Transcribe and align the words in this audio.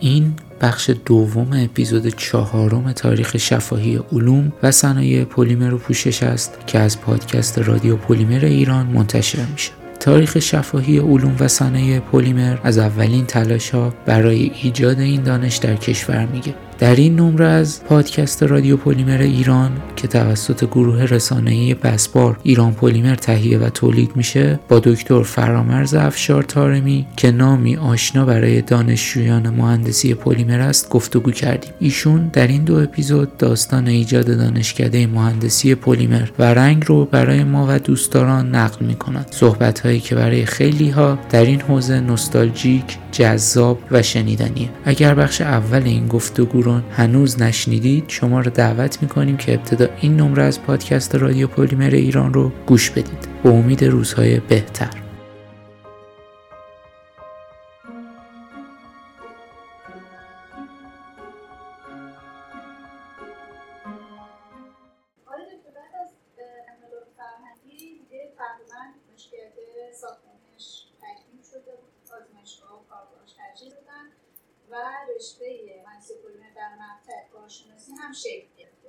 این 0.00 0.34
بخش 0.60 0.90
دوم 1.06 1.48
اپیزود 1.52 2.08
چهارم 2.08 2.92
تاریخ 2.92 3.36
شفاهی 3.36 4.00
علوم 4.12 4.52
و 4.62 4.70
صنایع 4.70 5.24
پلیمر 5.24 5.74
و 5.74 5.78
پوشش 5.78 6.22
است 6.22 6.58
که 6.66 6.78
از 6.78 7.00
پادکست 7.00 7.58
رادیو 7.58 7.96
پلیمر 7.96 8.44
ایران 8.44 8.86
منتشر 8.86 9.44
میشه. 9.52 9.70
تاریخ 10.00 10.38
شفاهی 10.38 10.98
علوم 10.98 11.36
و 11.40 11.48
صنایع 11.48 12.00
پلیمر 12.00 12.58
از 12.64 12.78
اولین 12.78 13.26
تلاش 13.26 13.70
ها 13.70 13.94
برای 14.06 14.52
ایجاد 14.62 15.00
این 15.00 15.22
دانش 15.22 15.56
در 15.56 15.74
کشور 15.74 16.26
میگه. 16.26 16.54
در 16.78 16.94
این 16.94 17.16
نمره 17.16 17.46
از 17.46 17.84
پادکست 17.84 18.42
رادیو 18.42 18.76
پلیمر 18.76 19.22
ایران 19.22 19.70
که 19.96 20.08
توسط 20.08 20.64
گروه 20.64 21.02
رسانه‌ای 21.02 21.74
بسپار 21.74 22.38
ایران 22.42 22.72
پلیمر 22.72 23.14
تهیه 23.14 23.58
و 23.58 23.68
تولید 23.68 24.10
میشه 24.14 24.60
با 24.68 24.78
دکتر 24.78 25.22
فرامرز 25.22 25.94
افشار 25.94 26.42
تارمی 26.42 27.06
که 27.16 27.30
نامی 27.30 27.76
آشنا 27.76 28.24
برای 28.24 28.62
دانشجویان 28.62 29.50
مهندسی 29.50 30.14
پلیمر 30.14 30.60
است 30.60 30.88
گفتگو 30.88 31.30
کردیم. 31.30 31.72
ایشون 31.78 32.30
در 32.32 32.46
این 32.46 32.64
دو 32.64 32.76
اپیزود 32.76 33.36
داستان 33.36 33.86
ایجاد 33.86 34.36
دانشکده 34.36 35.06
مهندسی 35.06 35.74
پلیمر 35.74 36.28
و 36.38 36.54
رنگ 36.54 36.84
رو 36.86 37.04
برای 37.04 37.44
ما 37.44 37.66
و 37.68 37.78
دوستداران 37.78 38.54
نقل 38.54 38.86
می‌کنند. 38.86 39.26
صحبت 39.30 39.80
هایی 39.80 40.00
که 40.00 40.14
برای 40.14 40.46
خیلی 40.46 40.90
ها 40.90 41.18
در 41.30 41.44
این 41.44 41.60
حوزه 41.60 42.00
نوستالژیک 42.00 42.98
جذاب 43.12 43.78
و 43.90 44.02
شنیدنیه. 44.02 44.68
اگر 44.84 45.14
بخش 45.14 45.40
اول 45.40 45.82
این 45.82 46.06
گفتگو 46.06 46.62
رو 46.68 46.80
هنوز 46.90 47.42
نشنیدید؟ 47.42 48.04
شما 48.08 48.40
رو 48.40 48.50
دعوت 48.50 49.02
می‌کنیم 49.02 49.36
که 49.36 49.54
ابتدا 49.54 49.86
این 50.00 50.16
نمره 50.16 50.42
از 50.42 50.62
پادکست 50.62 51.14
رادیو 51.14 51.46
پلیمر 51.46 51.90
ایران 51.90 52.34
رو 52.34 52.52
گوش 52.66 52.90
بدید. 52.90 53.28
به 53.42 53.50
امید 53.50 53.84
روزهای 53.84 54.40
بهتر. 54.40 55.07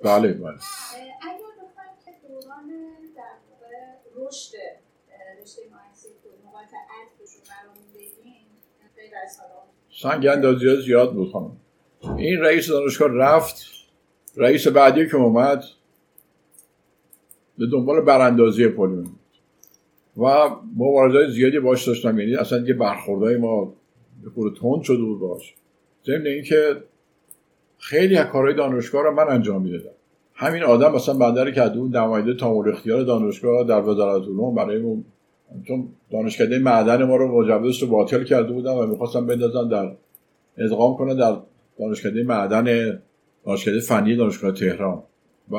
بله 0.02 0.32
بله. 0.32 0.52
اگر 1.22 1.50
بخوایم 1.56 1.96
که 2.04 2.28
دوران 2.28 2.68
در 3.16 3.22
واقع 3.50 4.28
رشد 4.28 4.52
رشته 5.42 5.62
مهندسی 5.72 6.08
نقاط 6.46 6.72
عطفش 6.90 7.34
رو 7.34 7.40
برامون 7.50 7.92
بگیم 7.94 8.46
غیر 8.96 9.12
از 9.24 9.38
حالا. 9.40 10.14
سنگ 10.14 10.26
اندازی 10.26 10.82
زیاد 10.82 11.14
بود 11.14 11.32
خانم. 11.32 11.56
این 12.16 12.40
رئیس 12.40 12.68
دانشگاه 12.68 13.08
رفت 13.08 13.66
رئیس 14.36 14.66
بعدی 14.68 15.06
که 15.06 15.16
اومد 15.16 15.64
به 17.58 17.66
دنبال 17.66 18.00
براندازی 18.00 18.68
پلیمر 18.68 19.08
و 20.16 20.48
مبارزه 20.76 21.32
زیادی 21.32 21.58
باش 21.58 21.88
داشتم 21.88 22.18
یعنی 22.18 22.36
اصلا 22.36 22.58
یه 22.58 22.74
برخوردهای 22.74 23.36
ما 23.36 23.74
به 24.22 24.30
تند 24.60 24.82
شده 24.82 25.02
بود 25.02 25.20
باش. 25.20 25.54
ضمن 26.06 26.26
اینکه 26.26 26.82
خیلی 27.80 28.16
از 28.16 28.26
کارهای 28.26 28.54
دانشگاه 28.54 29.02
رو 29.02 29.10
من 29.12 29.28
انجام 29.28 29.62
می‌دادم. 29.62 29.94
همین 30.34 30.62
آدم 30.62 30.92
مثلا 30.92 31.50
کرده 31.50 31.78
بود 31.78 31.96
نماینده 31.96 32.34
تامور 32.34 32.68
اختیار 32.68 33.02
دانشگاه 33.02 33.64
در 33.64 33.82
وزارت 33.82 34.22
علوم 34.22 34.54
برای 34.54 34.76
اون 34.76 35.04
چون 35.68 35.88
دانشکده 36.12 36.58
معدن 36.58 37.04
ما 37.04 37.16
رو 37.16 37.42
مجوزش 37.42 37.82
رو 37.82 37.88
باطل 37.88 38.24
کرده 38.24 38.52
بودم 38.52 38.74
و 38.74 38.86
می‌خواستم 38.86 39.26
بندازن 39.26 39.68
در 39.68 39.92
ادغام 40.58 40.96
کنه 40.96 41.14
در 41.14 41.36
دانشکده 41.78 42.22
معدن 42.22 42.98
دانشکده 43.46 43.80
فنی 43.80 44.16
دانشگاه 44.16 44.52
تهران. 44.52 45.02
و 45.50 45.56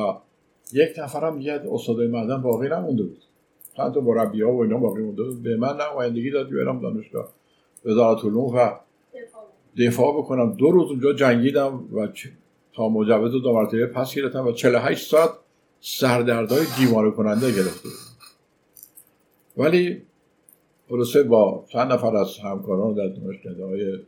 یک 0.73 0.89
نفرم 0.97 1.37
دیگه 1.37 1.61
استادای 1.71 2.07
معدن 2.07 2.41
باقی 2.41 2.69
نمونده 2.69 3.03
بود. 3.03 3.21
چند 3.77 3.93
تا 3.93 4.01
مربی 4.01 4.41
ها 4.41 4.53
و 4.53 4.63
اینا 4.63 4.77
باقی 4.77 5.01
مونده 5.01 5.23
بود. 5.23 5.43
به 5.43 5.57
من 5.57 5.77
نمایندگی 5.81 6.31
داد 6.31 6.49
برم 6.49 6.81
دانشگاه 6.81 7.27
وزارت 7.85 8.25
علوم 8.25 8.55
و 8.55 8.69
دفاع 9.77 10.17
بکنم. 10.17 10.53
دو 10.53 10.71
روز 10.71 10.89
اونجا 10.89 11.13
جنگیدم 11.13 11.87
و 11.93 12.07
تا 12.73 12.89
مجوز 12.89 13.31
دو 13.31 13.53
مرتبه 13.53 13.85
پس 13.85 14.15
گرفتم 14.15 14.47
و 14.47 14.51
48 14.51 15.09
ساعت 15.09 15.29
سردردهای 15.81 16.65
دیوانه 16.77 17.11
کننده 17.11 17.51
گرفته 17.51 17.89
ولی 19.57 20.01
خلاصه 20.89 21.23
با 21.23 21.65
چند 21.69 21.91
نفر 21.91 22.15
از 22.15 22.37
همکاران 22.37 22.93
در 22.93 23.07
دانشکده 23.07 23.65
های 23.65 23.99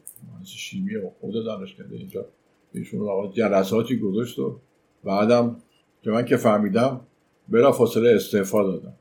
شیمی 0.45 0.95
و 0.95 1.09
خود 1.21 1.45
دانشکده 1.45 1.95
اینجا 1.95 2.25
ایشون 2.73 3.09
آقا 3.09 3.27
جلساتی 3.27 3.99
گذاشت 3.99 4.39
و 4.39 4.59
بعدم 5.03 5.55
که 6.01 6.11
من 6.11 6.25
که 6.25 6.37
فهمیدم 6.37 7.01
برا 7.49 7.71
فاصله 7.71 8.09
استعفا 8.15 8.63
دادم. 8.63 8.93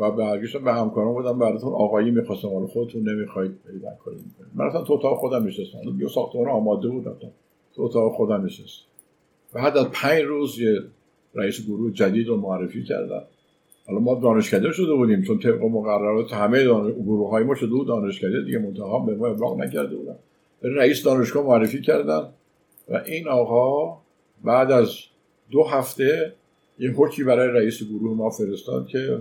و 0.00 0.10
برگشتم 0.10 0.64
به 0.64 0.72
همکاران 0.72 1.12
بودم 1.12 1.38
براتون 1.38 1.72
آقایی 1.72 2.10
می‌خواستم. 2.10 2.48
حالا 2.48 2.66
خودتون 2.66 3.08
نمی‌خواید 3.08 3.64
برید 3.64 3.82
کاری 4.04 4.16
می‌کنید 4.16 4.50
من 4.54 4.64
رفتم 4.64 4.84
تو 4.84 4.92
اتاق 4.92 5.18
خودم 5.18 5.46
نشستم. 5.46 5.78
یه 6.00 6.08
ساختمان 6.08 6.48
آماده 6.48 6.88
بود 6.88 7.04
تو 7.74 7.82
اتاق 7.82 8.12
خودم 8.12 8.44
نشست 8.44 8.84
بعد 9.52 9.76
از 9.76 9.86
پنج 9.92 10.22
روز 10.22 10.58
یه 10.58 10.80
رئیس 11.34 11.66
گروه 11.66 11.92
جدید 11.92 12.28
رو 12.28 12.36
معرفی 12.36 12.84
کردن. 12.84 13.22
حالا 13.86 14.00
ما 14.00 14.14
دانشکده 14.14 14.72
شده 14.72 14.94
بودیم 14.94 15.22
چون 15.22 15.38
طبق 15.38 15.62
مقررات 15.62 16.32
همه 16.32 16.64
گروه 16.92 17.30
های 17.30 17.44
ما 17.44 17.54
شده 17.54 17.70
بود 17.70 17.86
دانشکده 17.86 18.42
دیگه 18.42 18.58
منتها 18.58 18.98
به 18.98 19.14
ما 19.14 19.26
ابلاغ 19.26 19.58
نکرده 19.58 19.96
بودن. 19.96 20.16
رئیس 20.62 21.04
دانشگاه 21.04 21.46
معرفی 21.46 21.80
کردن 21.80 22.28
و 22.88 23.02
این 23.06 23.28
آقا 23.28 23.98
بعد 24.44 24.70
از 24.70 24.96
دو 25.50 25.64
هفته 25.64 26.34
یه 26.78 26.90
حکمی 26.90 27.24
برای 27.24 27.48
رئیس 27.48 27.82
گروه 27.82 28.16
ما 28.16 28.30
فرستاد 28.30 28.86
که 28.86 29.18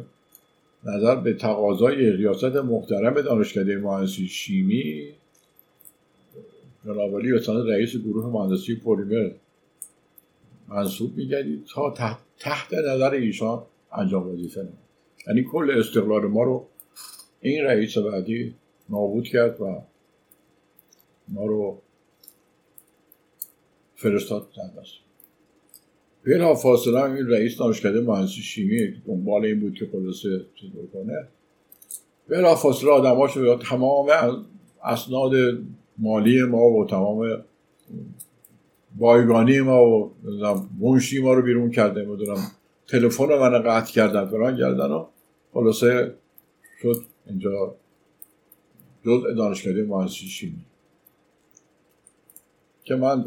نظر 0.84 1.16
به 1.16 1.34
تقاضای 1.34 2.12
ریاست 2.12 2.44
محترم 2.44 3.22
دانشکده 3.22 3.78
مهندسی 3.78 4.28
شیمی 4.28 5.13
جناب 6.85 7.19
علی 7.19 7.31
رئیس 7.47 7.95
گروه 7.95 8.25
مهندسی 8.25 8.75
پلیمر 8.75 9.31
منصوب 10.68 11.18
میگردید 11.18 11.66
تا 11.66 11.91
تحت, 11.91 12.18
تحت 12.39 12.73
نظر 12.73 13.12
ایشان 13.12 13.63
انجام 13.91 14.34
وظیفه 14.34 14.62
نمید 14.62 14.73
یعنی 15.28 15.44
کل 15.44 15.72
استقلال 15.79 16.28
ما 16.28 16.44
رو 16.44 16.68
این 17.41 17.63
رئیس 17.63 17.97
بعدی 17.97 18.56
نابود 18.89 19.28
کرد 19.28 19.62
و 19.62 19.81
ما 21.28 21.45
رو 21.45 21.81
فرستاد 23.95 24.47
دست. 24.78 25.08
بلا 26.24 26.56
فاصله 26.56 27.03
این 27.03 27.28
رئیس 27.28 27.57
دانشکده 27.57 28.02
مهندسی 28.02 28.41
شیمی 28.41 28.94
دنبال 29.07 29.46
این 29.46 29.59
بود 29.59 29.74
که 29.74 29.90
خلاصه 29.91 30.46
چطور 30.56 30.88
کنه 30.94 31.28
بلا 32.28 32.56
فاصله 32.56 32.91
آدماشو 32.91 33.57
تمام 33.57 34.09
اسناد 34.84 35.31
مالی 35.97 36.44
ما 36.44 36.63
و 36.63 36.85
تمام 36.85 37.44
بایگانی 38.97 39.59
ما 39.59 39.90
و 39.90 40.12
منشی 40.80 41.22
ما 41.22 41.34
رو 41.34 41.41
بیرون 41.41 41.72
کرده. 41.72 42.06
می‌دونم 42.06 42.51
تلفن 42.88 43.25
من 43.25 43.62
قطع 43.62 43.91
کردن 43.91 44.25
فران 44.25 44.57
کردن 44.57 44.91
و 44.91 45.06
خلاصه 45.53 46.13
شد 46.81 47.03
اینجا 47.28 47.75
جزء 49.06 49.34
دانشکده 49.34 49.84
مهندسی 49.84 50.25
شیمی. 50.25 50.66
که 52.84 52.96
من 52.96 53.25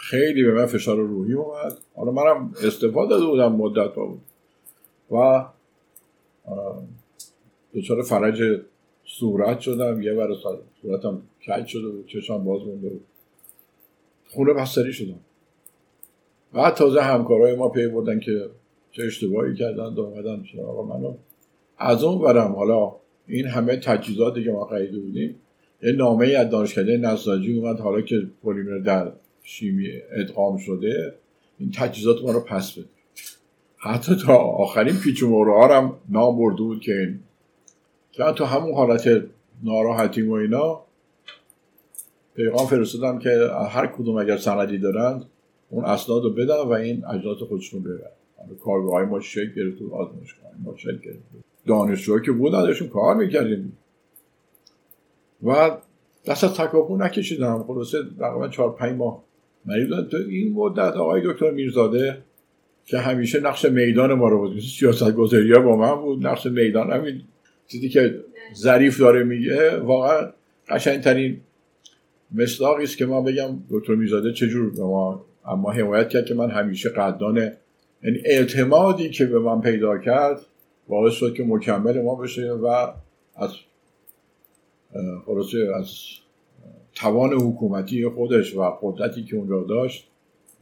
خیلی 0.00 0.44
به 0.44 0.52
من 0.52 0.66
فشار 0.66 0.96
روحی 0.96 1.32
اومد. 1.32 1.78
حالا 1.96 2.10
منم 2.10 2.54
استفاده 2.64 3.10
داده 3.10 3.26
بودم 3.26 3.52
مدت 3.52 3.94
بود. 3.94 4.20
و 5.10 5.44
دچار 7.74 8.02
فرج 8.02 8.60
صورت 9.04 9.60
شدم. 9.60 10.02
یه 10.02 10.14
بر 10.14 10.28
صورتم 10.82 11.22
کج 11.46 11.66
شده 11.66 11.88
بود. 11.88 12.06
چشم 12.06 12.44
باز 12.44 12.62
مونده 12.62 12.88
بود. 12.88 13.04
خونه 14.30 14.52
بستری 14.52 14.92
شدم. 14.92 15.20
بعد 16.52 16.74
تازه 16.74 17.00
همکارای 17.00 17.56
ما 17.56 17.68
پی 17.68 17.86
بردن 17.86 18.20
که 18.20 18.50
چه 18.90 19.02
اشتباهی 19.02 19.54
کردن 19.54 19.82
اومدن 19.82 20.44
آقا 20.66 20.82
منو. 20.82 21.14
از 21.78 22.04
اون 22.04 22.18
برم 22.18 22.52
حالا 22.52 22.92
این 23.26 23.46
همه 23.46 23.76
تجهیزاتی 23.76 24.44
که 24.44 24.50
ما 24.50 24.64
خریده 24.64 24.98
بودیم 24.98 25.36
یه 25.82 25.92
نامه 25.92 26.26
از 26.26 26.50
دانشکده 26.50 26.96
نساجی 26.96 27.58
اومد. 27.58 27.80
حالا 27.80 28.00
که 28.00 28.26
پلیمر 28.42 28.78
در 28.78 29.12
شیمی 29.42 29.88
ادغام 30.10 30.58
شده 30.58 31.14
این 31.58 31.70
تجهیزات 31.70 32.22
ما 32.22 32.30
رو 32.30 32.40
پس 32.40 32.72
بده. 32.72 32.86
حتی 33.76 34.16
تا 34.26 34.36
آخرین 34.36 34.96
پیچ 34.96 35.22
و 35.22 35.44
هم 35.70 35.96
نام 36.08 36.38
برده 36.38 36.62
بود 36.62 36.80
که 36.80 36.92
این 36.92 37.20
که 38.12 38.24
تو 38.36 38.44
همون 38.44 38.74
حالت 38.74 39.24
ناراحتی 39.62 40.22
و 40.22 40.32
اینا 40.32 40.80
پیغام 42.34 42.66
فرستادم 42.66 43.18
که 43.18 43.30
هر 43.70 43.86
کدوم 43.86 44.16
اگر 44.16 44.36
سندی 44.36 44.78
دارند 44.78 45.24
اون 45.70 45.84
اسناد 45.84 46.24
رو 46.24 46.30
بدن 46.30 46.62
و 46.62 46.72
این 46.72 47.04
اجناس 47.06 47.38
خودشون 47.38 47.84
رو 47.84 47.90
ببرن. 47.90 48.10
کارگاه 48.64 48.92
های 48.92 49.04
ما 49.04 49.20
شکل 49.20 49.54
گرفت 49.56 49.82
و 49.82 49.94
آزمایشگاه 49.94 50.50
ما 50.64 50.76
شکل 50.76 50.98
گرفت 50.98 51.18
دانشجوهایی 51.66 52.24
که 52.24 52.32
بودن 52.32 52.62
داشتون 52.62 52.88
کار 52.88 53.14
می‌کردیم. 53.16 53.78
و 55.42 55.70
دست 56.26 56.44
از 56.44 56.54
تکاپو 56.54 56.96
نکشیدم. 56.96 57.62
خلاصه 57.62 57.98
تقریبا 58.18 58.48
چهار 58.48 58.72
پنج 58.72 58.96
ماه 58.96 59.22
مریض 59.64 59.88
تو 60.10 60.16
این 60.28 60.52
مدت 60.52 60.78
آقای 60.78 61.22
دکتر 61.24 61.50
میرزاده 61.50 62.18
که 62.86 62.98
همیشه 62.98 63.40
نقش 63.40 63.64
میدان 63.64 64.12
ما 64.12 64.28
رو 64.28 64.38
بود. 64.38 64.60
سیاست 64.60 65.12
گذاری 65.12 65.54
با 65.54 65.76
من 65.76 65.94
بود 65.94 66.26
نقش 66.26 66.46
میدان 66.46 66.92
همین 66.92 67.22
چیزی 67.68 67.88
که 67.88 68.20
ظریف 68.56 69.00
داره 69.00 69.24
میگه 69.24 69.76
واقعا 69.76 70.32
قشنگترین 70.68 71.40
مصداقی 72.34 72.84
است 72.84 72.96
که 72.96 73.06
ما 73.06 73.22
بگم. 73.22 73.58
دکتر 73.70 73.94
میرزاده 73.94 74.32
چجور 74.32 74.70
به 74.70 74.82
ما 74.82 75.24
اما 75.44 75.70
حمایت 75.70 76.08
کرد 76.08 76.24
که 76.24 76.34
من 76.34 76.50
همیشه 76.50 76.88
قدردان 76.88 77.36
یعنی 78.02 78.18
اعتمادی 78.24 79.10
که 79.10 79.26
به 79.26 79.38
من 79.38 79.60
پیدا 79.60 79.98
کرد 79.98 80.40
باعث 80.88 81.12
شد 81.12 81.34
که 81.34 81.44
مکمل 81.44 82.02
ما 82.02 82.14
بشه 82.14 82.52
و 82.52 82.66
از 83.36 83.50
خلاصه 85.26 85.58
از 85.76 85.94
توان 86.94 87.32
حکومتی 87.32 88.08
خودش 88.08 88.56
و 88.56 88.62
قدرتی 88.82 89.24
که 89.24 89.36
اونجا 89.36 89.62
داشت 89.62 90.10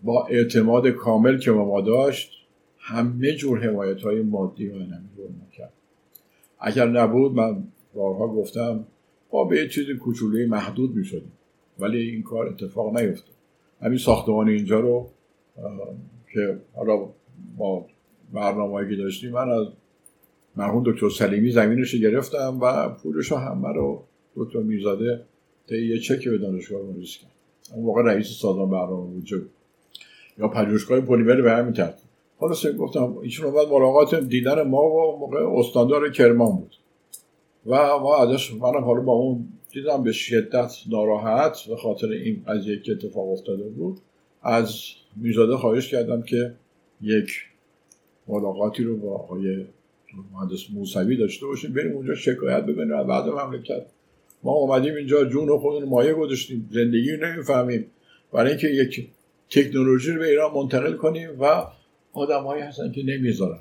با 0.02 0.26
اعتماد 0.26 0.88
کامل 0.88 1.38
که 1.38 1.50
ما 1.50 1.80
داشت 1.80 2.32
همه 2.78 3.32
جور 3.32 3.58
حمایت 3.58 4.00
های 4.00 4.22
مادی 4.22 4.68
و 4.68 4.74
انمی 4.74 5.50
کرد 5.52 5.72
اگر 6.60 6.86
نبود 6.86 7.32
من 7.32 7.64
بارها 7.94 8.28
گفتم 8.28 8.84
با 9.30 9.44
به 9.44 9.56
یه 9.56 9.68
چیز 9.68 9.86
کوچولوی 9.90 10.46
محدود 10.46 10.96
می 10.96 11.04
شدیم 11.04 11.32
ولی 11.78 11.98
این 11.98 12.22
کار 12.22 12.46
اتفاق 12.46 12.98
نیفتاد. 12.98 13.34
همین 13.82 13.98
ساختمان 13.98 14.48
اینجا 14.48 14.80
رو 14.80 15.08
که 16.32 16.58
حالا 16.74 17.08
با 17.56 17.86
برنامه 18.32 18.88
که 18.90 18.96
داشتیم 18.96 19.30
من 19.30 19.50
از 19.50 19.66
مرحوم 20.56 20.82
دکتر 20.86 21.08
سلیمی 21.08 21.50
زمینش 21.50 21.94
گرفتم 21.94 22.58
و 22.60 22.88
پولش 22.88 23.32
رو 23.32 23.36
همه 23.36 23.72
رو 23.72 24.04
دکتر 24.36 24.58
میرزاده 24.58 25.24
تا 25.68 25.76
یه 25.76 25.98
چک 25.98 26.28
به 26.28 26.38
دانشگاه 26.38 26.82
مریض 26.82 27.16
کرد. 27.16 27.30
اون 27.74 27.84
موقع 27.84 28.02
رئیس 28.02 28.26
سازمان 28.26 28.70
برنامه 28.70 29.06
بود 29.06 29.50
یا 30.38 30.48
پژوهشگاه 30.48 31.00
پلیمر 31.00 31.40
به 31.40 31.52
همین 31.52 31.72
ترتیب. 31.72 32.08
حالا 32.38 32.54
گفتم 32.78 33.16
ایشون 33.16 33.46
اومد 33.46 33.68
ملاقات 33.68 34.14
دیدن 34.14 34.62
ما 34.62 34.82
و 34.82 35.18
موقع 35.18 35.58
استاندار 35.58 36.10
کرمان 36.12 36.56
بود. 36.56 36.74
و 37.66 37.98
ما 37.98 38.16
ازش 38.16 38.52
منم 38.52 38.84
حالا 38.84 39.00
با 39.00 39.12
اون 39.12 39.48
دیدم 39.72 40.02
به 40.02 40.12
شدت 40.12 40.74
ناراحت 40.90 41.58
به 41.68 41.76
خاطر 41.76 42.08
این 42.08 42.44
قضیه 42.48 42.80
که 42.80 42.92
اتفاق 42.92 43.30
افتاده 43.30 43.68
بود. 43.68 43.98
از 44.42 44.80
میزاده 45.16 45.56
خواهش 45.56 45.88
کردم 45.90 46.22
که 46.22 46.54
یک 47.00 47.30
ملاقاتی 48.28 48.84
رو 48.84 48.96
با 48.96 49.14
آقای 49.14 49.64
مهندس 50.32 50.70
موسوی 50.74 51.16
داشته 51.16 51.46
باشیم. 51.46 51.72
بریم 51.72 51.92
اونجا 51.92 52.14
شکایت 52.14 52.62
ببینیم 52.62 52.92
از 52.92 53.06
بعد 53.06 53.28
مملکت 53.28 53.86
ما 54.42 54.52
اومدیم 54.52 54.94
اینجا 54.94 55.24
جون 55.24 55.58
خودمون 55.58 55.88
مایه 55.88 56.14
گذاشتیم. 56.14 56.68
زندگی 56.72 57.12
رو 57.12 57.26
نمی‌فهمیم. 57.26 57.86
برای 58.32 58.50
اینکه 58.50 58.68
یک 58.68 59.08
تکنولوژی 59.50 60.12
رو 60.12 60.18
به 60.18 60.28
ایران 60.28 60.54
منتقل 60.54 60.92
کنیم 60.92 61.40
و 61.40 61.64
آدمهایی 62.12 62.62
هستن 62.62 62.92
که 62.92 63.02
نمی‌ذارن. 63.02 63.60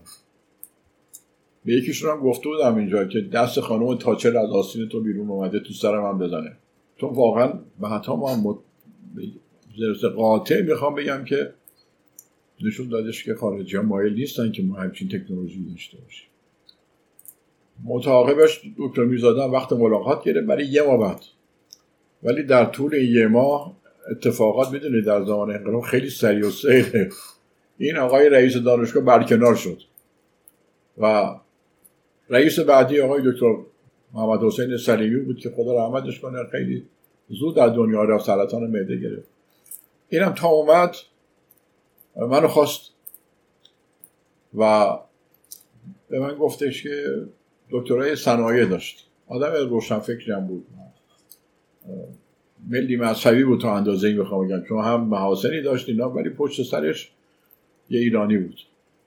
به 1.66 1.74
یکیشون 1.74 2.10
هم 2.10 2.20
گفته 2.20 2.50
بودم 2.50 2.76
اینجا 2.76 3.06
که 3.06 3.22
دست 3.22 3.60
خانم 3.60 3.98
تاچر 3.98 4.38
از 4.38 4.50
آستین 4.50 4.90
تو 4.90 5.02
بیرون 5.02 5.30
اومده 5.30 5.60
تو 5.60 5.74
سر 5.74 6.00
من 6.00 6.20
بزنه. 6.20 6.58
تو 6.98 7.08
واقعا 7.08 7.54
به 7.82 7.88
حتی 7.88 8.12
ما. 8.12 8.64
قاطع 10.16 10.62
می‌خوام 10.62 10.96
بگم 10.96 11.24
که 11.26 11.54
نشون 12.62 12.88
دادش 12.90 13.24
که 13.24 13.36
خارجی 13.36 13.78
ها 13.78 13.84
مایل 13.84 14.14
نیستن 14.14 14.52
که 14.52 14.64
ما 14.64 14.76
همچین 14.76 15.10
تکنولوژی 15.10 15.66
داشته 15.70 15.98
باشیم. 15.98 16.27
متعاقبش 17.84 18.62
دکتر 18.78 19.04
میزادن 19.04 19.50
وقت 19.52 19.74
ملاقات 19.74 20.24
گرفت 20.24 20.48
برای 20.48 20.66
یه 20.66 20.82
ماه 20.82 21.00
بعد. 21.00 21.22
ولی 22.24 22.44
در 22.44 22.66
طول 22.66 22.94
یه 22.94 23.28
ماه 23.28 23.78
اتفاقات 24.12 24.72
می‌دونید 24.72 25.06
در 25.06 25.26
زمان 25.26 25.52
انقلاب 25.52 25.82
خیلی 25.82 26.10
سریع 26.10 26.48
و 26.48 26.52
سیره 26.52 27.10
این 27.78 27.98
آقای 27.98 28.30
رئیس 28.30 28.58
دانشگاه 28.58 29.04
برکنار 29.04 29.56
شد. 29.56 29.82
و 30.98 31.36
رئیس 32.30 32.60
بعدی 32.60 33.02
آقای 33.02 33.22
دکتر 33.32 33.56
محمد 34.14 34.44
حسین 34.44 34.78
سلیمی 34.78 35.20
بود 35.20 35.40
که 35.40 35.50
خدا 35.50 35.86
رحمتش 35.86 36.20
کنه 36.20 36.44
خیلی 36.52 36.84
زود 37.30 37.56
در 37.56 37.68
دنیا 37.68 38.04
رفت 38.04 38.26
سرطان 38.26 38.64
معده 38.64 38.98
گرفت. 38.98 39.28
اینم 40.10 40.34
تا 40.34 40.48
اومد 40.48 40.96
منو 42.16 42.48
خواست 42.48 42.82
و 44.58 44.90
به 46.10 46.20
من 46.20 46.36
گفتش 46.36 46.84
که 46.84 47.28
دکترای 47.72 48.16
صنایع 48.16 48.66
داشت. 48.66 49.08
آدم 49.28 49.70
روشنفکری 49.70 50.32
هم 50.32 50.48
بود. 50.48 50.68
ملی 52.70 52.96
مذهبی 52.96 53.44
بود 53.44 53.62
تا 53.62 53.76
اندازه 53.76 54.08
این 54.08 54.18
بخوام 54.18 54.48
بگم. 54.48 54.64
چون 54.64 54.84
هم 54.84 55.08
محاسنی 55.08 55.62
داشت 55.62 55.90
اینا 55.90 56.10
ولی 56.10 56.30
پشت 56.30 56.64
سرش 56.64 57.12
یه 57.90 58.00
ایرانی 58.00 58.38
بود. 58.38 58.60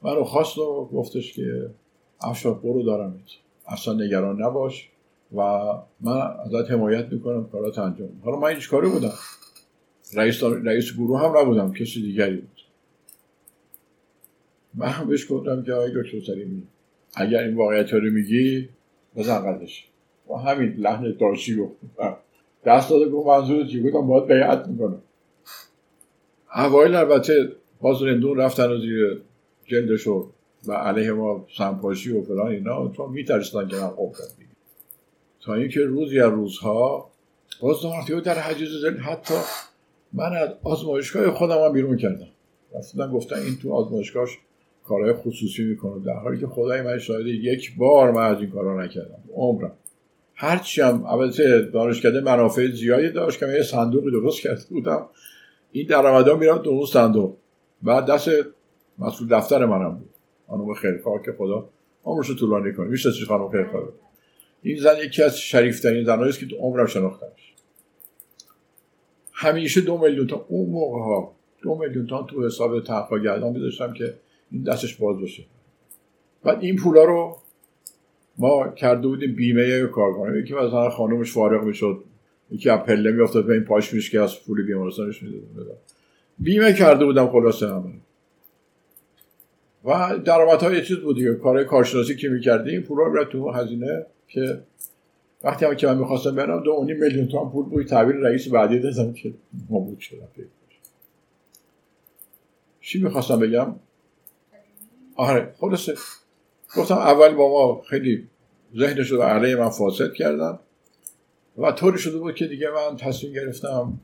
منو 0.03 0.25
خواست 0.25 0.59
و 0.59 0.89
گفتش 0.93 1.33
که 1.33 1.71
افشار 2.21 2.55
برو 2.55 2.83
دارم. 2.83 3.23
اصلا 3.67 3.95
نگران 3.95 4.43
نباش 4.43 4.89
و 5.37 5.41
من 6.01 6.21
ازت 6.45 6.71
حمایت 6.71 7.13
می‌کنم 7.13 7.49
کارات 7.53 7.79
انجام. 7.79 8.09
حالا 8.25 8.37
من 8.37 8.55
هیچ 8.55 8.71
کاری 8.71 8.89
بودم. 8.89 9.15
رئیس, 10.15 10.43
رئیس 10.43 10.93
گروه 10.93 11.21
هم 11.21 11.37
نبودم 11.37 11.73
کسی 11.73 12.03
دیگری 12.03 12.37
بود. 12.37 12.61
من 14.75 14.87
هم 14.89 15.09
بهش 15.09 15.33
گفتم 15.33 15.63
که 15.63 15.73
آقای 15.73 15.91
دکتر 15.95 16.21
سلیمی 16.27 16.63
اگر 17.15 17.43
این 17.43 17.55
واقعیت 17.55 17.93
رو 17.93 18.11
میگی 18.11 18.69
بزن 19.17 19.39
قدش 19.39 19.87
با 20.27 20.39
همین 20.39 20.75
لحن 20.79 21.17
دارچی 21.21 21.57
گفت. 21.57 21.73
دست 22.65 22.91
داده 22.91 23.09
گفت 23.09 23.27
منظور 23.27 23.67
چی؟ 23.67 23.83
گفتم 23.83 24.07
باید 24.07 24.27
بیعت 24.27 24.69
می‌کنم. 24.69 25.03
اوایل 26.55 26.95
البته 26.95 27.53
باز 27.81 28.03
رندون 28.03 28.39
رفتن 28.39 28.71
و 28.71 28.79
زیر 28.79 29.21
جلدشو 29.67 30.31
و 30.67 30.73
علیه 30.73 31.13
ما 31.13 31.47
سنپاشی 31.57 32.13
و 32.13 32.23
فلان 32.23 32.47
اینا 32.47 32.89
چون 32.89 33.11
میترسیدن 33.11 33.69
که 33.69 33.77
من 33.77 33.89
خوب 33.89 34.17
تا 35.41 35.55
اینکه 35.55 35.81
روزی 35.81 36.21
از 36.21 36.33
روزها 36.33 37.11
باز 37.61 37.83
دارتی 37.83 38.21
در 38.21 38.39
حجیز 38.39 38.69
زل 38.69 38.97
حتی 38.97 39.35
من 40.13 40.37
از 40.37 40.49
آزمایشگاه 40.63 41.31
خودم 41.31 41.65
هم 41.65 41.73
بیرون 41.73 41.97
کردم. 41.97 42.29
رفتن 42.75 43.13
گفتن 43.13 43.37
این 43.37 43.57
تو 43.63 43.73
آزمایشگاهش 43.73 44.39
کارهای 44.91 45.13
خصوصی 45.13 45.65
می‌کنه 45.65 46.05
در 46.05 46.13
حالی 46.13 46.41
که 46.41 46.47
خدای 46.47 46.83
من 46.83 46.99
شاید 46.99 47.27
یک 47.27 47.77
بار 47.77 48.11
من 48.11 48.23
از 48.23 48.41
این 48.41 48.51
کارا 48.51 48.85
نکردم 48.85 49.19
عمرم. 49.35 49.73
هرچی 50.35 50.81
هم 50.81 51.05
البته 51.07 51.63
دانشکده 51.63 52.21
منافع 52.21 52.71
زیادی 52.71 53.11
داشت 53.11 53.39
که 53.39 53.47
من 53.47 53.55
یه 53.55 53.63
صندوق 53.63 54.11
درست 54.11 54.43
کرده 54.43 54.61
بودم. 54.71 55.07
این 55.73 55.87
درآمدا 55.87 56.37
می‌رفت 56.37 56.63
تو 56.63 56.71
اون 56.71 56.87
صندوق. 56.87 57.37
بعد 57.83 58.07
دست 58.07 58.31
مسئول 58.99 59.29
دفتر 59.29 59.67
منم 59.67 59.95
بود. 59.95 60.11
خانم 60.49 60.75
خیرکار 60.75 61.23
که 61.23 61.33
خدا 61.33 61.69
عمرش 62.05 62.31
طولانی 62.39 62.73
کنه. 62.73 62.89
میشه 62.89 63.13
چی 63.13 63.25
خانم 63.25 63.49
خیرکار 63.49 63.93
این 64.63 64.77
زن 64.81 64.97
یکی 65.05 65.23
از 65.23 65.39
شریفترین 65.39 66.05
زنهایی 66.05 66.33
که 66.33 66.47
تو 66.47 66.57
عمرم 66.57 66.87
شناختمش. 66.87 67.55
همیشه 69.33 69.81
دو 69.81 69.99
میلیون 69.99 70.27
تا 70.27 70.47
اون 70.49 70.71
موقع 70.71 70.99
ها 70.99 71.33
دو 71.63 71.75
میلیون 71.75 72.07
تا 72.07 72.23
تو 72.23 72.47
حساب 72.47 72.85
تنخواه 72.85 73.21
گردان 73.21 73.53
میذاشتم 73.53 73.93
که 73.93 74.15
دستش 74.67 74.97
باز 74.97 75.21
باشه 75.21 75.45
بعد 76.45 76.59
این 76.61 76.77
پولا 76.77 77.05
رو 77.05 77.37
ما 78.39 78.69
کرده 78.69 79.09
بودیم 79.09 79.35
بیمه 79.35 79.87
کارکنان 79.87 80.39
یکی 80.39 80.55
مثلا 80.55 80.91
خانومش 80.91 81.33
فارغ 81.33 81.65
می‌شد. 81.65 82.05
یکی 82.51 82.71
از 82.71 82.79
پله 82.79 83.13
میافتاد 83.13 83.47
به 83.47 83.53
این 83.53 83.65
پاش 83.65 83.95
میش 83.95 84.11
که 84.11 84.21
از 84.21 84.45
پول 84.45 84.67
بیمارستانش 84.67 85.23
می‌داد. 85.23 85.79
بیمه 86.39 86.73
کرده 86.73 87.05
بودم 87.05 87.29
خلاصه 87.29 87.69
همه 87.69 87.93
و 89.85 90.19
درآمدها 90.25 90.69
های 90.69 90.85
چیز 90.85 90.97
بود 90.97 91.17
دیگه. 91.17 91.35
کار 91.35 91.65
کارشناسی 91.65 92.17
که 92.17 92.29
می‌کردیم 92.29 92.81
پول 92.81 92.99
رو 92.99 93.25
تو 93.25 93.51
هزینه 93.51 94.07
که 94.29 94.61
وقتی 95.45 95.65
هم 95.65 95.75
که 95.75 95.87
من 95.87 95.99
می‌خواستم 95.99 96.35
برم 96.35 96.63
دو 96.63 96.85
میلیون 96.85 97.29
تومن 97.29 97.51
پول 97.51 97.65
بود. 97.65 97.87
تعبیر 97.87 98.17
رئیس 98.17 98.49
بعدی 98.49 98.79
دادم 98.79 99.13
که 99.13 99.33
بود 99.69 100.01
شدم 100.01 100.29
چی 102.81 103.03
می‌خواستم 103.03 103.39
بگم؟ 103.39 103.75
آره 105.21 105.55
خلاصه 105.59 105.95
گفتم 106.77 106.95
اول 106.95 107.35
با 107.35 107.49
ما 107.49 107.83
خیلی 107.83 108.29
ذهنش 108.77 109.11
رو 109.11 109.23
علیه 109.23 109.57
من 109.57 109.69
فاسد 109.69 110.13
کردم 110.13 110.59
و 111.59 111.73
طوری 111.73 111.99
شده 111.99 112.19
بود 112.19 112.35
که 112.35 112.47
دیگه 112.47 112.71
من 112.71 112.97
تصمیم 112.97 113.33
گرفتم 113.33 114.01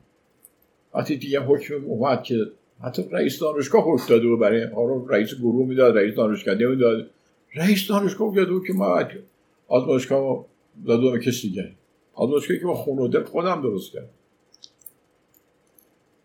وقتی 0.93 1.17
دیگه 1.17 1.39
حکم 1.39 1.85
اومد 1.85 2.23
که 2.23 2.35
حتی 2.83 3.03
رئیس 3.11 3.39
دانشگاه 3.39 3.83
حکم 3.83 4.05
داده 4.09 4.27
بود 4.27 4.39
برای 4.39 4.67
رئیس 5.09 5.35
گروه 5.35 5.67
می‌داد 5.67 5.97
رئیس 5.97 6.15
دانشگاه 6.15 6.55
می‌داد 6.55 7.09
رئیس 7.55 7.87
دانشگاه 7.87 8.45
بود 8.45 8.67
که 8.67 8.73
ما 8.73 9.03
آزمایشگاه 9.67 10.45
داده 10.85 11.11
به 11.11 11.19
کسی 11.19 11.49
دیگه. 11.49 11.71
آزمایشگاهی 12.13 12.59
که 12.59 12.65
با 12.65 12.75
خون 12.75 12.99
و 12.99 13.07
دل 13.07 13.23
خودم 13.23 13.61
درست 13.61 13.91
کرد 13.91 14.09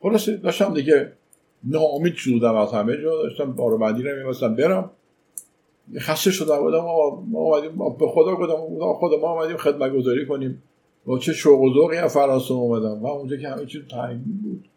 خلاصه 0.00 0.37
داشتم 0.37 0.75
دیگه 0.75 1.12
ناامید 1.64 2.14
شدم 2.14 2.54
از 2.54 2.73
همه 2.73 2.97
جا 2.97 3.23
داشتم 3.23 3.52
بارو 3.52 3.85
رو 3.85 4.49
برم. 4.54 4.90
خسته 5.99 6.31
شدم 6.31 6.59
بودم 6.59 6.78
ما 6.78 7.38
اومدیم 7.38 7.78
به 7.99 8.07
خدا 8.09 8.37
گفتم 8.37 8.92
خدا 9.00 9.21
ما 9.21 9.33
اومدیم 9.33 9.57
خدمت 9.57 9.92
گذاری 9.92 10.26
کنیم. 10.26 10.62
با 11.07 11.19
چه 11.19 11.33
شوق 11.33 11.61
و 11.61 11.75
ذوقی 11.75 11.97
از 11.97 12.14
فرانسه 12.14 12.52
اومدم. 12.52 13.02
و 13.02 13.07
اونجا 13.07 13.37
که 13.37 13.49
همه 13.49 13.66
چیز 13.66 13.83
تعیین 13.90 14.40
بود. 14.42 14.69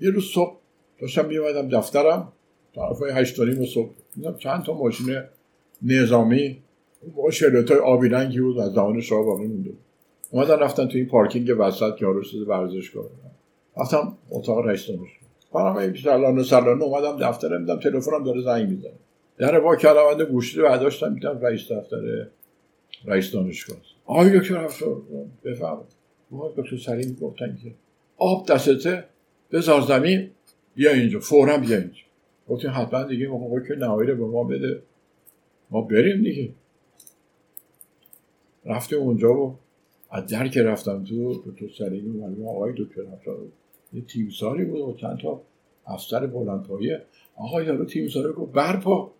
یه 0.00 0.10
روز 0.10 0.24
صبح 0.24 0.56
داشتم 1.00 1.26
میومدم 1.26 1.68
دفترم 1.68 2.32
طرف 2.74 2.98
های 2.98 3.10
هشتانیم 3.10 3.66
صبح. 3.66 3.90
دیدم 4.14 4.36
چند 4.36 4.62
تا 4.62 4.74
ماشین 4.74 5.22
نظامی 5.82 6.62
با 7.16 7.30
شرط 7.30 7.70
های 7.70 7.80
آبی 7.80 8.08
رنگی 8.08 8.40
بود 8.40 8.58
از 8.58 8.72
زمان 8.72 9.00
شاه 9.00 9.24
باقی 9.24 9.46
مونده 9.46 9.70
اومدن 10.30 10.58
رفتن 10.58 10.88
تو 10.88 10.96
این 10.96 11.06
پارکینگ 11.06 11.48
وسط 11.58 11.96
که 11.96 12.06
آرو 12.06 12.22
شده 12.22 12.44
ورزشگاه 12.44 13.04
رفتم 13.76 14.16
اتاق 14.30 14.58
رئیس 14.58 14.86
دانشگاه. 14.86 15.17
برام 15.52 15.76
این 15.76 15.94
سلانه 15.94 16.42
سلانه 16.42 16.84
اومدم 16.84 17.28
دفترم 17.30 17.58
دیدم 17.58 17.80
تلفنم 17.80 18.24
داره 18.24 18.42
زنگ 18.42 18.68
می‌زنه. 18.68 18.92
در 19.38 19.58
وا 19.58 19.76
کردم 19.76 20.24
گوشی 20.24 20.58
رو 20.58 20.68
برداشتم 20.68 21.14
دیدم 21.14 21.40
رئیس 21.40 21.72
دفتر 21.72 22.26
رئیس 23.04 23.32
دانشگاه 23.32 23.76
آقای 24.04 24.38
دکتر 24.38 24.56
افشار 24.56 25.02
بفهم 25.44 25.78
آقای 26.32 26.52
دکتر 26.56 26.76
سلیم 26.76 27.18
گفتن 27.20 27.58
که 27.62 27.74
آب 28.16 28.46
دستته 28.46 29.04
بذار 29.52 29.80
زمین 29.80 30.30
بیا 30.74 30.92
اینجا 30.92 31.20
فورا 31.20 31.58
بیا 31.58 31.78
اینجا. 31.78 32.02
گفتیم 32.48 32.70
حتما 32.74 33.02
دیگه 33.02 33.28
موقع 33.28 33.60
که 33.60 33.74
نهایی 33.74 34.14
به 34.14 34.26
ما 34.26 34.44
بده. 34.44 34.82
ما 35.70 35.82
بریم 35.82 36.22
دیگه. 36.22 36.50
رفتیم 38.64 38.98
اونجا 38.98 39.34
و 39.34 39.58
از 40.10 40.26
در 40.26 40.48
که 40.48 40.62
رفتم 40.62 41.04
تو 41.04 41.42
دکتر 41.46 41.68
سلیمی 41.78 42.18
و 42.18 42.48
آقای 42.48 42.72
دکتر 42.78 43.02
افشار 43.12 43.38
یه 43.92 44.02
تیمساری 44.02 44.64
بود 44.64 44.80
و 44.80 44.96
چند 45.00 45.18
تا 45.18 45.40
افسر 45.86 46.26
بلندپایه. 46.26 47.02
آقای 47.36 47.66
یارو 47.66 47.84
تیمساری 47.84 48.32
گفت 48.32 48.52
برپا. 48.52 49.10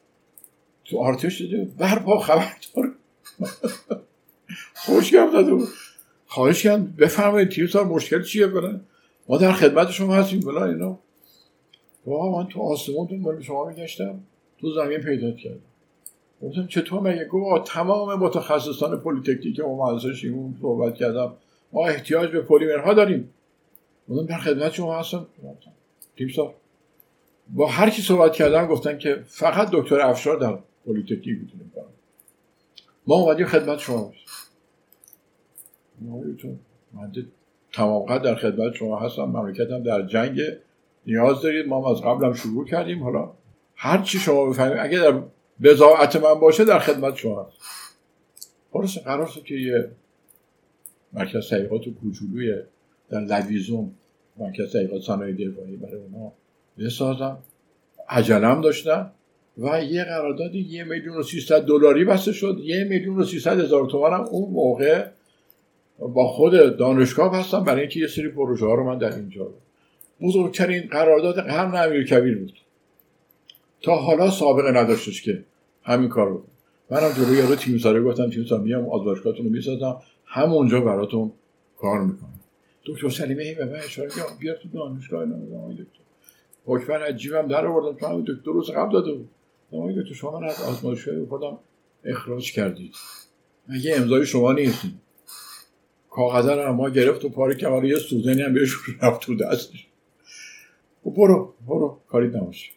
تو 0.85 0.99
آرتش 0.99 1.41
دیده 1.41 1.65
برپا 1.79 2.19
خبردار 2.19 2.95
خوش 4.75 5.15
داده 5.15 5.55
بود 5.55 5.69
خواهش 6.27 6.63
کردم. 6.63 6.95
بفرمایید 6.99 7.49
تیمسار 7.49 7.85
مشکل 7.85 8.23
چیه 8.23 8.47
بلن 8.47 8.81
ما 9.29 9.37
در 9.37 9.53
خدمت 9.53 9.91
شما 9.91 10.15
هستیم 10.15 10.41
بلن 10.41 10.63
اینا. 10.63 10.99
واقعا 12.07 12.43
من 12.43 12.49
تو 12.49 12.63
آسمون 12.63 13.07
تو 13.07 13.43
شما 13.43 13.65
میگشتم. 13.65 14.21
تو 14.61 14.71
زمین 14.71 14.99
پیدا 14.99 15.31
کردم. 15.31 15.61
گفتم 16.43 16.67
چطور 16.67 17.01
مگه؟ 17.01 17.25
گفت 17.25 17.65
تمام 17.65 18.19
متخصصان 18.19 19.01
پلیتکنیک 19.01 19.61
و 19.65 19.77
مهندسان 19.77 20.15
شیمون 20.15 20.55
صحبت 20.61 20.95
کردم. 20.95 21.33
ما 21.73 21.87
احتیاج 21.87 22.31
به 22.31 22.41
پلیمرها 22.41 22.95
داریم. 22.95 23.31
گفتم 24.11 24.27
در 24.27 24.38
خدمت 24.38 24.73
شما 24.73 24.99
هستم. 24.99 25.27
تیم 26.17 26.29
سار 26.29 26.55
با 27.49 27.67
هر 27.67 27.91
کی 27.91 28.03
صحبت 28.03 28.33
کردم 28.33 28.67
گفتن 28.67 28.99
که 28.99 29.25
فقط 29.27 29.69
دکتر 29.73 30.00
افشار 30.00 30.37
در 30.37 30.59
پلیتکنیک 30.87 31.38
می‌تونه 31.41 31.65
کنم 31.75 31.85
ما 33.07 33.15
اومدیم 33.15 33.47
خدمت 33.47 33.79
شما 33.79 34.12
من 36.93 37.12
تمام 37.73 38.19
در 38.19 38.35
خدمت 38.35 38.75
شما 38.75 38.99
هستم. 38.99 39.25
مملکتم 39.25 39.83
در 39.83 40.07
جنگ 40.07 40.41
نیاز 41.07 41.43
دارید. 41.43 41.67
ما 41.67 41.91
از 41.91 42.03
قبلم 42.03 42.33
شروع 42.33 42.65
کردیم. 42.65 43.03
حالا 43.03 43.33
هر 43.77 44.03
چی 44.03 44.19
شما 44.19 44.47
بفهمید 44.47 44.79
اگه 44.79 44.99
در 44.99 45.23
بزاعت 45.62 46.17
من 46.17 46.35
باشه 46.35 46.65
در 46.65 46.79
خدمت 46.79 47.17
شما 47.17 47.43
هست 47.43 47.59
خلاص 48.73 48.99
قرار 48.99 49.29
که 49.45 49.55
یه 49.55 49.91
مرکز 51.12 51.49
تحقیقات 51.49 51.88
کوچولوی 51.88 52.62
در 53.11 53.21
لویزون 53.21 53.91
مرکز 54.37 54.73
تحقیقات 54.73 55.03
صنایع 55.03 55.35
دفاعی 55.35 55.77
برای 55.77 55.95
اونا 55.95 56.33
بسازم 56.79 57.38
عجلم 58.09 58.61
داشتم 58.61 59.11
و 59.59 59.85
یه 59.85 60.05
قرارداد 60.05 60.55
یه 60.55 60.85
میلیون 60.85 61.17
و 61.17 61.23
سیصد 61.23 61.65
دلاری 61.65 62.05
بسته 62.05 62.33
شد. 62.33 62.59
یه 62.65 62.85
میلیون 62.85 63.17
و 63.17 63.25
سیصد 63.25 63.61
هزار 63.61 63.87
تومنم 63.87 64.21
اون 64.21 64.53
موقع 64.53 65.07
با 65.99 66.29
خود 66.29 66.77
دانشگاه 66.77 67.37
هستم 67.37 67.65
برای 67.65 67.81
اینکه 67.81 68.00
یه 68.00 68.07
سری 68.07 68.29
پروژه 68.29 68.67
ها 68.67 68.75
رو 68.75 68.85
من 68.85 68.99
در 68.99 69.15
اینجا 69.15 69.50
بزرگترین 70.21 70.88
قرارداد 70.91 71.41
قرن 71.41 71.75
امیر 71.75 72.07
کبیر 72.07 72.38
بود. 72.38 72.53
تا 73.83 73.97
حالا 73.97 74.31
سابقه 74.31 74.71
نداشتش 74.71 75.23
که 75.23 75.45
همین 75.83 76.09
کار 76.09 76.29
رو 76.29 76.43
منم 76.91 77.12
جلوی 77.12 77.38
یارو 77.38 77.55
تیمساره 77.55 78.03
گفتم 78.03 78.31
تیمسار 78.31 78.61
میام 78.61 78.88
آزمایشگاهتون 78.88 79.45
رو 79.45 79.50
می‌سازم. 79.50 79.97
همونجا 80.25 80.81
براتون 80.81 81.33
کار 81.77 82.00
می‌کنم. 82.00 82.38
دکتر 82.88 83.09
سلیمه 83.09 83.42
ای 83.42 83.54
به 83.54 83.64
من 83.64 83.76
اشاره 83.76 84.11
کرد 84.11 84.38
بیا 84.38 84.54
تو 84.54 84.68
دانشگاه 84.68 85.21
اینا 85.21 85.73
دکتر. 85.73 86.00
حکمر 86.64 87.02
عجیبم 87.02 87.49
در 87.49 87.66
آوردم 87.66 88.09
همین 88.09 88.21
دکتر 88.21 88.52
روز 88.52 88.71
قبل 88.71 88.92
داده 88.92 89.12
بود. 89.12 89.28
آقای 89.73 90.02
دکتر 90.02 90.14
شما 90.14 90.40
من 90.40 90.49
از 90.49 90.62
آزمایشگاه 90.62 91.26
خودم 91.26 91.59
اخراج 92.04 92.52
کردید. 92.52 92.95
مگه 93.68 93.97
امضای 93.97 94.26
شما 94.26 94.52
نیستیم؟ 94.52 95.00
کاغذ 96.11 96.49
رو 96.49 96.73
ما 96.73 96.90
گرفت 96.90 97.25
و 97.25 97.28
پاره 97.28 97.57
که 97.57 97.68
یه 97.85 97.97
سوزنی 97.97 98.42
هم 98.42 98.54
بهش 98.54 98.73
رفت 99.02 99.21
تو 99.21 99.37
دستش. 99.37 99.87
و 101.07 101.11
برو 101.11 101.54
برو 101.66 101.99
کاری 102.09 102.28
نماشه 102.28 102.71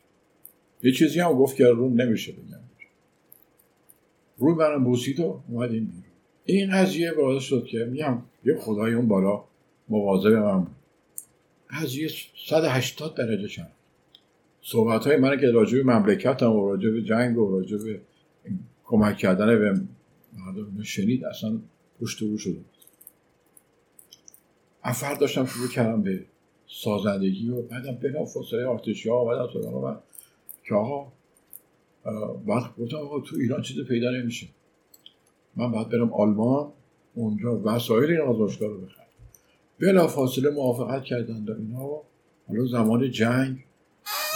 یه 0.83 0.91
چیزی 0.91 1.19
هم 1.19 1.33
گفت 1.33 1.55
که 1.55 1.67
رو 1.67 1.89
نمیشه 1.89 2.31
بگم. 2.31 2.59
روی 4.37 4.53
منم 4.53 4.83
بوسید 4.83 5.19
و 5.19 5.41
اومدیم 5.49 5.85
بیرون. 5.85 6.03
این 6.45 6.71
قضیه 6.71 7.11
باعث 7.11 7.43
شد 7.43 7.65
که 7.65 7.77
میگم 7.77 8.21
یه 8.45 8.55
خدای 8.55 8.93
اون 8.93 9.07
بالا 9.07 9.43
مواظب 9.91 10.31
من 10.31 10.59
بود 10.59 10.75
قضیه 11.69 12.09
180 12.47 13.15
درجه 13.15 13.47
چند. 13.47 13.71
صحبت 14.61 15.07
های 15.07 15.17
من 15.17 15.39
که 15.39 15.51
راجع 15.51 15.77
به 15.77 15.83
مملکت 15.83 16.43
هم 16.43 16.51
و 16.51 16.69
راجع 16.69 16.99
جنگ 16.99 17.37
و 17.37 17.51
راجع 17.51 17.77
کمک 18.83 19.17
کردن 19.17 19.59
به 19.59 19.81
مردم 20.37 20.83
شنید 20.83 21.25
اصلا 21.25 21.59
پشت 22.01 22.21
رو 22.21 22.37
شده 22.37 22.57
افرد 24.83 25.19
داشتم 25.19 25.45
شروع 25.45 25.67
کردم 25.67 26.01
به 26.01 26.25
سازندگی 26.67 27.49
و 27.49 27.61
بعدم 27.61 27.95
بنا 27.95 28.25
فاصله 28.25 28.65
آرتشی 28.65 29.09
ها 29.09 29.15
آمدن 29.15 29.53
سراغ 29.53 29.83
من 29.83 29.97
که 30.63 30.75
آقا 30.75 31.11
وقت 32.47 32.77
گفتم 32.77 32.97
آقا 32.97 33.19
تو 33.19 33.35
ایران 33.35 33.61
چیزی 33.61 33.83
پیدا 33.83 34.11
نمیشه. 34.11 34.47
من 35.55 35.71
باید 35.71 35.89
برم 35.89 36.13
آلمان 36.13 36.71
اونجا 37.15 37.61
وسایل 37.63 38.11
این 38.11 38.21
آزمایشگاه 38.21 38.69
رو 38.69 38.81
بخرم. 38.81 39.00
بلا 39.81 40.07
فاصله 40.07 40.49
موافقت 40.49 41.03
کردن 41.03 41.43
در 41.43 41.53
اینا 41.53 42.01
حالا 42.47 42.65
زمان 42.65 43.11
جنگ 43.11 43.65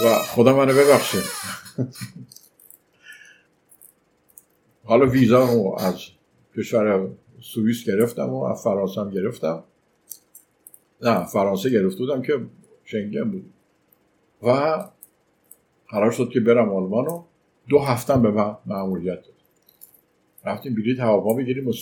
و 0.05 0.15
خدا 0.15 0.57
منو 0.57 0.73
ببخشه. 0.73 1.17
حالا 4.83 5.05
ویزا 5.05 5.45
رو 5.45 5.75
از 5.79 6.01
کشور 6.57 7.09
سوئیس 7.41 7.85
گرفتم 7.85 8.29
و 8.29 8.43
از 8.43 8.63
فرانسه 8.63 9.01
هم 9.01 9.09
گرفتم. 9.09 9.63
نه 11.01 11.25
فرانسه 11.25 11.69
گرفته 11.69 11.97
بودم 11.97 12.21
که 12.21 12.33
شنگن 12.83 13.31
بود. 13.31 13.45
و 14.43 14.49
قرار 15.89 16.11
شد 16.11 16.29
که 16.29 16.39
برم 16.39 16.69
آلمان 16.69 17.23
دو 17.69 17.79
هفتم 17.79 18.21
به 18.21 18.31
من 18.31 18.57
معمولیت 18.65 19.21
داد. 19.21 19.35
رفتیم 20.45 20.75
بلیط 20.75 20.99
هواپیما 20.99 21.33
بگیریم 21.33 21.67
و 21.67 21.73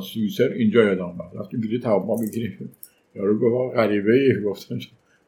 سوئیسر 0.00 0.48
اینجا 0.48 0.84
یادم 0.84 1.30
رفتیم 1.34 1.60
بلیط 1.60 1.86
هواپیما 1.86 2.16
بگیریم. 2.16 2.70
یارو 3.14 3.38
گفت 3.38 3.76
غریبه 3.76 4.12
ای 4.12 4.42
گفتن 4.42 4.80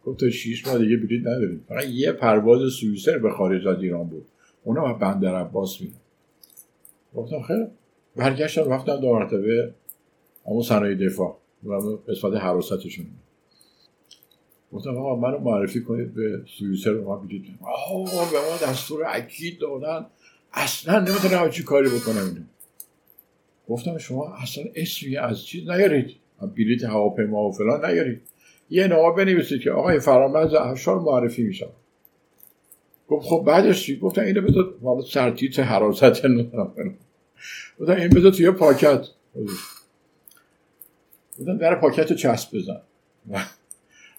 گفت 0.04 0.20
تا 0.20 0.30
شیش 0.30 0.66
ماه 0.66 0.78
دیگه 0.78 0.96
بلیط 0.96 1.20
نداریم. 1.20 1.64
فقط 1.68 1.84
یه 1.84 2.12
پرواز 2.12 2.72
سوئیسر 2.72 3.18
به 3.18 3.30
خارج 3.30 3.66
از 3.66 3.82
ایران 3.82 4.08
بود. 4.08 4.26
اونا 4.64 4.92
به 4.92 4.98
بندر 4.98 5.34
عباس 5.34 5.80
میرن 5.80 5.94
گفتم 7.14 7.42
خیلی 7.42 7.66
برگشتم 8.16 8.72
رفتم 8.72 8.96
دو 8.96 9.12
مرتبه 9.12 9.74
اما 10.46 10.62
صنایع 10.62 10.94
دفاع. 10.94 11.38
و 11.64 11.72
قسمت 12.08 12.34
حراستشون 12.34 13.06
گفتم 14.72 14.96
آقا 14.96 15.16
منو 15.16 15.38
معرفی 15.38 15.80
کنید 15.80 16.14
به 16.14 16.42
سوئیسر 16.58 16.90
رو 16.90 17.04
ما 17.04 17.16
بلیط 17.16 17.42
آقا 17.60 18.04
به 18.04 18.38
ما 18.38 18.70
دستور 18.70 19.02
اکید 19.06 19.58
دادن. 19.58 20.06
اصلا 20.52 21.00
نمی‌تونم 21.00 21.50
چی 21.50 21.62
کاری 21.62 21.88
بکنم 21.88 22.24
اینو. 22.24 22.40
گفتم 23.68 23.98
شما 23.98 24.34
اصلا 24.34 24.64
اسمی 24.74 25.16
از 25.16 25.44
چیز 25.44 25.70
نیارید. 25.70 26.16
بلیط 26.56 26.84
هواپیما 26.84 27.48
و 27.48 27.52
فلان 27.52 27.84
نیارید 27.84 28.22
یه 28.70 28.86
نامه 28.86 29.16
بنویسید 29.16 29.60
که 29.60 29.70
آقای 29.70 29.98
فرامرز 30.00 30.54
افشار 30.54 31.00
معرفی 31.00 31.42
میشم 31.42 31.70
گفت 33.08 33.26
خب 33.26 33.44
بعدش 33.46 33.82
چی؟ 33.82 33.98
گفتم 33.98 34.22
اینو 34.22 34.40
بذار 34.40 34.74
مال 34.82 35.02
سرتیت 35.02 35.58
حراست 35.58 36.24
نمی‌دونم. 36.24 36.72
گفتم 37.80 37.96
این 37.96 38.08
بذار 38.08 38.32
توی 38.32 38.50
پاکت. 38.50 39.06
گفتم 41.40 41.58
در 41.58 41.74
پاکت 41.74 42.12
چسب 42.12 42.58
بزن. 42.58 42.80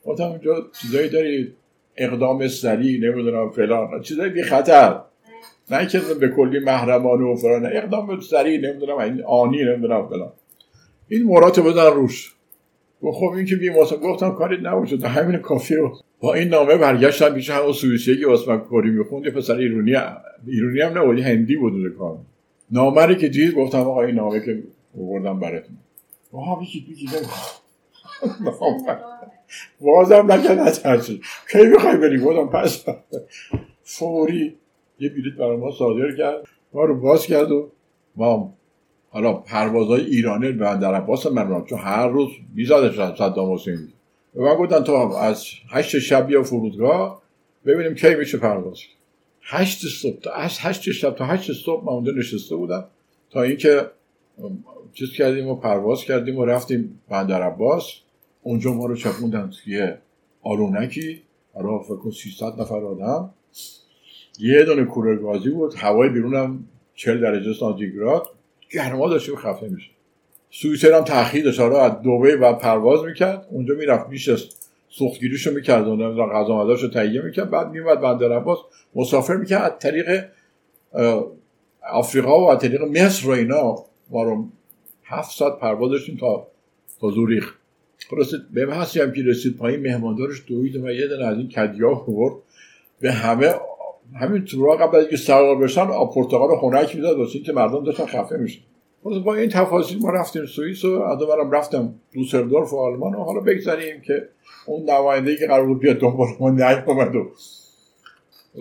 گفتم 0.05 0.23
اونجا 0.23 0.67
چیزایی 0.81 1.09
داری؟ 1.09 1.53
اقدام 1.95 2.47
سریع 2.47 3.09
نمی‌دونم 3.09 3.49
فلان. 3.49 4.01
چیزایی 4.01 4.31
بی 4.31 4.43
خطر. 4.43 5.01
نه 5.71 5.87
که 5.87 5.99
به 6.19 6.29
کلی 6.29 6.59
محرمانه 6.59 7.23
و 7.23 7.35
فلان. 7.35 7.65
اقدام 7.65 8.19
سریع 8.19 8.59
نمی‌دونم 8.59 8.97
این 8.97 9.23
آنی 9.23 9.63
نمی‌دونم 9.63 10.07
فلان. 10.07 10.33
این 11.07 11.23
مرات 11.23 11.59
بزن 11.59 11.93
روش. 11.93 12.35
و 13.03 13.11
خب 13.11 13.25
این 13.25 13.45
که 13.45 13.55
بیم 13.55 13.75
واسه 13.75 13.97
گفتم 13.97 14.31
کاری 14.31 14.63
تا 15.01 15.07
همین 15.07 15.37
کافی 15.37 15.75
رو 15.75 15.97
با 16.19 16.33
این 16.33 16.47
نامه 16.47 16.77
برگشتم 16.77 17.33
پیش 17.33 17.49
همون 17.49 17.73
سوئیسی 17.73 18.19
که 18.19 18.27
واسه 18.27 18.61
کری 18.71 18.89
می‌خوند. 18.89 19.25
یه 19.25 19.31
پسر 19.31 19.55
ایرونی 19.55 19.95
ایرونی 20.47 20.81
هم 20.81 20.97
نبود 20.97 21.19
هندی 21.19 21.55
بود 21.55 21.97
کار. 21.97 22.17
نامه 22.71 23.05
رو 23.05 23.13
که 23.13 23.27
دید 23.27 23.55
گفتم 23.55 23.79
آقا 23.79 24.03
این 24.03 24.15
نامه 24.15 24.45
که 24.45 24.63
آوردم 24.97 25.39
براتون. 25.39 25.77
آها 26.33 26.55
بگید 26.55 26.89
بگید 26.89 27.09
بازم 29.81 30.31
نکرد 30.31 30.59
نترسی 30.59 31.21
کی 31.51 31.67
می‌خوای 31.67 31.97
بری؟ 31.97 32.17
بودم 32.17 32.47
پس. 32.47 32.85
فوری 33.83 34.55
یه 34.99 35.09
بلیط 35.09 35.35
برای 35.35 35.57
ما 35.57 35.71
صادر 35.71 36.15
کرد. 36.17 36.47
ما 36.73 36.85
رو 36.85 36.99
باز 36.99 37.27
کرد 37.27 37.51
و 37.51 37.71
ما 38.15 38.53
حالا 39.15 39.33
پروازهای 39.33 40.05
ایرانی 40.05 40.51
به 40.51 40.65
در 40.65 40.95
عباس 40.95 41.27
من 41.27 41.63
چون 41.65 41.79
هر 41.79 42.07
روز 42.07 42.29
میزادش 42.55 42.95
صدام 43.17 43.53
حسین. 43.53 43.87
به 44.33 44.41
من 44.41 44.55
گفتن 44.55 44.83
تو 44.83 44.91
از 44.93 45.43
هشت 45.69 45.99
شب 45.99 46.31
یا 46.31 46.43
فرودگاه 46.43 47.21
ببینیم 47.65 47.95
کی 47.95 48.15
میشه 48.15 48.37
پرواز 48.37 48.77
هشت 49.41 49.85
صبح 49.87 50.19
تا 50.19 50.31
هشت 50.35 50.91
شب 50.91 51.15
تا 51.15 51.25
هشت 51.25 51.53
صبح 51.53 51.83
ما 51.83 51.91
اونجا 51.91 52.11
نشسته 52.11 52.55
بودم. 52.55 52.85
تا 53.29 53.41
اینکه 53.41 53.81
چیز 54.93 55.11
کردیم 55.11 55.47
و 55.47 55.55
پرواز 55.55 56.03
کردیم 56.03 56.37
و 56.37 56.45
رفتیم 56.45 56.99
بندر 57.09 57.43
عباس. 57.43 57.91
اونجا 58.43 58.73
ما 58.73 58.85
رو 58.85 58.95
چپوندن 58.95 59.51
توی 59.63 59.93
آرونکی. 60.41 61.21
حالا 61.53 61.79
فکر 61.79 61.95
کن 61.95 62.11
300 62.11 62.61
نفر 62.61 62.83
آدم. 62.83 63.29
یه 64.39 64.63
دونه 64.63 64.85
کولر 64.85 65.15
بود. 65.51 65.73
هوای 65.75 66.09
بیرونم 66.09 66.63
40 66.95 67.21
درجه 67.21 67.53
سانتیگراد. 67.53 68.34
گرما 68.71 69.09
داشته 69.09 69.33
و 69.33 69.35
خفه 69.35 69.67
میشه. 69.67 69.89
سویسر 70.51 70.93
هم 70.93 71.03
تاخیر 71.03 71.45
داشت 71.45 71.59
از 71.59 71.91
دبی 71.91 72.35
بعد 72.35 72.59
پرواز 72.59 73.03
می‌کرد. 73.03 73.47
اونجا 73.49 73.75
می‌رفت 73.75 74.09
میشه 74.09 74.35
سوختگیریشو 74.89 75.51
می‌کرد. 75.51 75.87
و 75.87 76.25
غذا 76.25 76.63
رو 76.63 76.87
تهیه 76.87 77.21
می‌کرد. 77.21 77.49
بعد 77.49 77.71
میومد 77.71 78.01
بندر 78.01 78.37
عباس. 78.37 78.59
مسافر 78.95 79.35
می‌کرد. 79.35 79.61
از 79.61 79.79
طریق 79.79 80.25
آفریقا 81.91 82.45
و 82.45 82.49
از 82.49 82.59
طریق 82.59 82.81
مصر 82.81 83.27
و 83.27 83.31
اینا. 83.31 83.75
ما 84.09 84.23
رو 84.23 84.47
هفت 85.03 85.31
ساعت 85.31 85.59
پرواز 85.59 85.91
داشتیم 85.91 86.17
تا 86.17 86.47
تا 87.01 87.09
زوریخ 87.09 87.53
خلاصه 88.09 88.37
به 88.53 88.65
محصی 88.65 89.01
هم 89.01 89.11
که 89.13 89.23
رسید 89.23 89.57
پایین 89.57 89.79
مهماندارش 89.79 90.43
دوید 90.47 90.75
و 90.75 90.91
یه 90.91 91.07
دن 91.07 91.21
از 91.21 91.37
این 91.37 91.49
کدیا 91.49 91.93
برد 91.93 92.33
به 92.99 93.11
همه 93.11 93.55
همین 94.13 94.45
تو 94.45 94.71
قبل 94.71 94.95
از 94.95 95.01
اینکه 95.01 95.17
سوار 95.17 95.55
بشن 95.55 95.81
آب 95.81 96.15
پرتقال 96.15 96.57
خنک 96.57 96.95
می‌داد 96.95 97.17
واسه 97.17 97.39
که 97.39 97.53
مردم 97.53 97.83
داشتن 97.83 98.05
خفه 98.05 98.37
میشن. 98.37 98.61
با 99.03 99.35
این 99.35 99.49
تفاصیل 99.49 100.01
ما 100.01 100.09
رفتیم 100.09 100.45
سوئیس 100.45 100.85
و 100.85 101.01
از 101.01 101.19
برم 101.19 101.51
رفتم 101.51 101.93
دوسلدورف 102.13 102.73
و 102.73 102.77
آلمان 102.77 103.15
و 103.15 103.23
حالا 103.23 103.39
بگذاریم 103.39 104.01
که 104.01 104.29
اون 104.65 104.89
نماینده 104.89 105.35
که 105.35 105.47
قرار 105.47 105.65
بود 105.65 105.79
بیاد 105.79 105.97
دنبال 105.97 106.27
ما 106.39 106.49
نیومد 106.49 107.15
و. 107.15 107.31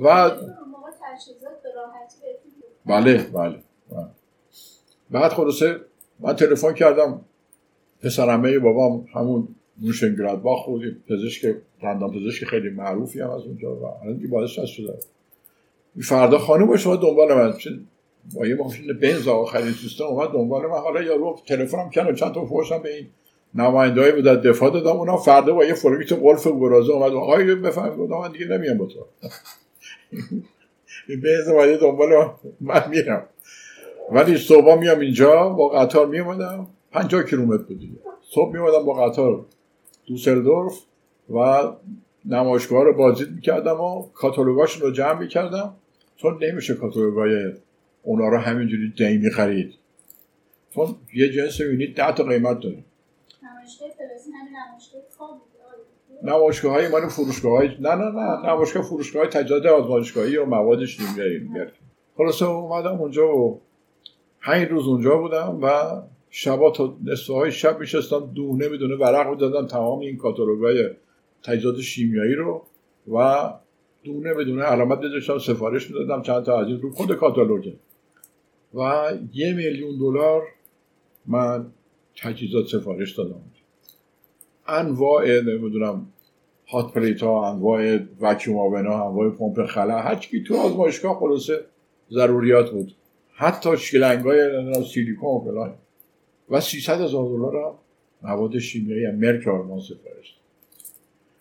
و 0.04 0.30
بله 2.86 3.26
بله 3.34 3.58
بعد 5.10 5.32
خلاصه 5.32 5.80
من 6.20 6.36
تلفن 6.36 6.72
کردم. 6.72 7.20
پسرمه 8.02 8.58
بابام 8.58 9.06
همون 9.14 9.48
با 10.42 10.64
بود 10.66 11.04
پزشک 11.08 11.54
دندان 11.82 12.10
پزشک 12.10 12.44
خیلی 12.44 12.70
معروفی 12.70 13.20
هم 13.20 13.30
از 13.30 13.42
اونجا 13.42 13.76
و 13.76 13.84
الان 13.84 14.30
باعث 14.30 14.50
شده. 14.50 14.98
فردا 16.02 16.38
خانم 16.38 16.76
شما 16.76 16.96
دنبال 16.96 17.34
من. 17.34 17.54
با 18.34 18.46
یه 18.46 18.54
ماشین 18.54 18.98
بنز 19.02 19.28
آخرین 19.28 19.72
سیستم 19.72 20.04
اومد 20.04 20.28
دنبال 20.28 20.66
من. 20.66 20.78
حالا 20.78 21.02
یارو 21.02 21.36
تلفنم 21.46 21.90
کنه 21.90 22.14
چند 22.14 22.34
تا 22.34 22.44
فوشم 22.44 22.82
به 22.82 22.96
این 22.96 23.06
نمایندهایی 23.54 24.12
بود. 24.12 24.24
در 24.24 24.34
دفاع 24.34 24.70
دادم 24.70 24.96
اونا 24.96 25.16
فردا 25.16 25.54
با 25.54 25.64
یه 25.64 25.74
فرمیت 25.74 26.12
قلف 26.12 26.46
گرازه 26.46 26.92
اومد. 26.92 27.12
آقای 27.12 27.54
بفهم 27.54 27.96
گفتم 27.96 28.14
من 28.14 28.32
دیگه 28.32 28.46
نمیام 28.46 28.78
با 28.78 28.86
تو. 28.86 28.98
بنز 31.22 31.48
اومده 31.48 31.76
دنبال 31.76 32.30
من. 32.60 32.84
میرم. 32.90 33.26
ولی 34.10 34.38
صبح 34.38 34.78
میام 34.78 35.00
اینجا 35.00 35.48
با 35.48 35.68
قطار 35.68 36.06
میومدم 36.06 36.66
50 36.92 37.22
کیلومتر 37.22 37.62
بود 37.62 37.78
دیگه. 37.78 37.98
صبح 38.22 38.52
میومدم 38.52 38.84
با 38.84 38.94
قطار 38.94 39.44
دوسلدورف 40.06 40.78
و 41.30 41.62
نمایشگاه 42.24 42.84
رو 42.84 42.92
بازدید 42.92 43.30
می‌کردم 43.34 43.80
و 43.80 44.02
کاتالوگاشون 44.14 44.82
رو 44.82 44.90
جمع 44.90 45.18
می‌کردم. 45.18 45.74
چون 46.16 46.44
نمیشه 46.44 46.74
کاتالوگای 46.74 47.52
اونا 48.02 48.28
رو 48.28 48.38
همینجوری 48.38 48.92
دیمی 48.96 49.30
خرید 49.30 49.74
چون 50.70 50.96
یه 51.14 51.28
جنس 51.28 51.60
یونیت 51.60 51.94
ده 51.94 52.12
تا 52.12 52.24
قیمت 52.24 52.60
داره. 52.60 52.84
نمایشگاه 56.22 56.72
های 56.72 56.88
من 56.88 57.08
فروشگاه 57.08 57.52
های 57.52 57.68
نه 57.80 57.94
نه 57.94 58.10
نه 58.10 58.50
نمایشگاه 58.50 58.82
فروشگاه 58.82 59.22
های 59.22 59.30
تجارت 59.30 59.66
آزمایشگاهی 59.66 60.36
و 60.36 60.44
مواد 60.44 60.84
شیمیایی 60.84 61.38
میگردیم 61.38 61.74
خلاصه 62.16 62.46
اومدم 62.46 63.00
اونجا 63.00 63.36
و 63.36 63.60
پنج 64.40 64.68
روز 64.68 64.88
اونجا 64.88 65.16
بودم 65.16 65.58
و 65.62 66.02
شبا 66.30 66.70
تا 66.70 66.96
نصف 67.04 67.30
های 67.30 67.52
شب 67.52 67.80
میشستم 67.80 68.30
دونه 68.34 68.68
بدونه 68.68 68.96
ورق 68.96 69.30
می‌دادم 69.30 69.66
تمام 69.66 69.98
این 69.98 70.16
کاتالوگای 70.16 70.90
تجهیزات 71.42 71.80
شیمیایی 71.80 72.34
رو 72.34 72.66
و 73.14 73.50
دونه 74.04 74.34
بدونه 74.34 74.62
علامت 74.62 75.00
بذاشتم 75.00 75.38
سفارش 75.38 75.90
می‌دادم 75.90 76.22
چند 76.22 76.42
تا 76.42 76.60
از 76.60 76.68
این 76.68 76.80
رو 76.80 76.90
خود 76.90 77.14
کاتالوگه 77.14 77.74
و 78.74 79.12
یه 79.32 79.54
میلیون 79.54 79.98
دلار 79.98 80.42
من 81.26 81.66
تجهیزات 82.16 82.66
سفارش 82.66 83.12
دادم. 83.12 83.40
انواع 84.66 85.40
نمی‌دونم 85.40 86.06
هات 86.68 86.92
پلیت 86.92 87.22
ها 87.22 87.52
انواع 87.52 87.98
وکیوم 88.20 88.58
آون 88.58 88.86
ها 88.86 89.08
انواع 89.08 89.30
پمپ 89.30 89.66
خلا 89.66 89.98
هر 89.98 90.14
چی 90.14 90.42
تو 90.42 90.56
آزمایشگاه 90.56 91.18
خلاصه 91.18 91.64
ضروریات 92.10 92.70
بود. 92.70 92.94
حتی 93.34 93.76
شلنگ 93.76 94.24
های 94.24 94.84
سیلیکون 94.84 95.36
و 95.36 95.40
فلان. 95.40 95.74
و 96.50 96.60
300 96.60 97.00
هزار 97.00 97.28
دلار 97.28 97.56
هم 97.56 97.74
مواد 98.22 98.58
شیمیایی 98.58 99.10
مرک 99.10 99.48
آلمان 99.48 99.80
سفارش 99.80 100.36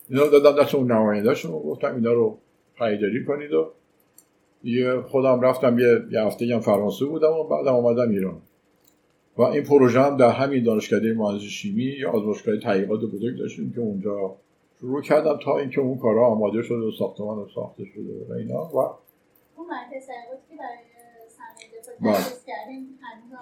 اینا 0.08 0.26
دادم 0.26 0.62
دست 0.62 0.74
اون 0.74 0.92
نمایندهشون 0.92 1.52
گفتم 1.52 1.94
اینا 1.94 2.12
رو 2.12 2.38
خریداری 2.78 3.24
کنید 3.24 3.52
و 3.52 3.70
یه 4.64 5.00
خودم 5.00 5.40
رفتم 5.40 5.78
یه, 5.78 6.00
یه 6.10 6.20
هفته 6.20 6.54
هم 6.54 6.60
فرانسه 6.60 7.04
بودم 7.04 7.32
و 7.32 7.44
بعدم 7.44 7.72
آمدم 7.72 8.10
ایران. 8.10 8.40
و 9.36 9.42
این 9.42 9.62
پروژه 9.62 10.00
هم 10.00 10.16
در 10.16 10.30
همین 10.30 10.64
دانشکده 10.64 11.14
مهندسی 11.14 11.46
شیمی 11.46 11.82
یا 11.84 12.10
آزمایشگاه 12.10 12.56
تحقیقات 12.56 13.00
بزرگ 13.00 13.38
داشتیم 13.38 13.72
که 13.72 13.80
اونجا 13.80 14.36
شروع 14.80 15.02
کردم 15.02 15.38
تا 15.44 15.58
اینکه 15.58 15.80
اون 15.80 15.98
کارا 15.98 16.26
آماده 16.26 16.62
شده 16.62 16.86
و 16.86 16.90
ساختمان 16.90 17.48
ساخته 17.54 17.84
شده 17.84 18.26
و 18.28 18.32
اینا 18.32 18.64
و 18.64 18.76
اون 18.76 19.66
بله. 22.00 22.16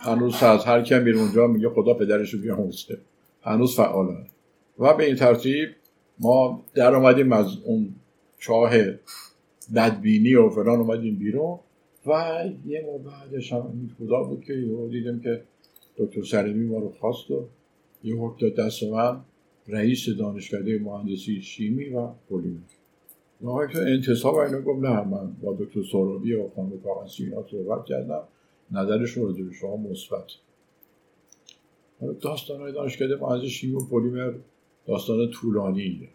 هنوز 0.01 0.35
هست 0.35 0.67
هر 0.67 0.83
کم 0.83 1.03
میره 1.03 1.21
اونجا 1.21 1.47
میگه 1.47 1.69
خدا 1.69 1.95
پدرشو 1.95 2.39
بیاموزه. 2.39 2.99
هنوز 3.43 3.77
فعاله. 3.77 4.17
و 4.79 4.95
به 4.95 5.05
این 5.05 5.17
ترتیب 5.17 5.69
ما 6.19 6.63
در 6.75 6.95
آمدیم 6.95 7.33
از 7.33 7.47
اون 7.65 7.95
چاه 8.43 8.71
بدبینی 9.75 10.35
و 10.35 10.49
فلان 10.49 10.81
اومدیم 10.81 11.17
بیرون 11.17 11.59
و 12.07 12.45
یه 12.67 12.87
ماه 12.87 12.99
بعدش 12.99 13.53
هم 13.53 13.91
خدا 13.99 14.23
بود 14.23 14.45
که 14.45 14.53
یه 14.53 14.89
دیدم 14.89 15.21
که 15.21 15.43
دکتر 15.97 16.23
سریمی 16.23 16.67
ما 16.67 16.79
رو 16.79 16.89
خواست 17.01 17.31
و 17.31 17.45
یه 18.05 18.17
حکم 18.17 18.37
داد 18.49 18.67
دست 18.67 18.83
من 18.83 19.21
رئیس 19.69 20.09
دانشکده 20.09 20.79
مهندسی 20.79 21.43
شیمی 21.43 21.89
و 21.89 22.09
پلیمر. 22.31 22.59
و 23.43 23.67
که 23.67 23.79
انتصاب 23.79 24.35
اینو 24.35 24.63
گفت 24.63 24.85
نه 24.85 25.05
من 25.05 25.33
با 25.43 25.57
دکتر 25.61 25.83
سورابی 25.83 26.35
و 26.35 26.49
خانم 26.49 26.81
کاغنسی 26.81 27.25
اینا 27.25 27.47
صحبت 27.51 27.85
کردم 27.85 28.23
نظرشون 28.71 29.25
راجع 29.25 29.43
به 29.45 29.53
شما 29.53 29.77
مثبت. 29.77 30.27
داستان 32.21 32.61
های 32.61 32.73
دانشکده 32.73 33.17
مهندسی 33.17 33.49
شیمی 33.49 33.75
و 33.75 33.85
پلیمر 33.91 34.33
داستان 34.87 35.31
طولانیه. 35.31 36.09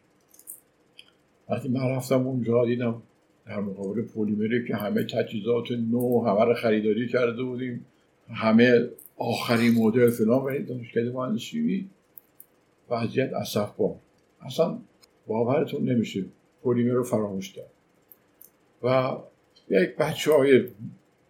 وقتی 1.50 1.70
من 1.70 1.90
رفتم 1.90 2.28
اونجا 2.28 2.66
دیدم 2.66 3.02
در 3.46 3.60
مقابل 3.60 4.02
پلیمری 4.02 4.68
که 4.68 4.76
همه 4.76 5.04
تجهیزات 5.04 5.72
نو 5.72 6.26
همه 6.26 6.46
رو 6.46 6.54
خریداری 6.54 7.08
کرده 7.08 7.44
بودیم. 7.44 7.86
همه 8.30 8.88
آخرین 9.18 9.74
مدل 9.74 10.10
فلان 10.10 10.44
و 10.44 10.64
دانشکده 10.64 11.12
مهندسی. 11.12 11.90
وضعیت 12.90 13.34
اصف 13.34 13.76
بار 13.76 13.96
اصلا 14.42 14.78
باورتون 15.28 15.90
نمیشه 15.90 16.26
پلیمر 16.64 16.92
رو 16.92 17.04
فراموش 17.04 17.54
کرد. 17.54 17.72
و 18.84 19.18
یک 19.70 19.96
بچه 19.96 20.34
های 20.34 20.64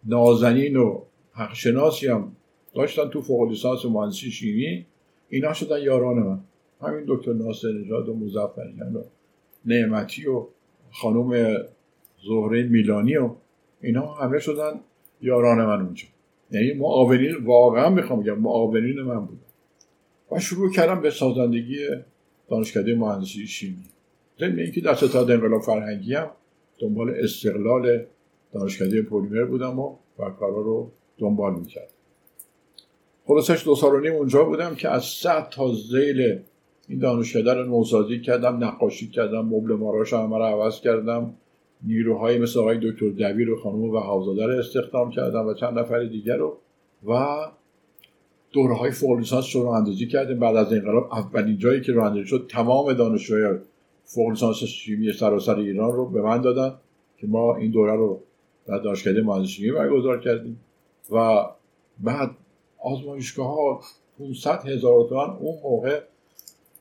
نازنین 0.04 0.76
و 0.76 1.00
حقشناسی 1.32 2.08
هم 2.08 2.32
داشتن 2.74 3.08
تو 3.08 3.22
فوق 3.22 3.48
لیسانس 3.48 3.84
مهندسی 3.84 4.30
شیمی. 4.30 4.86
اینا 5.28 5.52
شدن 5.52 5.82
یاران 5.82 6.18
من. 6.18 6.40
همین 6.80 7.04
دکتر 7.08 7.32
ناصر 7.32 7.72
نژاد 7.72 8.08
و 8.08 8.16
مظفریان 8.16 8.96
و 8.96 9.02
نعمتی 9.64 10.26
و 10.26 10.46
خانم 10.90 11.56
زهره 12.28 12.62
میلانی 12.62 13.16
و 13.16 13.30
اینا 13.80 14.06
همه 14.06 14.38
شدن 14.38 14.80
یاران 15.20 15.66
من 15.66 15.82
اونجا. 15.82 16.04
یعنی 16.50 16.72
معاونین 16.72 17.36
واقعا 17.44 17.90
می‌خوام 17.90 18.22
بگم 18.22 18.38
معاونین 18.38 19.02
من 19.02 19.26
بودن. 19.26 19.40
و 20.32 20.40
شروع 20.40 20.72
کردم 20.72 21.00
به 21.00 21.10
سازندگی 21.10 21.86
دانشکده 22.48 22.94
مهندسی 22.94 23.46
شیمی. 23.46 23.84
ضمن 24.38 24.58
اینکه 24.58 24.80
در 24.80 24.94
ستاد 24.94 25.30
انقلاب 25.30 25.62
فرهنگی 25.62 26.14
هم 26.14 26.30
دنبال 26.78 27.10
استقلال 27.10 28.04
دانشکده 28.52 29.02
پلیمر 29.02 29.44
بودم 29.44 29.78
و, 29.78 29.96
کارا 30.18 30.60
رو 30.60 30.90
دنبال 31.18 31.54
می‌کرد 31.54 31.92
خلاصش 33.26 33.64
دو 33.64 33.74
سال 33.74 33.94
و 33.94 34.00
نیم 34.00 34.12
اونجا 34.12 34.44
بودم 34.44 34.74
که 34.74 34.88
از 34.88 35.04
صد 35.04 35.48
تا 35.48 35.72
زیل 35.72 36.38
این 36.88 36.98
دانشکده 36.98 37.54
رو 37.54 37.64
نوسازی 37.64 38.20
کردم 38.20 38.64
نقاشی 38.64 39.08
کردم 39.08 39.40
مبل 39.40 39.72
ماراش 39.72 40.12
همه 40.12 40.38
رو 40.38 40.44
عوض 40.44 40.80
کردم. 40.80 41.34
نیروهای 41.82 42.38
مثل 42.38 42.60
آقای 42.60 42.78
دکتر 42.82 43.08
دبیر 43.08 43.50
و 43.50 43.56
خانم 43.56 43.82
و 43.82 43.98
حوزاده 43.98 44.46
رو 44.46 44.58
استخدام 44.58 45.10
کردم 45.10 45.46
و 45.46 45.54
چند 45.54 45.78
نفر 45.78 46.04
دیگر 46.04 46.36
رو. 46.36 46.56
و 47.08 47.26
دوره 48.52 48.74
های 48.74 48.90
فوق 48.90 49.18
لیسانس 49.18 49.56
رو 49.56 49.66
اندازی 49.66 50.06
کردیم. 50.06 50.38
بعد 50.38 50.56
از 50.56 50.72
انقلاب 50.72 51.12
اولین 51.12 51.58
جایی 51.58 51.80
که 51.80 51.92
راه 51.92 52.24
شد 52.24 52.46
تمام 52.50 52.92
دانشجوی 52.92 53.58
فوق 54.04 54.30
لیسانس 54.30 54.56
شیمی 54.56 55.12
سراسر 55.12 55.56
ایران 55.56 55.92
رو 55.92 56.10
به 56.10 56.22
من 56.22 56.40
دادن 56.40 56.74
که 57.18 57.26
ما 57.26 57.56
این 57.56 57.70
دوره 57.70 57.96
رو 57.96 58.20
در 58.66 58.78
دانشکده 58.78 59.22
مهندسی 59.22 59.52
شیمی 59.52 59.72
برگزار 59.72 60.20
کردیم. 60.20 60.60
و 61.12 61.44
بعد 62.00 62.30
آزمایشگاه 62.84 63.46
ها 63.46 63.80
500 64.18 64.66
هزار 64.66 65.08
تومن 65.08 65.30
اون 65.40 65.58
موقع 65.62 66.00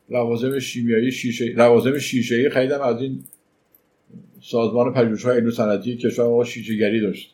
لوازم 0.09 0.59
شیمیایی 0.59 1.11
شیشه 1.11 1.45
لوازم 1.45 1.97
شیشه 1.97 2.35
ای 2.35 2.49
خریدم 2.49 2.81
از 2.81 3.01
این 3.01 3.23
سازمان 4.41 4.93
پژوهش‌های 4.93 5.37
علمی 5.37 5.51
صنعتی 5.51 5.97
کشور 5.97 6.27
ما 6.27 6.43
شیشه 6.43 6.75
گری 6.75 7.01
داشت. 7.01 7.33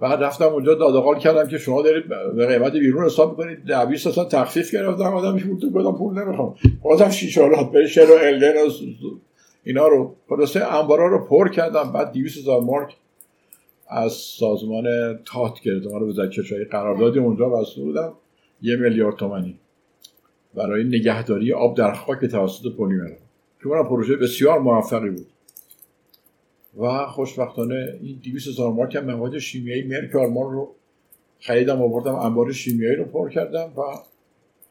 بعد 0.00 0.22
رفتم 0.22 0.44
اونجا 0.44 0.74
دادقال 0.74 1.18
کردم 1.18 1.48
که 1.48 1.58
شما 1.58 1.82
دارید 1.82 2.04
به 2.36 2.46
قیمت 2.46 2.72
بیرون 2.72 3.04
حساب 3.04 3.30
می‌کنید. 3.30 3.64
ده 3.64 3.86
20 3.86 4.08
تا 4.08 4.24
تخفیف 4.24 4.74
گرفتم. 4.74 5.02
آدم 5.02 5.34
میشه 5.34 5.46
پول 5.46 5.92
پول 5.92 6.18
نمی‌خوام. 6.18 6.54
بازم 6.82 7.10
شیشه 7.10 7.42
ها 7.42 7.64
بشه 7.64 8.02
رو 8.02 8.14
الدن 8.20 8.52
و 8.66 8.70
اینا 9.64 9.88
رو. 9.88 10.14
خلاصه 10.28 10.74
انبارا 10.74 11.06
رو 11.06 11.26
پر 11.26 11.48
کردم. 11.48 11.92
بعد 11.92 12.12
200 12.12 12.38
هزار 12.38 12.60
مارک 12.60 12.96
از 13.88 14.12
سازمان 14.12 14.84
تات 15.24 15.60
گرفتم. 15.60 15.98
رو 15.98 16.06
به 16.06 16.12
قرار 16.12 16.64
قراردادی 16.64 17.18
اونجا 17.18 17.48
بسته 17.48 17.80
بودم. 17.80 18.12
یه 18.62 18.76
میلیارد 18.76 19.16
تومانی. 19.16 19.58
برای 20.54 20.84
نگهداری 20.84 21.52
آب 21.52 21.76
در 21.76 21.94
خاک 21.94 22.24
توسط 22.24 22.76
پلیمر. 22.76 23.10
که 23.60 23.68
اون 23.68 23.88
پروژه 23.88 24.16
بسیار 24.16 24.58
موفقی 24.58 25.10
بود. 25.10 25.26
و 26.78 27.06
خوشبختانه 27.06 27.98
این 28.02 28.20
200 28.24 28.48
هزار 28.48 28.72
مارک 28.72 28.94
هم 28.94 29.04
مواد 29.04 29.38
شیمیایی 29.38 29.82
مرک 29.82 30.16
آلمان 30.16 30.52
رو 30.52 30.74
خریدم 31.40 31.82
آوردم 31.82 32.14
انبار 32.14 32.52
شیمیایی 32.52 32.96
رو 32.96 33.04
پر 33.04 33.30
کردم 33.30 33.72
و 33.76 33.82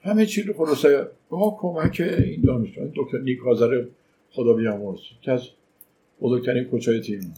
همه 0.02 0.26
چیز 0.26 0.46
رو 0.46 0.54
خلاصه 0.54 1.08
با 1.30 1.58
کمک 1.60 2.02
این 2.02 2.42
دانشجویان 2.42 2.94
دکتر 2.96 3.18
نیک 3.18 3.40
خدا 4.32 4.54
بیامرز 4.54 5.00
که 5.22 5.32
از 5.32 5.48
بزرگترین 6.22 6.64
کوچای 6.64 7.02
تیم. 7.02 7.34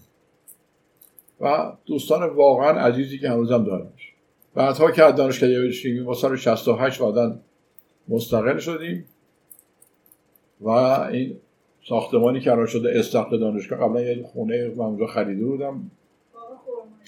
و 1.41 1.73
دوستان 1.85 2.29
واقعا 2.29 2.79
عزیزی 2.79 3.19
که 3.19 3.29
هنوزم 3.29 3.63
دارمش. 3.63 4.13
بعدها 4.55 4.91
که 4.91 5.03
از 5.03 5.15
دانشکده 5.15 5.71
شیمی 5.71 5.99
ما 5.99 6.13
سال 6.13 6.35
68 6.35 7.01
بعدا 7.01 7.39
مستقل 8.09 8.57
شدیم 8.57 9.05
و 10.61 10.69
این 10.69 11.35
ساختمانی 11.89 12.39
که 12.39 12.51
الان 12.51 12.65
شده 12.65 12.99
استخر 12.99 13.37
دانشگاه 13.37 13.79
قبلا 13.79 14.01
یه 14.01 14.23
خونه 14.23 14.71
اونجا 14.77 15.05
خریده 15.05 15.45
بودم. 15.45 15.91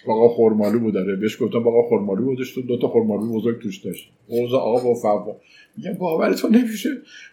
آقا 0.08 0.28
خورمالو 0.28 0.80
بود 0.80 0.94
داره 0.94 1.16
بهش 1.16 1.42
گفتم 1.42 1.68
آقا 1.68 1.82
خورمالو 1.82 2.24
بودش. 2.24 2.54
تو 2.56 2.62
دو 2.62 2.78
تا 2.78 2.88
خورمالو 2.88 3.34
بزرگ 3.34 3.62
توش 3.62 3.78
داشت 3.78 4.12
حوض 4.30 4.54
آقا 4.54 4.84
با 4.84 4.94
فوا. 4.94 5.36
میگم 5.78 5.94
باورتون 5.94 6.56
نمیشه. 6.56 6.90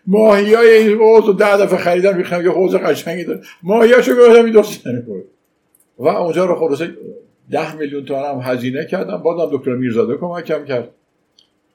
ماهی 0.07 0.55
های 0.55 0.71
این 0.71 0.99
حوض 0.99 1.37
ده 1.37 1.57
دفعه 1.57 1.79
خریدم 1.79 2.17
می‌خوام 2.17 2.45
یه 2.45 2.51
حوض 2.51 2.75
قشنگی 2.75 3.25
داره 3.25 3.41
ماهیاشو 3.63 4.13
گفتم 4.13 4.45
این 4.45 4.53
دوست 4.53 4.87
و 5.99 6.09
اونجا 6.09 6.45
رو 6.45 6.55
خلاصه 6.55 6.91
ده 7.51 7.77
میلیون 7.77 8.05
تومن 8.05 8.23
هم 8.23 8.41
هزینه 8.53 8.85
کردم. 8.85 9.17
بازم 9.17 9.57
دکتر 9.57 9.75
میرزاده 9.75 10.17
کمکم 10.17 10.65
کرد. 10.65 10.91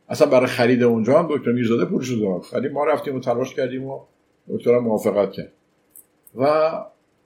اصلا 0.10 0.28
برای 0.28 0.48
خرید 0.48 0.84
اونجا 0.84 1.20
هم 1.20 1.28
دکتر 1.30 1.52
میرزاده 1.52 1.86
پولش 1.86 2.12
داد. 2.12 2.46
ولی 2.54 2.70
ما 2.70 2.86
رفتیم 2.86 3.16
و 3.16 3.20
تلاش 3.20 3.54
کردیم 3.54 3.86
و 3.86 4.00
دکتر 4.50 4.80
موافقت 4.80 5.32
کرد. 5.32 5.52
و 6.36 6.72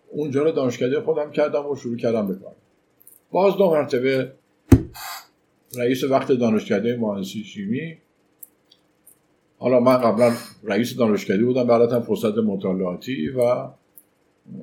اونجا 0.09 0.43
رو 0.43 0.51
دانشکده 0.51 1.01
خودم 1.01 1.31
کردم 1.31 1.67
و 1.67 1.75
شروع 1.75 1.97
کردم 1.97 2.27
بکنم 2.27 2.55
باز 3.31 3.57
دو 3.57 3.69
مرتبه 3.71 4.31
رئیس 5.77 6.03
وقت 6.03 6.31
دانشکده 6.31 6.97
مهندسی 6.97 7.43
شیمی. 7.43 7.97
حالا 9.59 9.79
من 9.79 9.97
قبلا 9.97 10.33
رئیس 10.63 10.97
دانشکده 10.97 11.45
بودم 11.45 11.67
بعدتم 11.67 12.01
فرصت 12.01 12.37
مطالعاتی 12.37 13.29
و 13.29 13.67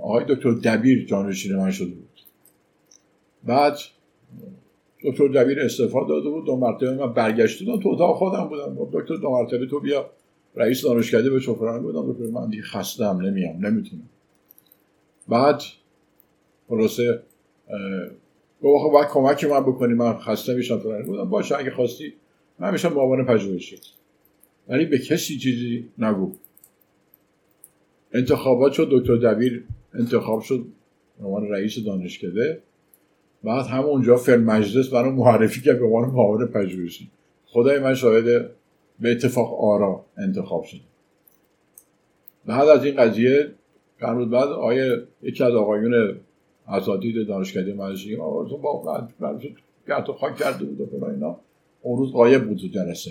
آقای 0.00 0.24
دکتر 0.28 0.50
دبیر 0.50 1.07
جانشین 1.07 1.57
من 1.57 1.70
شده 1.70 1.94
بود. 1.94 2.20
بعد 3.44 3.78
دکتر 5.04 5.28
دبیر 5.28 5.61
استفاده 5.61 6.08
داده 6.08 6.28
بود 6.28 6.46
دو 6.46 6.56
مرتبه 6.56 6.94
من 6.94 7.12
برگشته 7.12 7.64
تو 7.64 7.88
اتاق 7.88 8.16
خودم 8.16 8.48
بودم. 8.48 8.88
دکتر 8.92 9.16
دو 9.16 9.30
مرتبه 9.30 9.66
تو 9.66 9.80
بیا. 9.80 10.11
رئیس 10.56 10.82
دانشکده 10.82 11.30
به 11.30 11.40
چفران 11.40 11.82
بودم. 11.82 12.12
دکتر 12.12 12.24
من 12.24 12.50
دیگه 12.50 12.62
خستم 12.62 13.20
نمیام 13.20 13.66
نمی‌تونم. 13.66 14.08
بعد 15.28 15.62
خلاصه 16.68 17.22
گفت 18.62 18.84
خب 18.84 18.90
باید 18.92 19.08
کمک 19.08 19.44
من 19.44 19.61
بکنی 19.61 19.94
من 19.94 20.18
خسته 20.18 20.54
میشم 20.54 20.78
فلان 20.78 21.02
بودم. 21.02 21.30
باشه 21.30 21.56
اگه 21.58 21.70
خواستی 21.70 22.12
من 22.58 22.72
میشم 22.72 22.92
معاون 22.92 23.24
پژوهشی 23.24 23.76
ولی 24.68 24.87
به 24.87 24.98
کسی 24.98 25.38
چیزی 25.38 25.88
نگو 25.98 26.32
انتخابات 28.12 28.72
شد 28.72 28.88
دکتر 28.90 29.16
دبیر 29.16 29.64
انتخاب 29.94 30.40
شد 30.40 30.66
به 31.18 31.26
عنوان 31.26 31.48
رئیس 31.48 31.78
دانشکده. 31.87 32.62
بعد 33.44 33.66
همونجا 33.66 34.16
فیلم 34.16 34.44
مجلس 34.44 34.88
برای 34.88 35.11
معرفی 35.11 35.61
کرد 35.61 35.79
به 35.79 35.85
عنوان 35.85 36.11
معاون 36.11 36.46
پژوهشی. 36.46 37.11
خدای 37.46 37.79
من 37.79 37.94
شاهد 37.94 38.24
به 39.01 39.11
اتفاق 39.11 39.64
آرا 39.64 40.05
انتخاب 40.16 40.64
شد. 40.64 40.81
بعد 42.46 42.68
از 42.68 42.85
این 42.85 42.96
قضیه 42.96 43.51
چند 44.01 44.31
بعد 44.31 44.48
آیه 44.48 45.03
یکی 45.22 45.44
از 45.44 45.55
آقایون 45.55 46.20
اساتید 46.68 47.27
دانشکده 47.27 47.74
مدرسه 47.74 48.20
آقا 48.20 48.57
با 48.57 49.09
گرد 49.88 50.11
و 50.11 50.12
خاک 50.12 50.37
کرده 50.37 50.64
بود 50.64 51.03
و 51.03 51.05
اینا. 51.05 51.37
اون 51.83 51.98
روز 51.98 52.12
غایب 52.12 52.48
بود 52.48 52.59
تو 52.59 52.66
جلسه. 52.66 53.11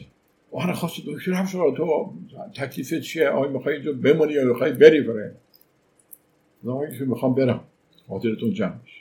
آره 0.52 0.74
خواست 0.74 0.96
دکتر 1.08 1.32
هم 1.34 1.46
شد 1.46 1.74
تو 1.78 2.14
تکلیف 2.56 2.94
چیه؟ 2.94 3.30
آیا 3.30 3.52
می‌خوای 3.52 3.76
اینجا 3.76 3.94
بمونی 3.94 4.34
یا 4.34 4.46
می‌خوای 4.46 4.72
بری؟ 4.72 5.02
برای 5.02 6.98
که 7.00 7.06
می‌خوام 7.06 7.36
برم. 7.36 7.64
خاطرتون 8.08 8.54
جمعش 8.54 8.97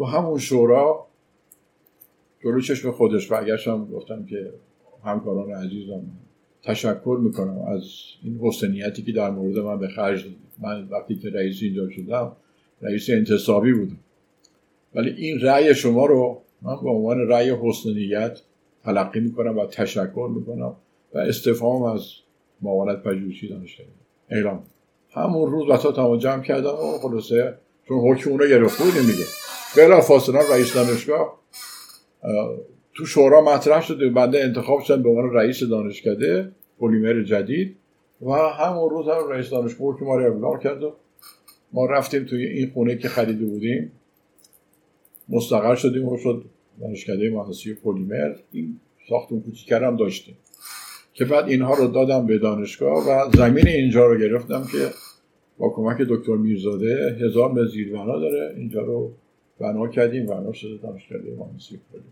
تو 0.00 0.06
همون 0.06 0.38
شورا 0.38 1.06
جلو 2.44 2.60
چشم 2.60 2.90
خودش 2.90 3.26
برگشتم 3.26 3.84
گفتم 3.84 4.26
که 4.26 4.52
همکاران 5.04 5.50
عزیزم 5.50 6.02
تشکر 6.62 7.18
می‌کنم 7.22 7.58
از 7.58 7.82
این 8.22 8.38
حسنیتی 8.42 9.02
که 9.02 9.12
در 9.12 9.30
مورد 9.30 9.58
من 9.58 9.78
به 9.78 9.88
خرج 9.88 10.22
دادید 10.22 10.38
من 10.58 10.88
وقتی 10.88 11.14
که 11.14 11.30
رئیس 11.30 11.62
اینجا 11.62 11.90
شدم 11.90 12.32
رئیس 12.82 13.10
انتصابی 13.10 13.72
بودم. 13.72 13.98
ولی 14.94 15.10
این 15.10 15.40
رأی 15.40 15.74
شما 15.74 16.06
رو 16.06 16.42
من 16.62 16.76
به 16.82 16.90
عنوان 16.90 17.18
رأی 17.28 17.50
حسنیت 17.50 18.40
تلقی 18.84 19.20
می‌کنم 19.20 19.58
و 19.58 19.66
تشکر 19.66 20.30
می‌کنم 20.34 20.76
و 21.14 21.18
استفهام 21.18 21.82
از 21.82 22.06
معاونت 22.62 23.02
پژوهشی 23.02 23.48
دانشگاه 23.48 23.86
اعلام. 24.30 24.62
همون 25.10 25.50
روز 25.50 25.80
تا 25.80 26.16
جمع 26.16 26.42
کردم 26.42 26.74
و 26.74 26.98
خلاصه 27.02 27.54
چون 27.88 27.98
حکم 27.98 28.30
اونو 28.30 28.46
گرفته 28.46 28.84
بودیم 28.84 29.02
میگه 29.02 29.24
بلا 29.76 30.00
فاصله 30.00 30.52
رئیس 30.52 30.74
دانشگاه 30.74 31.40
تو 32.94 33.06
شورا 33.06 33.40
مطرح 33.40 33.82
شده 33.82 34.08
بنده 34.08 34.44
انتخاب 34.44 34.80
شدم 34.80 35.02
به 35.02 35.08
عنوان 35.08 35.32
رئیس 35.32 35.62
دانشکده 35.62 36.52
پلیمر 36.80 37.22
جدید. 37.22 37.76
و 38.22 38.32
همون 38.32 38.90
روز 38.90 39.08
هم 39.08 39.28
رئیس 39.28 39.50
دانشگاه 39.50 39.98
که 39.98 40.04
ما 40.04 40.16
رو 40.16 40.58
کرد 40.58 40.80
ما 41.72 41.86
رفتیم 41.86 42.24
توی 42.24 42.46
این 42.46 42.70
خونه 42.74 42.96
که 42.96 43.08
خریده 43.08 43.44
بودیم. 43.44 43.92
مستقر 45.28 45.74
شدیم 45.74 46.08
و 46.08 46.18
شد 46.18 46.44
دانشکده 46.80 47.30
مهندسی 47.30 47.74
پلیمر. 47.74 48.34
این 48.52 48.80
ساختمون 49.08 49.42
کوچیکر 49.42 49.84
هم 49.84 49.96
داشتیم. 49.96 50.36
که 51.14 51.24
بعد 51.24 51.48
اینها 51.48 51.74
رو 51.74 51.86
دادم 51.86 52.26
به 52.26 52.38
دانشگاه 52.38 53.08
و 53.08 53.30
زمین 53.36 53.68
اینجا 53.68 54.06
رو 54.06 54.18
گرفتم 54.18 54.66
که 54.72 54.90
با 55.58 55.68
کمک 55.68 55.98
دکتر 55.98 56.36
میرزاده 56.36 57.18
هزار 57.20 57.52
متر 57.52 57.66
زیربنا 57.66 58.18
داره. 58.18 58.54
اینجا 58.56 58.80
رو 58.80 59.12
بنا 59.60 59.88
کردیم 59.88 60.26
بنا 60.26 60.52
شده 60.52 60.76
دانشکده 60.76 61.34
مهندسی 61.34 61.80
پلیمر 61.92 62.04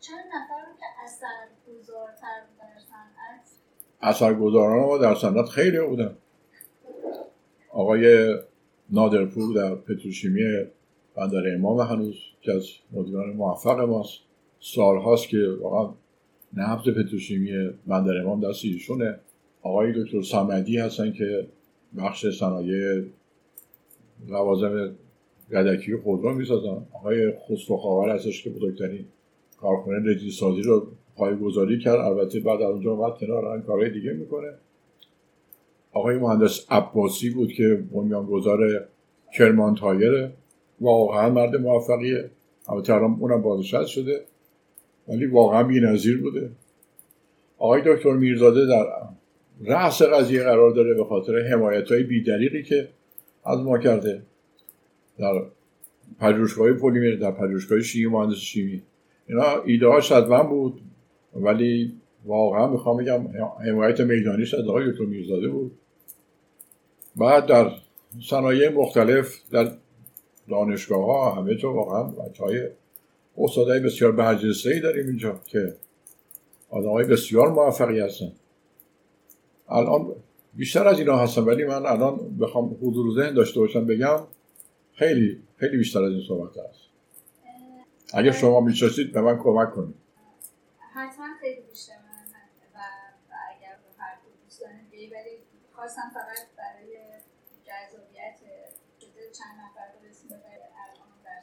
چند 0.00 0.24
نفر 0.28 0.64
که 0.78 0.84
اثرگذارتر 1.04 2.40
در 2.58 2.80
صنعت؟ 2.80 3.48
اثرگذاران 4.00 4.80
ما 4.80 4.98
در 4.98 5.14
صنعت 5.14 5.48
خیلی 5.48 5.80
بودن. 5.80 6.16
آقای 7.70 8.34
نادرپور 8.90 9.54
در 9.54 9.74
پتروشیمی 9.74 10.42
بندر 11.18 11.54
امام 11.54 11.80
هنوز 11.80 12.16
که 12.40 12.52
از 12.52 12.68
مدیران 12.92 13.30
موفق 13.30 13.80
ماست. 13.80 14.20
سال 14.60 14.98
هاست 14.98 15.28
که 15.28 15.38
واقعا 15.60 15.94
نبض 16.56 16.88
پتروشیمی 16.88 17.70
بندر 17.86 18.16
امام 18.16 18.40
دست 18.40 18.64
ایشونه. 18.64 19.18
آقای 19.62 19.92
دکتر 19.92 20.22
سامدی 20.22 20.78
هستن 20.78 21.12
که 21.12 21.46
بخش 21.98 22.26
صنایع 22.26 23.02
لوازم 24.28 24.90
گدکی 25.52 25.96
خودرو 25.96 26.34
می‌سازن. 26.34 26.86
آقای 26.92 27.32
خسرو 27.32 27.76
خاور 27.76 28.14
هستش 28.14 28.44
که 28.44 28.50
بزرگترین 28.50 29.04
کارخونه 29.60 30.10
رجی 30.10 30.30
سازی 30.30 30.62
رو 30.62 30.86
گذاری 31.42 31.78
کرد. 31.78 32.00
البته 32.00 32.40
بعد 32.40 32.62
از 32.62 32.70
اونجا 32.70 32.92
اومد 32.92 33.18
کنار 33.18 33.60
کارهای 33.60 33.90
دیگه 33.90 34.12
می‌کنه. 34.12 34.48
آقای 35.92 36.16
مهندس 36.18 36.66
عباسی 36.70 37.30
بود 37.30 37.52
که 37.52 37.84
بنیانگذار 37.92 38.88
کرمان 39.38 39.74
تایره 39.74 40.32
واقعا 40.80 41.30
مرد 41.30 41.56
موفقیه. 41.56 42.30
البته 42.68 42.94
الان 42.94 43.16
اونم 43.20 43.42
بازنشست 43.42 43.88
شده 43.88 44.24
ولی 45.08 45.26
واقعا 45.26 45.62
بی‌نظیر 45.62 46.22
بوده. 46.22 46.50
آقای 47.58 47.82
دکتر 47.86 48.12
میرزاده 48.12 48.66
در 48.66 48.86
رأس 49.64 50.02
قضیه 50.02 50.42
قرار 50.42 50.70
داره 50.70 50.94
به 50.94 51.04
خاطر 51.04 51.38
حمایت 51.38 51.92
های 51.92 52.02
بیدریقی 52.02 52.62
که 52.62 52.88
از 53.44 53.58
ما 53.58 53.78
کرده 53.78 54.22
در 55.18 55.42
پژوهشگاه 56.20 56.72
پلیمر 56.72 57.16
در 57.16 57.30
پژوهشگاه 57.30 57.80
شیمی 57.80 58.06
مهندس 58.06 58.36
شیمی. 58.36 58.82
اینا 59.28 59.62
ایده 59.64 59.86
ها 59.86 60.42
بود 60.42 60.80
ولی 61.34 61.92
واقعا 62.24 62.66
می‌خوام 62.66 62.96
بگم 62.96 63.28
حمایت 63.68 64.00
میدانیش 64.00 64.54
از 64.54 64.68
آقای 64.68 64.90
دکتر 64.90 65.04
میرزاده 65.04 65.48
بود. 65.48 65.72
بعد 67.16 67.46
در 67.46 67.70
صنایع 68.30 68.68
مختلف 68.68 69.34
در 69.50 69.70
دانشگاه 70.48 71.04
ها 71.04 71.34
همه 71.34 71.54
جا 71.54 71.72
واقعا 71.72 72.02
بچه 72.02 72.44
های 72.44 72.68
استادای 73.38 73.80
بسیار 73.80 74.12
برجسته 74.12 74.70
ای 74.70 74.80
داریم 74.80 75.06
اینجا 75.06 75.40
که 75.46 75.76
آدم 76.70 76.90
های 76.90 77.04
بسیار 77.04 77.52
موفقی 77.52 78.00
هستن. 78.00 78.32
الان 79.68 80.14
بیشتر 80.54 80.88
از 80.88 80.98
اینا 80.98 81.16
هستن 81.16 81.40
ولی 81.42 81.64
من 81.64 81.86
الان 81.86 82.38
بخوام 82.38 82.76
حضور 82.82 83.14
ذهن 83.14 83.34
داشته 83.34 83.60
باشم 83.60 83.86
بگم 83.86 84.20
خیلی 84.92 85.42
خیلی 85.56 85.76
بیشتر 85.76 86.02
از 86.02 86.12
این 86.12 86.22
صحبت 86.28 86.58
هست. 86.58 86.80
اگر 88.14 88.30
شما 88.30 88.60
می‌شناسید 88.60 89.12
به 89.12 89.20
من 89.20 89.38
کمک 89.38 89.74
کنید. 89.74 89.94
حتما 90.94 91.26
خیلی 91.40 91.60
بیشتر 91.70 91.92
و 92.74 92.78
اگر 93.56 93.76
هر 93.98 94.14
دوستان 94.44 94.70
ولی 94.92 95.38
خواستم 95.72 96.10
فقط 96.14 96.42
برای 96.58 96.96
جذابیت 97.64 98.38
چند 99.32 99.56
نفر 99.64 99.86
رو 99.92 100.08
اسم 100.10 100.28
الان 100.34 101.10
در 101.24 101.40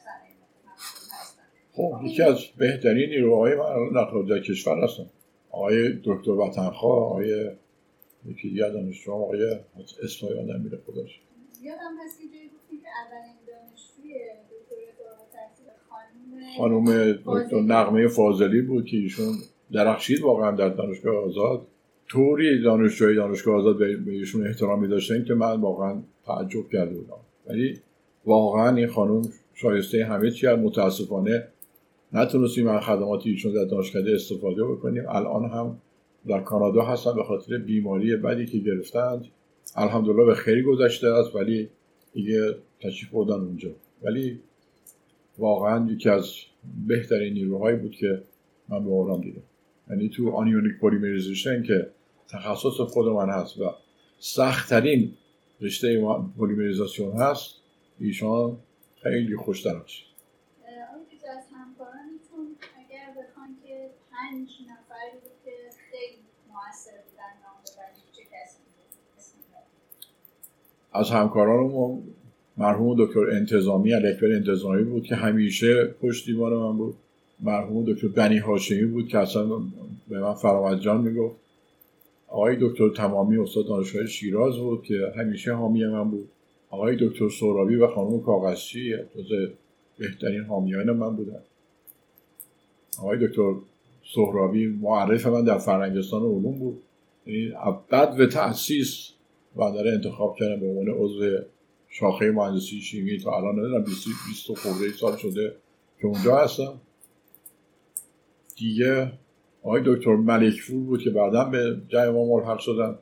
خب 1.75 1.99
یکی 2.03 2.23
از 2.23 2.45
بهترین 2.57 3.09
نیروهای 3.09 3.55
من 3.55 3.91
در 3.95 4.05
خارج 4.05 4.43
کشور 4.43 4.83
هستن. 4.83 5.05
آقای 5.51 5.93
دکتر 6.03 6.31
وطنخواه 6.31 7.03
آقای 7.03 7.51
یکی 8.25 8.49
دیگه 8.49 8.69
دانشجو 8.69 9.11
آقای 9.11 9.43
اسم 10.03 10.27
یادم 10.27 10.61
میره 10.61 10.77
خودش. 10.85 11.21
یادم 11.63 11.79
هست 12.05 12.21
که 12.21 12.27
جایی 12.27 12.47
گفتی 12.47 12.77
که 12.77 12.87
اولین 13.05 13.35
دانشجوی 13.47 14.13
خانم 16.57 17.11
دکتر 17.25 17.61
نقمه 17.61 18.07
فاضلی 18.07 18.61
بود 18.61 18.85
که 18.85 18.97
ایشون 18.97 19.33
درخشید 19.71 20.21
واقعا 20.21 20.51
در 20.51 20.69
دانشگاه 20.69 21.15
آزاد. 21.15 21.67
طوری 22.07 22.61
دانشجوی 22.61 23.15
دانشگاه 23.15 23.55
آزاد 23.55 23.77
به 23.77 24.11
ایشون 24.11 24.47
احترامی 24.47 24.87
داشتن 24.87 25.23
که 25.23 25.33
من 25.33 25.61
واقعا 25.61 26.01
تعجب 26.25 26.69
کرده 26.69 26.95
بودم. 26.95 27.19
ولی 27.47 27.79
واقعا 28.25 28.75
این 28.75 28.87
خانم 28.87 29.21
شایسته 29.53 30.05
همه 30.05 30.31
چی 30.31 30.47
متاسفانه 30.47 31.47
نتونستیم 32.15 32.67
از 32.67 32.83
خدمات 32.83 33.27
ایشون 33.27 33.53
در 33.53 33.65
دانشگاه 33.65 34.03
استفاده 34.07 34.63
بکنیم. 34.63 35.03
الان 35.09 35.45
هم 35.45 35.77
در 36.27 36.41
کانادا 36.41 36.81
هستن 36.81 37.15
به 37.15 37.23
خاطر 37.23 37.57
بیماری 37.57 38.15
بدی 38.15 38.45
که 38.45 38.57
گرفتند. 38.57 39.27
الحمدلله 39.75 40.25
به 40.25 40.35
خیلی 40.35 40.61
گذشته 40.61 41.07
است 41.07 41.35
ولی 41.35 41.69
دیگه 42.13 42.55
تشریف 42.79 43.11
بردن 43.11 43.33
اونجا. 43.33 43.69
ولی 44.03 44.39
واقعا 45.37 45.91
یکی 45.91 46.09
از 46.09 46.31
بهترین 46.87 47.33
نیروهایی 47.33 47.77
بود 47.77 47.91
که 47.91 48.21
من 48.69 48.83
به 48.85 48.91
عمرم 48.91 49.21
دیدم. 49.21 49.41
یعنی 49.89 50.09
تو 50.09 50.31
anionic 50.31 50.79
polymerization 50.79 51.63
که 51.63 51.87
تخصص 52.29 52.81
خود 52.81 53.07
من 53.07 53.29
هست 53.29 53.57
و 53.57 53.71
سختترین 54.19 55.13
رشته 55.61 56.01
پلیمریزاسیون 56.39 57.15
هست 57.15 57.55
ایشان 57.99 58.57
خیلی 59.03 59.35
خوش 59.35 59.65
در 59.65 59.75
هست 59.75 60.15
از 61.37 61.45
همکارانتون 61.51 62.55
اگر 62.77 63.07
بخوان 63.11 63.57
که 63.63 63.89
پنج 64.11 64.49
نفری 64.69 65.19
که 65.45 65.69
خیلی 65.91 66.23
موثر 66.49 66.91
بودن 66.91 67.33
نام 67.43 67.63
چه 68.13 68.23
کسی 68.23 68.59
از 70.95 71.09
همکارانمون 71.09 72.03
مرحوم 72.57 73.05
دکتر 73.05 73.29
انتظامی 73.29 73.93
الکبر 73.93 74.31
انتظامی 74.31 74.83
بود 74.83 75.03
که 75.03 75.15
همیشه 75.15 75.85
پشت 75.85 76.25
دیوار 76.25 76.57
من 76.57 76.77
بود. 76.77 76.95
مرحوم 77.39 77.85
دکتر 77.93 78.07
بنی 78.07 78.37
هاشمی 78.37 78.85
بود 78.85 79.07
که 79.07 79.17
اصلا 79.17 79.45
به 80.07 80.19
من 80.19 80.33
فرامد 80.33 80.79
جان 80.79 81.01
می‌گفت. 81.01 81.35
آقای 82.27 82.57
دکتر 82.61 82.89
تمامی 82.89 83.37
استاد 83.37 83.67
دانشگاه 83.67 84.05
شیراز 84.05 84.57
بود 84.57 84.83
که 84.83 85.13
همیشه 85.17 85.53
حامی 85.53 85.85
من 85.85 86.11
بود. 86.11 86.27
آقای 86.69 86.97
دکتر 86.99 87.29
سورابی 87.29 87.75
و 87.75 87.87
خانم 87.87 88.21
کاغذچی 88.21 88.93
جز 89.15 89.49
بهترین 89.97 90.43
حامیان 90.43 90.91
من 90.91 91.15
بودن. 91.15 91.39
آقای 92.99 93.27
دکتر 93.27 93.53
سهرابی 94.15 94.67
معرف 94.67 95.27
من 95.27 95.43
در 95.43 95.57
فرنگستان 95.57 96.21
علوم 96.21 96.59
بود. 96.59 96.81
یعنی 97.27 97.53
بعد 97.89 98.17
به 98.17 98.27
تأسیس 98.27 99.14
و 99.55 99.71
داره 99.71 99.91
انتخاب 99.91 100.35
کردم 100.39 100.59
به 100.59 100.67
عنوان 100.67 100.89
عضو 100.89 101.39
شاخه 101.87 102.31
مهندسی 102.31 102.81
شیمی. 102.81 103.19
تا 103.19 103.37
الان 103.37 103.59
ندارم 103.59 103.83
20 103.83 104.07
20 104.27 104.59
خورده 104.59 104.91
سال 104.91 105.17
شده 105.17 105.55
که 105.99 106.07
اونجا 106.07 106.37
هستم. 106.37 106.81
دیگه 108.55 109.11
آقای 109.63 109.81
دکتر 109.85 110.15
ملکفور 110.15 110.83
بود 110.83 111.01
که 111.01 111.09
بعدا 111.09 111.45
به 111.45 111.81
جای 111.87 112.09
ما 112.09 112.25
ملحق 112.25 112.59
شدن. 112.59 112.97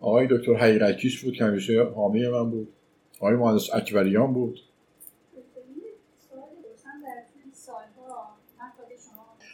آقای 0.00 0.26
دکتر 0.30 0.54
حقیقتیش 0.54 1.24
بود 1.24 1.34
که 1.34 1.44
همیشه 1.44 1.84
حامی 1.84 2.28
من 2.28 2.50
بود. 2.50 2.68
آقای 3.16 3.34
مهندس 3.34 3.74
اکبریان 3.74 4.32
بود. 4.32 4.60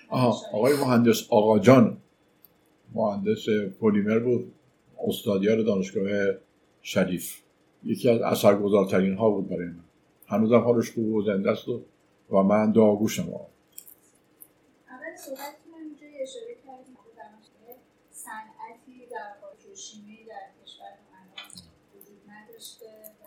آها 0.08 0.36
آقای 0.52 0.72
مهندس 0.72 1.26
آقا 1.30 1.58
جان 1.58 1.96
مهندس 2.94 3.46
پلیمر 3.80 4.18
بود. 4.18 4.52
استادیار 5.06 5.62
دانشگاه 5.62 6.10
شریف. 6.82 7.40
یکی 7.84 8.10
از 8.10 8.20
اثرگذارترین 8.20 9.14
ها 9.14 9.30
بود 9.30 9.48
برای 9.48 9.66
من. 9.66 9.84
هنوزم 10.26 10.58
حالش 10.58 10.90
خوب 10.90 11.14
و 11.14 11.22
زنده 11.22 11.50
است 11.50 11.68
و 11.68 12.42
من 12.42 12.72
داغوشم 12.72 13.22
اول 13.22 15.16
صحبتتون 15.16 15.74
اینجا 15.74 16.06
کردیم 16.66 17.76
صنعتی 18.10 19.06
در 19.10 19.74
شیمی 19.76 20.24
در 20.24 20.46
کشور 20.62 20.92
وجود 21.94 22.18
و 23.22 23.26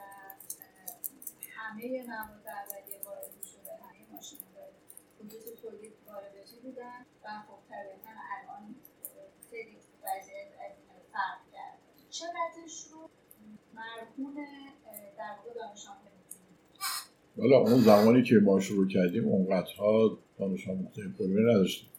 همه 1.56 2.04
مواد 2.08 2.48
اولیه 2.48 3.00
وارد 3.06 3.44
شده 3.52 3.72
همه 3.84 4.14
ماشین‌های 4.14 4.72
خطوط 5.18 5.62
تولید 5.62 5.94
وارداتی 6.08 6.58
بودن 6.64 7.06
و 7.24 7.28
خب 7.48 7.60
طبیعتا 7.70 8.14
الان 8.36 8.76
خیلی 9.50 9.78
وضعیت 10.04 10.52
از 10.66 10.74
فرق 11.14 11.42
چقدرش 12.22 12.86
رو 12.92 13.10
در 15.18 15.36
دانش 15.56 15.88
حالا 17.38 17.58
اون 17.58 17.82
زمانی 17.82 18.24
که 18.24 18.36
ما 18.36 18.60
شروع 18.60 18.88
کردیم 18.88 19.28
اونقدرها 19.28 20.18
دانش 20.40 20.68
آموزه 20.68 21.02
پلیمر 21.20 21.52
نداشتیم. 21.52 21.90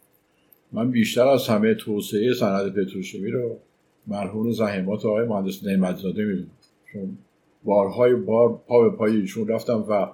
من 0.73 0.91
بیشتر 0.91 1.29
از 1.29 1.49
همه 1.49 1.75
توسعه 1.75 2.35
صنعت 2.35 2.73
پتروشیمی 2.73 3.31
رو 3.31 3.59
مرهون 4.07 4.53
زحمات 4.53 5.07
آقای 5.07 5.27
مهندس 5.27 5.65
نعمتزاده 5.65 6.25
می‌دونم. 6.25 6.51
چون 6.93 7.19
بارهای 7.65 8.15
بار 8.15 8.63
پا 8.67 8.89
به 8.89 8.97
پای 8.97 9.17
ایشون 9.17 9.49
رفتم 9.49 9.85
و 9.89 10.07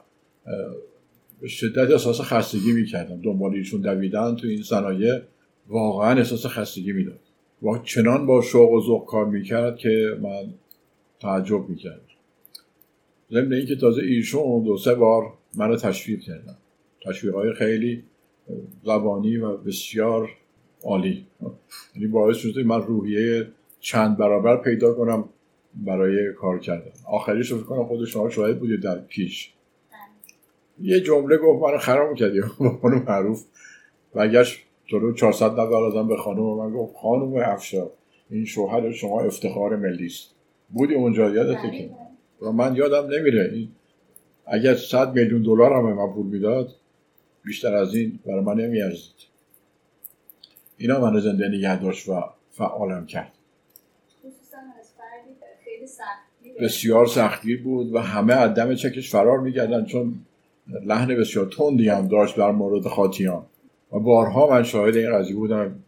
به 1.40 1.48
شدت 1.48 1.90
احساس 1.90 2.20
خستگی 2.20 2.72
می‌کردم. 2.72 3.20
دنبال 3.20 3.54
ایشون 3.54 3.80
دویدن 3.80 4.36
تو 4.36 4.46
این 4.46 4.62
صنایع 4.62 5.20
واقعا 5.68 6.18
احساس 6.18 6.46
خستگی 6.46 6.92
می‌داد. 6.92 7.20
و 7.62 7.78
چنان 7.78 8.26
با 8.26 8.42
شوق 8.42 8.72
و 8.72 8.80
ذوق 8.80 9.06
کار 9.06 9.26
می‌کرد 9.26 9.76
که 9.76 10.18
من 10.22 10.54
تعجب 11.20 11.68
می‌کرد 11.68 12.00
ضمن 13.32 13.52
اینکه 13.52 13.76
تازه 13.76 14.02
ایشون 14.02 14.62
دو 14.62 14.76
سه 14.76 14.94
بار 14.94 15.32
منو 15.54 15.76
تشویق 15.76 16.20
کردن. 16.20 16.56
تشویق 17.04 17.34
های 17.34 17.52
خیلی 17.52 18.04
زبانی 18.84 19.36
و 19.36 19.56
بسیار 19.56 20.30
عالی. 20.82 21.26
یعنی 21.94 22.08
باعث 22.08 22.36
شده 22.36 22.62
من 22.62 22.82
روحیه 22.82 23.46
چند 23.80 24.16
برابر 24.16 24.56
پیدا 24.56 24.94
کنم 24.94 25.28
برای 25.74 26.32
کار 26.32 26.58
کردن. 26.58 26.90
آخریش 27.06 27.50
رو 27.50 27.58
فکر 27.58 27.66
کنم 27.66 27.86
خود 27.86 28.04
شما 28.04 28.30
شاهد 28.30 28.58
بودید 28.58 28.80
در 28.80 28.98
پیش. 28.98 29.52
یه 30.80 31.00
جمله 31.00 31.36
گفت 31.36 31.62
من 31.62 31.78
خراب 31.78 32.14
کردی. 32.14 32.40
خانم 32.82 33.02
معروف. 33.08 33.44
و 34.14 34.28
جلو 34.88 35.12
400 35.12 35.52
نفر 35.52 35.74
ازم 35.74 36.08
به 36.08 36.16
خانم 36.16 36.42
من 36.42 36.72
گفت 36.72 36.96
خانم 36.96 37.34
افشار 37.34 37.90
این 38.30 38.44
شوهر 38.44 38.92
شما 38.92 39.20
افتخار 39.20 39.76
ملی 39.76 40.06
است. 40.06 40.34
بودی 40.68 40.94
اونجا؟ 40.94 41.30
یادته 41.30 41.70
که؟ 41.70 41.90
و 42.42 42.52
من 42.52 42.76
یادم 42.76 43.06
نمیره. 43.14 43.50
این 43.52 43.68
اگر 44.46 44.74
صد 44.74 45.14
میلیون 45.14 45.42
دلار 45.42 45.72
هم 45.72 45.92
من 45.92 46.12
پول 46.12 46.26
می‌داد 46.26 46.74
بیشتر 47.44 47.74
از 47.74 47.94
این 47.94 48.18
برای 48.26 48.40
من 48.40 48.54
نمیارزید. 48.54 49.14
اینا 50.78 51.00
من 51.00 51.20
زنده 51.20 51.48
نگه 51.48 51.82
داشت 51.82 52.08
و 52.08 52.24
فعالم 52.50 53.06
کرد. 53.06 53.32
بسیار 56.60 57.06
سختی 57.06 57.56
بود 57.56 57.94
و 57.94 57.98
همه 57.98 58.34
از 58.34 58.54
دم 58.54 58.74
چکش 58.74 59.10
فرار 59.10 59.40
میگردن 59.40 59.84
چون 59.84 60.14
لحن 60.84 61.16
بسیار 61.16 61.46
تندی 61.46 61.88
هم 61.88 62.08
داشت 62.08 62.36
در 62.36 62.50
مورد 62.50 62.88
خاطیان. 62.88 63.46
و 63.92 63.98
بارها 63.98 64.50
من 64.50 64.62
شاهد 64.62 64.96
این 64.96 65.18
قضیه 65.18 65.36
بودم. 65.36 65.84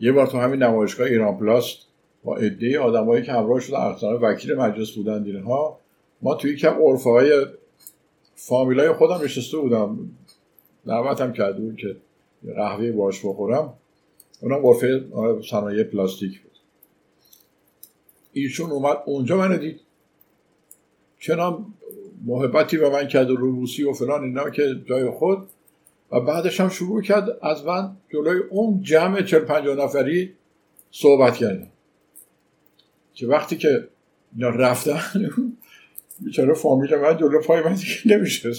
یه 0.00 0.12
بار 0.12 0.26
تو 0.26 0.38
همین 0.38 0.62
نمایشگاه 0.62 1.06
ایران 1.06 1.38
پلاست 1.38 1.78
با 2.24 2.36
عده 2.36 2.78
آدمایی 2.78 3.22
که 3.22 3.32
همراه 3.32 3.60
شده 3.60 3.80
اختار 3.80 4.18
وکیل 4.22 4.54
مجلس 4.54 4.90
بودن 4.90 5.24
اینها 5.24 5.78
ما 6.22 6.34
توی 6.34 6.52
یکم 6.52 6.82
عرفه 6.82 7.10
های 7.10 7.46
فامیلای 8.34 8.92
خودم 8.92 9.24
نشسته 9.24 9.56
بودم. 9.56 9.98
دعوتم 10.86 11.32
کرده 11.32 11.60
بود 11.60 11.76
که 11.76 11.96
قهوه 12.54 12.92
باش 12.92 13.24
بخورم. 13.24 13.74
اونم 14.42 14.62
غرفه 14.62 15.04
صنایع 15.50 15.82
پلاستیک 15.82 16.42
بود. 16.42 16.52
ایشون 18.32 18.70
اومد 18.70 18.96
اونجا 19.06 19.36
منو 19.36 19.56
دید. 19.56 19.80
چنان 21.20 21.66
محبتی 22.26 22.76
به 22.76 22.90
من 22.90 23.08
کرد 23.08 23.30
و 23.30 23.36
روسی 23.36 23.84
و 23.84 23.92
فلان 23.92 24.22
اینا 24.22 24.50
که 24.50 24.74
جای 24.88 25.10
خود 25.10 25.48
و 26.12 26.20
بعدش 26.20 26.60
هم 26.60 26.68
شروع 26.68 27.02
کرد 27.02 27.38
از 27.42 27.64
من 27.64 27.96
جلوی 28.12 28.40
اون 28.50 28.82
جمع 28.82 29.22
چل 29.22 29.38
پنجاه 29.38 29.76
نفری 29.84 30.32
صحبت 30.90 31.36
کردم 31.36 31.66
که 33.14 33.26
وقتی 33.26 33.56
که 33.56 33.88
اینا 34.36 34.48
رفتن 34.48 35.30
بیچاره 36.20 36.54
فامیل 36.54 36.96
من 36.96 37.16
جلو 37.16 37.40
پای 37.40 37.62
من 37.62 37.74
دیگه 37.74 38.16
نمیشه 38.18 38.50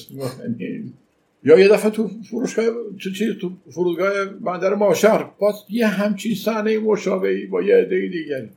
یا 1.44 1.60
یه 1.60 1.68
دفعه 1.68 1.92
تو 1.92 2.10
فروشگاه 2.30 2.66
تو 3.04 3.12
چیز 3.12 3.38
تو 3.42 3.52
فرودگاه 3.72 4.26
بندر 4.26 4.76
ماشر 4.76 5.24
باز 5.40 5.56
یه 5.70 5.88
همچین 5.88 6.36
صحنه 6.36 6.80
مشابهی 6.80 7.46
با 7.46 7.62
یه 7.62 7.76
عده 7.76 8.08
دیگه. 8.08 8.50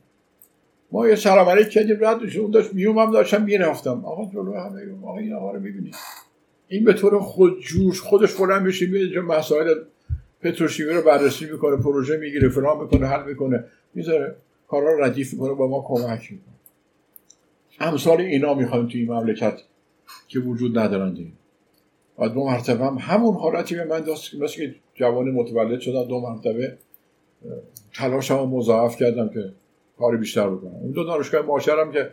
ما 0.91 1.07
یه 1.07 1.15
سلام 1.15 1.49
علیک 1.49 1.69
کردیم 1.69 1.97
رد 2.01 2.37
اون 2.37 2.51
داشت 2.51 2.73
میومم 2.73 3.11
داشتم 3.11 3.43
می‌رفتم. 3.43 4.05
آقا 4.05 4.31
جلو 4.33 4.53
همه 4.53 4.81
آقا 5.03 5.17
این 5.17 5.33
آقا 5.33 5.51
رو 5.51 5.59
می‌بینید 5.59 5.95
این 6.73 6.83
به 6.83 6.93
طور 6.93 7.19
خودجوش 7.19 8.01
خودش 8.01 8.33
بلند 8.33 8.65
بشه 8.65 8.85
میاد 8.85 9.25
مسائل 9.25 9.73
پتروشیمی 10.41 10.89
رو 10.89 11.01
بررسی 11.01 11.45
می‌کنه 11.45 11.77
پروژه 11.77 12.17
می‌گیره 12.17 12.49
فلان 12.49 12.81
می‌کنه 12.81 13.07
حل 13.07 13.23
می‌کنه 13.23 13.63
می‌ذاره. 13.93 14.35
کارا 14.67 14.93
رو 14.93 15.03
ردیف 15.03 15.33
می‌کنه 15.33 15.53
با 15.53 15.67
ما 15.67 15.83
کمک 15.87 16.31
می‌کنه. 16.31 16.53
امثال 17.79 18.21
اینا 18.21 18.53
می‌خوایم 18.53 18.87
توی 18.87 19.01
این 19.01 19.11
مملکت 19.11 19.61
که 20.27 20.39
وجود 20.39 20.79
ندارن 20.79 21.13
دیم 21.13 21.37
و 22.19 22.29
دو 22.29 22.43
مرتبه 22.43 22.85
هم 22.85 22.97
همون 22.99 23.35
حالتی 23.35 23.75
به 23.75 23.83
من 23.83 23.99
دست 23.99 24.35
مثل 24.35 24.55
که 24.55 24.75
جوان 24.93 25.31
متولد 25.31 25.79
شدن 25.79 26.07
دو 26.07 26.19
مرتبه 26.19 26.77
تلاشم 27.95 28.49
مضاعف 28.49 28.97
کردم 28.97 29.29
که 29.29 29.53
کاری 29.99 30.17
بیشتر 30.17 30.49
بکنم. 30.49 30.75
اون 30.81 30.91
دو 30.91 31.03
دانشگاه 31.03 31.45
معاشرم 31.45 31.91
که 31.91 32.09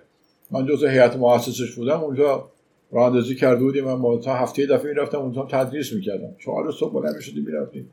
من 0.50 0.66
جزء 0.66 0.88
هیئت 0.88 1.16
مؤسسش 1.16 1.74
بودم 1.74 2.00
اونجا 2.00 2.50
راه 2.92 3.06
اندازی 3.06 3.34
کرده 3.34 3.64
بودیم 3.64 3.84
من 3.84 4.20
تا 4.20 4.34
هفته 4.34 4.66
دفعه 4.66 4.90
می‌رفتم 4.90 5.18
اونجا 5.18 5.48
تدریس 5.50 5.92
می‌کردم. 5.92 6.34
چهار 6.38 6.72
صبح 6.72 6.92
بلند 6.92 7.16
می‌شدیم 7.16 7.44
می‌رفتیم. 7.44 7.90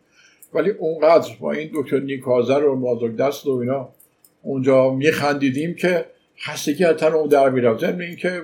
ولی 0.54 0.70
اونقدر 0.70 1.32
با 1.40 1.52
این 1.52 1.72
دکتر 1.74 2.00
نیکازر 2.00 2.64
و 2.64 2.76
مازوک 2.76 3.16
دست 3.16 3.48
و 3.48 3.52
اینا 3.52 3.90
اونجا 4.42 4.94
میخندیدیم 4.94 5.76
که 5.76 6.06
خستگی 6.40 6.84
از 6.84 6.96
تن 6.96 7.14
اون 7.14 7.28
در 7.28 7.50
می‌رفت. 7.50 7.82
ضمن 7.82 8.02
اینکه 8.02 8.42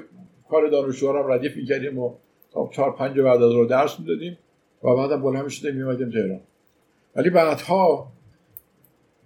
کار 0.49 0.67
دانشجوها 0.67 1.35
ردیف 1.35 1.57
می‌کردیم 1.57 1.99
و 1.99 2.13
تا 2.51 2.69
چهار 2.73 2.95
پنج 2.95 3.19
بعد 3.19 3.41
از 3.41 3.51
رو 3.51 3.65
درس 3.65 3.99
می‌دادیم 3.99 4.37
و 4.83 4.95
بعدم 4.95 5.21
بلند 5.21 5.43
می‌شدیم 5.43 5.75
میومدیم 5.75 6.09
تهران. 6.09 6.39
ولی 7.15 7.29
بعدها 7.29 8.11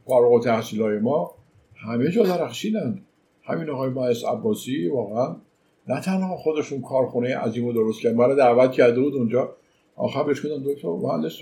فارغ 0.06 0.44
تحصیل 0.44 1.00
ما 1.00 1.36
همه 1.76 2.12
جا 2.12 2.24
درخشیدن. 2.24 3.02
همین 3.44 3.70
آقای 3.70 3.90
مایس 3.90 4.26
عباسی 4.26 4.88
واقعا 4.88 5.36
نه 5.89 6.02
تنها 6.02 6.38
خودشون 6.38 6.82
کارخونه 6.82 7.38
عظیم 7.38 7.65
رو 7.65 7.73
درست 7.73 8.02
کرد 8.02 8.15
مرا 8.15 8.36
دعوت 8.36 8.71
کرده 8.71 9.02
بود 9.02 9.13
اونجا. 9.13 9.56
آخر 9.95 10.23
بهش 10.23 10.45
گفتم 10.45 10.63
دکتر 10.63 10.88
مهندس 10.88 11.41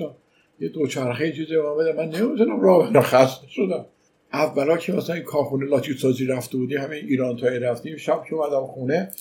یه 0.60 0.70
دوچرخه 0.70 1.32
چیزی 1.32 1.58
من 1.58 1.78
بده. 1.78 1.94
من 1.94 2.06
نمی‌تونم 2.06 2.62
راه 2.62 2.94
برم. 2.94 3.02
خسته 3.02 3.48
شدم. 3.48 3.86
اولا 4.34 4.78
که 4.78 4.94
مثلا 4.94 5.16
این 5.16 5.24
کارخونه 5.24 5.66
لاتی 5.66 5.94
سازی 5.94 6.26
رفته 6.26 6.58
بودی 6.58 6.76
همه 6.76 6.96
ایران 6.96 7.38
تایی 7.38 7.60
رفتیم. 7.60 7.98
شب 7.98 8.24
که 8.30 8.36
اومدم 8.36 8.66
خونه 8.66 9.12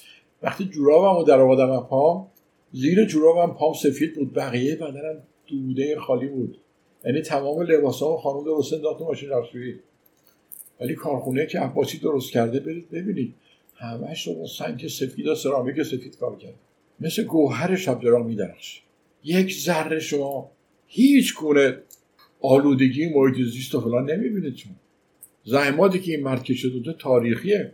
وقتی 0.42 0.64
جورابمو 0.64 1.22
در 1.22 1.40
آوردم 1.40 1.80
پام 1.80 2.26
زیر 2.72 3.04
جورابم 3.04 3.52
پام 3.54 3.72
سفید 3.72 4.14
بود. 4.14 4.34
بقیه 4.34 4.76
بدنم 4.76 5.22
دوده 5.46 5.98
خالی 5.98 6.28
بود. 6.28 6.58
یعنی 7.04 7.22
تمام 7.22 7.60
لباسام 7.60 8.16
خانم 8.16 8.44
درست 8.44 8.72
انداخت 8.72 9.02
ماشین 9.02 9.30
رفتویی 9.30 9.74
ولی 10.80 10.94
کارخونه 10.94 11.46
که 11.46 11.60
عباسی 11.60 11.98
درست 11.98 12.32
کرده 12.32 12.60
برید 12.60 12.90
ببینید. 12.90 13.34
همش 13.85 14.27
رو 14.27 14.35
با 14.35 14.47
سنگ 14.47 14.88
سفید 14.88 15.27
و 15.27 15.35
سرامیک 15.35 15.83
سفید 15.83 16.18
کار 16.18 16.37
کرد. 16.37 16.55
مثل 17.01 17.25
گوهر 17.25 17.77
شب 17.77 18.01
درا 18.01 18.23
میدرخش 18.23 18.81
یک 19.25 19.55
ذره 19.55 19.99
شما 19.99 20.51
هیچ 20.87 21.35
گونه 21.35 21.79
آلودگی 22.40 23.09
محیط 23.14 23.49
زیست 23.51 23.75
و 23.75 23.81
فلان 23.81 24.11
نمی‌بینید 24.11 24.55
چون 24.55 24.73
زحماتی 25.44 25.99
که 25.99 26.12
این 26.12 26.23
مرد 26.23 26.42
کشیده 26.42 26.92
تاریخیه. 26.92 27.73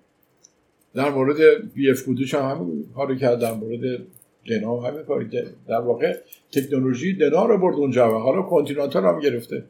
در 0.94 1.10
مورد 1.10 1.72
بی 1.74 1.90
اف 1.90 2.08
هم 2.34 2.50
همین 2.50 2.86
کاری 2.94 3.18
کرد 3.18 3.38
در 3.38 3.52
مورد 3.52 4.06
دنا 4.46 4.80
هم 4.80 4.92
همین 4.92 5.02
کاری 5.02 5.28
در 5.68 5.80
واقع 5.80 6.16
تکنولوژی 6.52 7.16
دنا 7.16 7.44
رو 7.44 7.58
برد 7.58 7.74
اونجا. 7.74 8.16
و 8.16 8.18
حالا 8.18 8.42
کنتینانتال 8.42 9.04
هم 9.04 9.20
گرفته. 9.20 9.64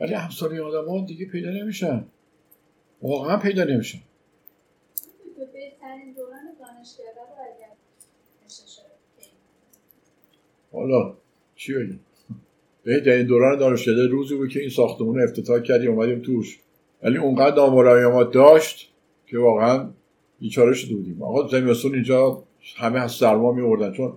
ولی 0.00 0.14
همسالی 0.14 0.58
آدم 0.58 1.06
دیگه 1.06 1.26
پیدا 1.26 1.50
نمیشن. 1.50 2.04
واقعا 3.02 3.36
پیدا 3.36 3.64
نمیشن. 3.64 3.98
حالا 10.72 11.14
چی 11.54 11.74
بگیم؟ 11.74 12.00
بهترین 12.84 13.26
دوران 13.26 13.58
دانشکده 13.58 14.06
روزی 14.06 14.36
بود 14.36 14.48
که 14.48 14.60
این 14.60 14.70
ساختمون 14.70 15.22
افتتاح 15.22 15.60
کردیم 15.60 15.90
اومدیم 15.90 16.22
توش. 16.22 16.58
ولی 17.02 17.18
اونقدر 17.18 17.56
ناملایمات 17.56 18.32
داشت 18.32 18.92
که 19.26 19.38
واقعا 19.38 19.90
بیچاره 20.40 20.74
شده 20.74 20.94
بودیم 20.94 21.22
آقا 21.22 21.48
زمستون 21.48 21.94
اینجا 21.94 22.42
همه 22.76 23.00
از 23.00 23.12
سرما 23.12 23.52
میوردن 23.52 23.92
چون 23.92 24.12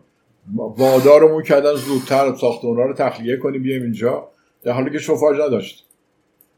وادارمون 0.55 1.43
کردن 1.43 1.73
زودتر 1.73 2.35
ساختمون 2.35 2.77
رو 2.77 2.93
تخلیه 2.93 3.37
کنیم 3.37 3.63
بیایم 3.63 3.81
اینجا. 3.81 4.27
در 4.63 4.71
حالی 4.71 4.91
که 4.91 4.99
شفاژ 4.99 5.39
نداشت. 5.39 5.87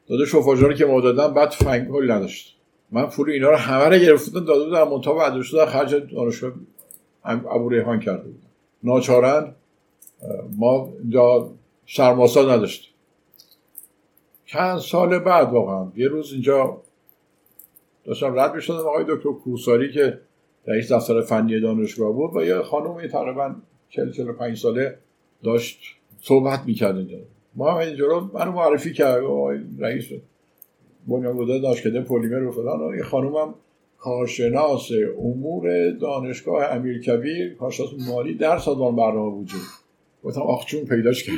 داده 0.08 0.26
شفاژ 0.26 0.60
رو 0.60 0.74
که 0.74 0.86
ما 0.86 1.02
دادن 1.02 1.34
بعد 1.34 1.50
فنگ 1.50 1.88
نداشت. 2.12 2.58
من 2.94 3.06
پول 3.06 3.30
اینا 3.30 3.50
رو 3.50 3.56
همه 3.56 3.86
رو 3.86 3.98
گرفتم 3.98 4.46
داده 4.46 4.66
بودم 4.66 4.88
منتها 4.88 5.14
بعد 5.14 5.42
شده 5.42 5.66
خرج 5.66 5.96
دانشگاه 5.96 6.52
ابو 7.24 7.70
ریحان 7.70 8.00
کرده 8.00 8.24
بودم. 8.24 8.48
ناچارن 8.84 9.56
ما 10.58 10.90
اینجا 11.02 11.52
سرماسا 11.88 12.56
نداشتیم. 12.56 12.94
چند 14.46 14.80
سال 14.80 15.20
بعد 15.20 15.54
واقعا 15.54 15.92
یه 15.96 16.08
روز 16.08 16.34
اینجا 16.34 16.82
داشتم 18.04 18.40
رد 18.40 18.56
می‌شدم 18.56 18.78
آقای 18.78 19.06
دکتر 19.08 19.32
کوساری 19.32 19.92
که 19.92 20.20
رئیس 20.68 20.92
دفتر 20.92 21.22
فنی 21.22 21.60
دانشگاه 21.60 22.12
بود 22.12 22.36
و 22.36 22.46
یه 22.46 22.62
خانومی 22.62 23.08
تقریبا 23.08 23.56
40 23.90 24.12
45 24.12 24.58
ساله 24.58 24.98
داشت 25.44 25.80
صحبت 26.22 26.64
می‌کرد 26.66 26.96
ما 27.56 27.72
هم 27.72 27.78
اینجا 27.78 28.06
رو 28.06 28.30
منو 28.34 28.52
معرفی 28.52 28.94
کرد 28.94 29.24
رئیس 29.80 30.06
بنیانگذار 31.08 31.60
دانشکده 31.60 32.02
پلیمر 32.02 32.44
و 32.44 32.52
فلان. 32.52 32.82
و 32.82 32.96
یه 32.96 33.04
خانومم 33.04 33.56
کارشناس 34.00 34.90
امور 35.20 35.92
دانشگاه 35.92 36.66
امیرکبیر 36.72 37.54
کارشناس 37.54 37.90
مالی 38.08 38.34
در 38.34 38.58
سازمان 38.58 38.96
برنامه 38.96 39.36
وجود 39.36 39.62
گفتم 40.24 40.42
آخ 40.42 40.66
چون 40.66 40.86
پیداش 40.86 41.24
کرد. 41.24 41.36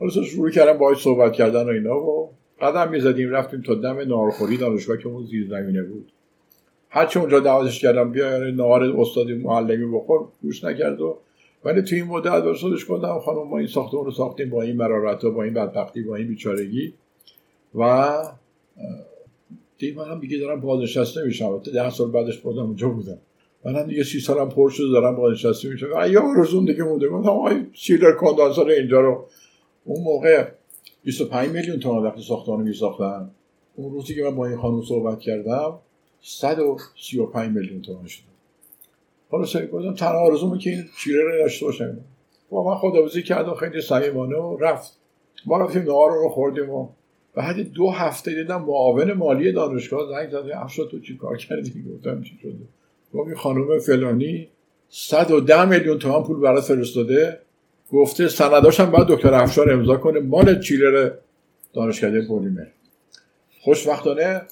حالا 0.00 0.10
شروع 0.10 0.50
کردم 0.50 0.78
باهاش 0.78 1.02
صحبت 1.02 1.32
کردن 1.32 1.64
و 1.64 1.68
اینا 1.68 2.00
و 2.00 2.30
قدم 2.60 2.90
می‌زدیم 2.90 3.30
رفتیم 3.30 3.62
تا 3.62 3.74
دم 3.74 3.98
نارخوری 3.98 4.56
دانشگاه 4.56 4.96
که 4.96 5.08
اون 5.08 5.24
زیر 5.24 5.48
زمینه 5.48 5.82
بود. 5.82 6.12
هرچی 6.88 7.18
اونجا 7.18 7.40
دعوتش 7.40 7.80
کردم 7.80 8.12
بیا 8.12 8.38
یعنی 8.38 8.52
نهار 8.52 8.82
استادی 8.82 9.34
معلمی 9.34 9.96
بخور 9.96 10.28
گوش 10.42 10.64
نکرد 10.64 11.00
و 11.00 11.18
ولی 11.64 11.82
توی 11.82 12.00
این 12.00 12.08
مدت 12.08 12.44
ورسادش 12.44 12.86
گفتم 12.88 13.18
خانم 13.18 13.48
ما 13.48 13.58
این 13.58 13.66
ساختمون 13.66 14.04
رو 14.04 14.10
ساختیم 14.10 14.50
با 14.50 14.62
این 14.62 14.76
مرارت 14.76 15.24
با 15.24 15.42
این 15.42 15.54
بدبختی 15.54 16.02
با 16.02 16.16
این 16.16 16.28
بیچارگی. 16.28 16.94
و 17.74 18.14
دیگه 19.78 19.96
من 19.96 20.10
هم 20.10 20.20
دیگه 20.20 20.38
دارم 20.38 20.60
بازنشسته 20.60 21.24
میشم. 21.24 21.58
ده 21.74 21.90
سال 21.90 22.10
بعدش 22.10 22.38
بودم 22.38 22.62
اونجا 22.62 22.88
بودم. 22.88 23.18
من 23.64 23.76
هم 23.76 23.86
دیگه 23.86 24.04
سی 24.04 24.20
سالم 24.20 24.48
پر 24.48 24.70
شده 24.70 24.88
دارم 24.88 25.16
بازنشسته 25.16 25.68
میشم. 25.68 25.86
یا 26.10 26.22
آرزون 26.22 26.64
دیگه 26.64 26.82
مونده. 26.82 27.08
گفتم 27.08 27.28
آقای 27.28 27.66
سیلر 27.74 28.12
کندانسر 28.12 28.68
اینجا 28.68 29.00
رو. 29.00 29.26
اون 29.84 30.04
موقع 30.04 30.48
25 31.04 31.50
میلیون 31.50 31.78
تومان 31.78 32.06
وقتی 32.06 32.22
ساختمان 32.22 32.62
می 32.62 32.72
ساختن 32.72 33.30
اون 33.76 33.92
روزی 33.92 34.14
که 34.14 34.22
من 34.22 34.36
با 34.36 34.46
این 34.46 34.56
خانم 34.56 34.82
صحبت 34.82 35.20
کردم 35.20 35.78
135 36.20 37.56
میلیون 37.56 37.82
تومان 37.82 38.06
شده 38.06 38.24
حالا 39.30 39.44
سعی 39.44 39.66
گفتم 39.66 39.94
تنها 39.94 40.26
آرزومه 40.26 40.58
که 40.58 40.70
این 40.70 40.84
چیره 40.98 41.24
رو 41.24 41.38
داشته 41.38 41.66
باشم. 41.66 41.98
با 42.50 42.64
من 42.64 42.74
خداویسی 42.74 43.22
کردم 43.22 43.54
خیلی 43.54 43.80
صمیمانه 43.80 44.36
و 44.36 44.56
رفت. 44.60 44.96
ما 45.46 45.58
رفتیم 45.58 45.82
نهار 45.82 46.10
رو 46.10 46.28
خوردیم 46.28 46.70
و 46.70 46.88
بعد 47.34 47.72
دو 47.72 47.90
هفته 47.90 48.34
دیدم 48.34 48.62
معاون 48.62 49.12
مالی 49.12 49.52
دانشگاه 49.52 50.08
زنگ 50.08 50.30
زده 50.30 50.64
افشا 50.64 50.84
تو 50.84 51.00
چی 51.00 51.16
کار 51.16 51.36
کردی؟ 51.36 51.84
گفتم 51.94 52.22
چی 52.22 52.38
شده؟ 52.42 52.52
گفت 53.14 53.26
این 53.26 53.36
خانم 53.36 53.78
فلانی 53.78 54.48
110 54.88 55.64
میلیون 55.64 55.98
تومان 55.98 56.24
پول 56.24 56.40
برای 56.40 56.62
فرستاده. 56.62 57.38
گفته 57.92 58.28
سنداشم 58.28 58.90
باید 58.90 59.06
دکتر 59.06 59.34
افشار 59.34 59.70
امضا 59.70 59.96
کنه. 59.96 60.20
مال 60.20 60.60
چیلر 60.60 61.10
دانشکده 61.72 62.20
پلیمر. 62.20 62.66
خوشبختانه 63.60 64.42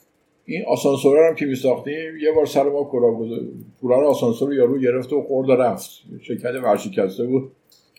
این 0.44 0.64
آسانسور 0.66 1.28
هم 1.28 1.34
که 1.34 1.46
میساختیم 1.46 2.16
یه 2.16 2.32
بار 2.32 2.46
سر 2.46 2.62
ما 2.62 2.84
کلا 2.84 3.38
پولان 3.80 4.04
آسانسور 4.04 4.54
یارو 4.54 4.78
گرفت 4.78 5.12
و 5.12 5.22
خورد 5.22 5.48
و 5.48 5.52
رفت. 5.52 5.90
شرکت 6.22 6.54
ورشکسته 6.62 7.24
بود. 7.24 7.52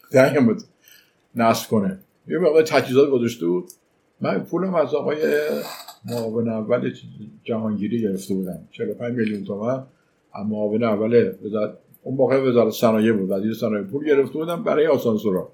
زنگ 0.10 0.46
بود 0.46 0.62
نصب 1.36 1.70
کنه. 1.70 2.00
یه 2.28 2.38
مقدار 2.38 2.64
تجهیزات 2.64 3.10
گذاشته 3.10 3.46
بود. 3.46 3.72
من 4.22 4.39
پولم 4.39 4.76
از 4.76 4.93
آقای 4.93 5.17
معاون 6.05 6.49
اول 6.49 6.93
جهانگیری 7.43 8.01
گرفته 8.01 8.34
بودم. 8.34 8.67
45 8.72 9.17
میلیون 9.17 9.43
تومن 9.43 9.84
اما 10.36 10.47
معاون 10.47 10.84
اول 10.84 11.32
اون 12.03 12.15
موقع 12.15 12.41
وزارت 12.41 12.74
صنایع 12.74 13.13
بود. 13.13 13.32
وزیر 13.32 13.53
صنایع 13.53 13.84
پول 13.84 14.05
گرفته 14.05 14.34
بودم 14.34 14.63
برای 14.63 14.88
آسانسورا 14.88 15.49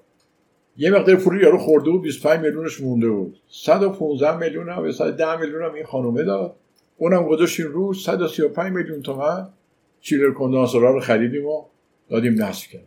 یه 0.76 0.90
مقدار 0.90 1.16
پول 1.16 1.42
یارو 1.42 1.58
خورده 1.58 1.90
بود 1.90 2.02
25 2.02 2.40
میلیونش 2.40 2.80
مونده 2.80 3.08
بود. 3.08 3.36
115 3.48 4.36
میلیون 4.36 4.68
هم 4.68 4.92
110 4.92 5.40
میلیون 5.40 5.62
هم 5.62 5.74
این 5.74 5.84
خانومه 5.84 6.22
داد. 6.22 6.56
اونم 6.96 7.28
گذاشتیم 7.28 7.66
رو 7.66 7.94
135 7.94 8.72
میلیون 8.72 9.02
تومن 9.02 9.48
چیلر 10.00 10.32
کندانسورا 10.32 10.90
رو 10.90 11.00
خریدیم 11.00 11.46
و 11.46 11.64
دادیم 12.10 12.42
نصب 12.42 12.70
کرد. 12.70 12.86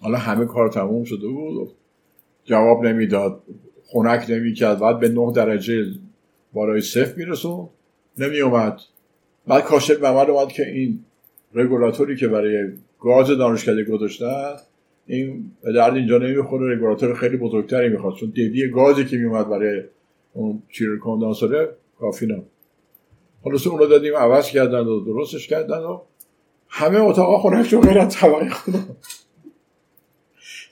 حالا 0.00 0.18
همه 0.18 0.46
کار 0.46 0.68
تموم 0.68 1.04
شده 1.04 1.28
بود. 1.28 1.70
جواب 2.44 2.86
نمی‌داد. 2.86 3.42
خنک 3.92 4.26
نمی‌کرد. 4.28 4.78
بعد 4.78 5.00
به 5.00 5.08
9 5.08 5.32
درجه 5.32 5.84
بالای 6.52 6.80
صفر 6.80 7.14
میرسون 7.16 7.68
نمی 8.18 8.40
اومد 8.40 8.80
بعد 9.46 9.64
کاشف 9.64 9.96
به 9.96 10.30
اومد 10.30 10.48
که 10.48 10.68
این 10.68 11.04
رگولاتوری 11.54 12.16
که 12.16 12.28
برای 12.28 12.68
گاز 13.00 13.26
دانشکده 13.26 13.84
گذاشتن 13.84 14.54
این 15.06 15.50
به 15.62 15.72
درد 15.72 15.94
اینجا 15.94 16.18
نمی‌خوره. 16.18 16.76
رگولاتور 16.76 17.14
خیلی 17.14 17.36
بزرگتری 17.36 17.88
می‌خواد. 17.88 18.14
چون 18.14 18.30
دیدی 18.34 18.70
گازی 18.70 19.04
که 19.04 19.16
میومد 19.16 19.48
برای 19.48 19.82
اون 20.32 20.62
چیر 20.72 20.98
کندانسوره 20.98 21.68
کافی 22.00 22.26
نبود. 22.26 22.50
خلاص 23.44 23.66
اون 23.66 23.78
رو 23.78 23.86
دادیم 23.86 24.16
عوض 24.16 24.50
کردن 24.50 24.80
و 24.80 25.00
درستش 25.00 25.48
کردن 25.48 25.78
و 25.78 26.00
همه 26.68 27.00
اتاقا 27.00 27.38
خونه 27.38 27.64
چون 27.64 27.80
غیر 27.80 28.04
طبقه 28.04 28.50
خودم 28.50 28.96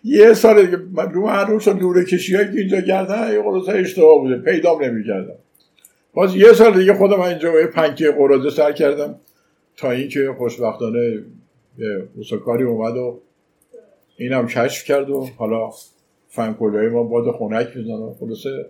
یه 0.06 0.34
سال 0.34 0.64
دیگه 0.64 0.76
من 0.76 1.12
رو 1.12 1.26
هر 1.26 1.44
روز 1.44 1.68
لوره 1.68 2.04
کشی 2.04 2.32
که 2.32 2.50
اینجا 2.56 2.80
کردن 2.80 3.32
یه 3.32 3.42
قرصه 3.42 3.72
اشتباه 3.72 4.18
بوده. 4.18 4.36
پیدام 4.38 4.84
نمی‌کردم. 4.84 5.34
باز 6.14 6.36
یه 6.36 6.52
سال 6.52 6.78
دیگه 6.78 6.94
خودم 6.94 7.20
اینجا 7.20 7.60
یه 7.60 7.66
پنکه 7.66 8.10
قرازه 8.10 8.50
سر 8.50 8.72
کردم 8.72 9.14
تا 9.76 9.90
اینکه 9.90 10.34
خوشبختانه 10.38 11.24
یه 11.78 12.38
کاری 12.44 12.64
اومد 12.64 12.96
و 12.96 13.20
اینم 14.16 14.46
کشف 14.46 14.84
کرد 14.84 15.10
و 15.10 15.28
حالا 15.36 15.70
فنکولیای 16.28 16.88
ما 16.88 17.02
باد 17.02 17.34
خونک 17.34 17.76
می‌زنه 17.76 18.14
خلاصه 18.20 18.66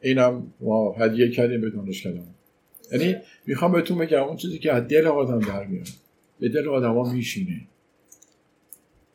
اینم 0.00 0.52
ما 0.60 0.92
هدیه 0.92 1.30
کردیم 1.30 1.60
به 1.60 1.70
دانشکده 1.70 2.20
یعنی 2.92 3.16
می‌خوام 3.46 3.72
بهتون 3.72 3.98
بگم 3.98 4.22
اون 4.22 4.36
چیزی 4.36 4.58
که 4.58 4.72
از 4.72 4.88
دل 4.88 5.06
آدم 5.06 5.38
در 5.38 5.66
میاد. 5.66 5.86
به 6.40 6.48
دل 6.48 6.68
آدم 6.68 6.94
ها 6.94 7.12
میشینه. 7.12 7.60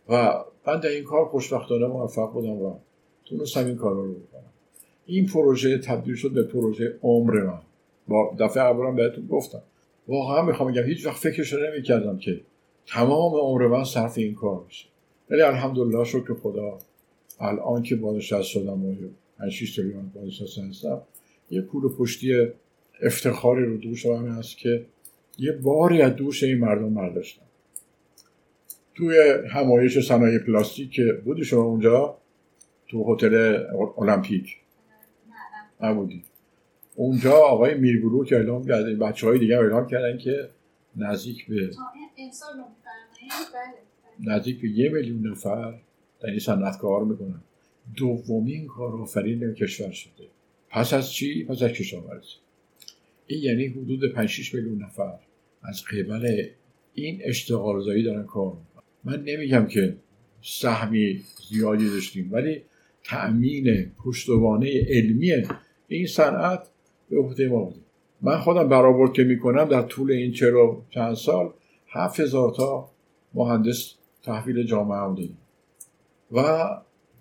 و 0.10 0.43
من 0.68 0.80
در 0.80 0.89
این 0.89 1.03
کار 1.03 1.26
خوشبختانه 1.26 1.88
موفق 1.88 2.32
بودم 2.32 2.62
و 2.62 2.76
تونستم 3.26 3.66
این 3.66 3.76
کار 3.76 3.93
رو 3.93 4.14
بکنم. 4.14 4.41
این 5.06 5.26
پروژه 5.26 5.78
تبدیل 5.78 6.16
شد 6.16 6.32
به 6.32 6.43
پروژه 6.43 6.99
عمر 7.03 7.34
من. 7.34 7.62
با 8.08 8.36
دفعه 8.39 8.64
اولم 8.64 8.95
بهتون 8.95 9.28
گفتم. 9.28 9.62
واقعا 10.08 10.41
می‌خوام 10.41 10.72
بگم 10.72 10.84
هیچ 10.84 11.06
وقت 11.06 11.18
فکرش 11.18 11.53
رو 11.53 11.60
نمی‌کردم 11.72 12.18
که 12.18 12.41
تمام 12.88 13.36
عمر 13.36 13.68
من 13.68 13.84
صرف 13.84 14.18
این 14.18 14.36
کار 14.36 14.64
بشه 14.70 14.88
ولی 15.30 15.41
الحمدلله 15.41 16.03
شکر 16.03 16.34
خدا 16.34 16.78
الان 17.39 17.84
که 17.84 17.95
بازنشسته 17.95 18.43
شدم 18.43 18.86
و 18.86 18.95
8 19.39 19.66
6 19.66 19.76
سالیان 19.76 20.12
بازنشسته 20.16 20.62
هستم 20.62 21.01
یه 21.51 21.62
پول 21.62 21.89
پشتی 21.89 22.47
افتخاری 23.01 23.66
رو 23.66 23.78
دوش 23.78 24.06
من 24.06 24.28
هست 24.28 24.58
که 24.58 24.86
یه 25.38 25.51
باری 25.51 26.01
از 26.01 26.16
دوش 26.16 26.43
این 26.43 26.58
مردم 26.58 26.93
برداشتم. 26.93 27.45
توی 28.96 29.18
همایش 29.50 30.08
صنایع 30.08 30.39
پلاستیک 30.39 30.91
که 30.91 31.22
بودی 31.26 31.46
شما 31.46 31.64
اونجا 31.64 32.18
تو 32.88 33.14
هتل 33.14 33.64
المپیک؟ 33.98 34.58
نبودی. 35.82 36.24
اونجا 36.96 37.32
آقای 37.32 37.74
میربلو 37.74 38.26
که 38.26 38.36
اعلام 38.36 38.68
کرده 38.68 38.96
بچه 38.96 39.28
های 39.28 39.39
دیگه 39.39 39.58
اعلام 39.58 39.88
کردن 39.88 40.18
که 40.18 40.50
نزدیک 40.96 41.48
به 41.48 41.70
نزدیک 44.20 44.62
به 44.62 44.70
یه 44.70 44.89
میلیون 44.89 45.28
نفر 45.28 45.74
در 46.20 46.30
این 46.30 46.39
صنعت 46.39 46.78
کار 46.78 47.04
می‌کنن. 47.04 47.41
دومین 47.98 48.68
کارآفرین 48.68 49.54
کشور 49.54 49.91
شده. 49.91 50.28
پس 50.70 50.93
از 50.93 51.12
چی؟ 51.12 51.43
پس 51.43 51.62
از 51.62 51.72
کشاورزی. 51.72 52.36
این 53.28 53.43
یعنی 53.43 53.66
حدود 53.68 54.14
5 54.14 54.56
میلیون 54.56 54.84
نفر 54.84 55.20
از 55.64 55.84
قبل 55.84 56.46
این 56.93 57.22
اشتغال 57.24 57.82
زایی 57.82 58.04
دارن 58.04 58.24
کار 58.24 58.58
من 59.06 59.24
نمیگم 59.24 59.66
که 59.66 59.97
سهمی 60.41 61.24
زیادی 61.49 61.89
داشتیم 61.89 62.30
ولی 62.32 62.62
تأمین 63.03 63.91
پشتوانه 64.06 64.86
علمی 64.89 65.34
این 65.88 66.08
صنعت 66.08 66.68
به 67.10 67.20
عهده 67.20 67.47
ما 67.47 67.64
بوده 67.64 67.80
من 68.22 68.38
خودم 68.38 68.70
برآورد 68.70 69.14
که 69.14 69.24
می‌کنم 69.24 69.64
در 69.66 69.82
طول 69.82 70.12
این 70.12 70.32
چرا 70.32 70.82
چند 70.89 71.14
سال 71.14 71.53
هفت 71.88 72.20
هزار 72.20 72.53
تا 72.53 72.89
مهندس 73.34 73.93
تحویل 74.24 74.64
جامعه 74.64 74.97
هم 74.97 75.16
و 76.32 76.68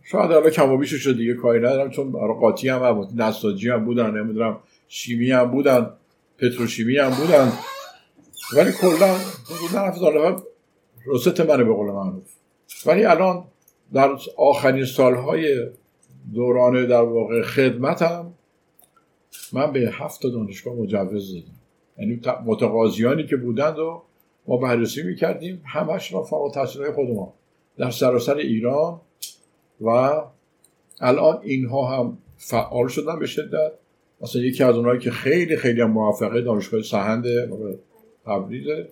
شاید 0.02 0.30
حالا 0.30 0.50
کم 0.50 0.72
و 0.72 0.78
بیشش 0.78 1.06
دیگه 1.06 1.34
کاری 1.34 1.58
ندارم 1.58 1.90
چون 1.90 2.12
قاطی 2.40 2.68
هم 2.68 2.92
بود 2.92 3.22
نساجی 3.22 3.70
هم 3.70 3.84
بودن 3.84 4.10
نمی‌دونم 4.10 4.58
شیمی 4.88 5.30
هم 5.30 5.50
بودن 5.50 5.90
پتروشیمی 6.38 6.96
هم 6.96 7.10
بودن. 7.10 7.52
ولی 8.56 8.72
کلا 8.72 9.14
حدود 9.16 9.74
هفت 9.74 9.96
هزار 9.96 10.42
رست 11.06 11.40
منه 11.40 11.64
به 11.64 11.72
قول 11.72 11.90
معروف. 11.90 12.24
ولی 12.86 13.04
الان 13.04 13.44
در 13.92 14.16
آخرین 14.36 14.84
سالهای 14.84 15.66
دوران 16.34 16.86
در 16.86 17.02
واقع 17.02 17.42
خدمتم 17.42 18.34
من 19.52 19.72
به 19.72 19.80
هفت 19.92 20.22
دانشگاه 20.22 20.74
مجوز 20.74 21.34
دادم. 21.34 21.46
یعنی 21.98 22.20
متقاضیانی 22.46 23.26
که 23.26 23.36
بودند 23.36 23.78
و 23.78 24.02
ما 24.46 24.56
بررسی 24.56 25.02
می‌کردیم 25.02 25.62
همش 25.64 26.12
را 26.12 26.22
فارغ 26.22 26.54
تحصیل 26.54 26.90
خود 26.90 27.28
در 27.78 27.90
سراسر 27.90 28.36
ایران 28.36 29.00
و 29.80 29.88
الان 31.00 31.40
اینها 31.42 31.86
هم 31.86 32.18
فعال 32.36 32.88
شدن 32.88 33.18
به 33.18 33.26
شدت. 33.26 33.72
مثلا 34.20 34.42
یکی 34.42 34.64
از 34.64 34.76
اونایی 34.76 35.00
که 35.00 35.10
خیلی 35.10 35.56
خیلی 35.56 35.84
موفقه 35.84 36.40
دانشگاه 36.40 36.82
سهند 36.82 37.24
تبریزه. 38.26 38.88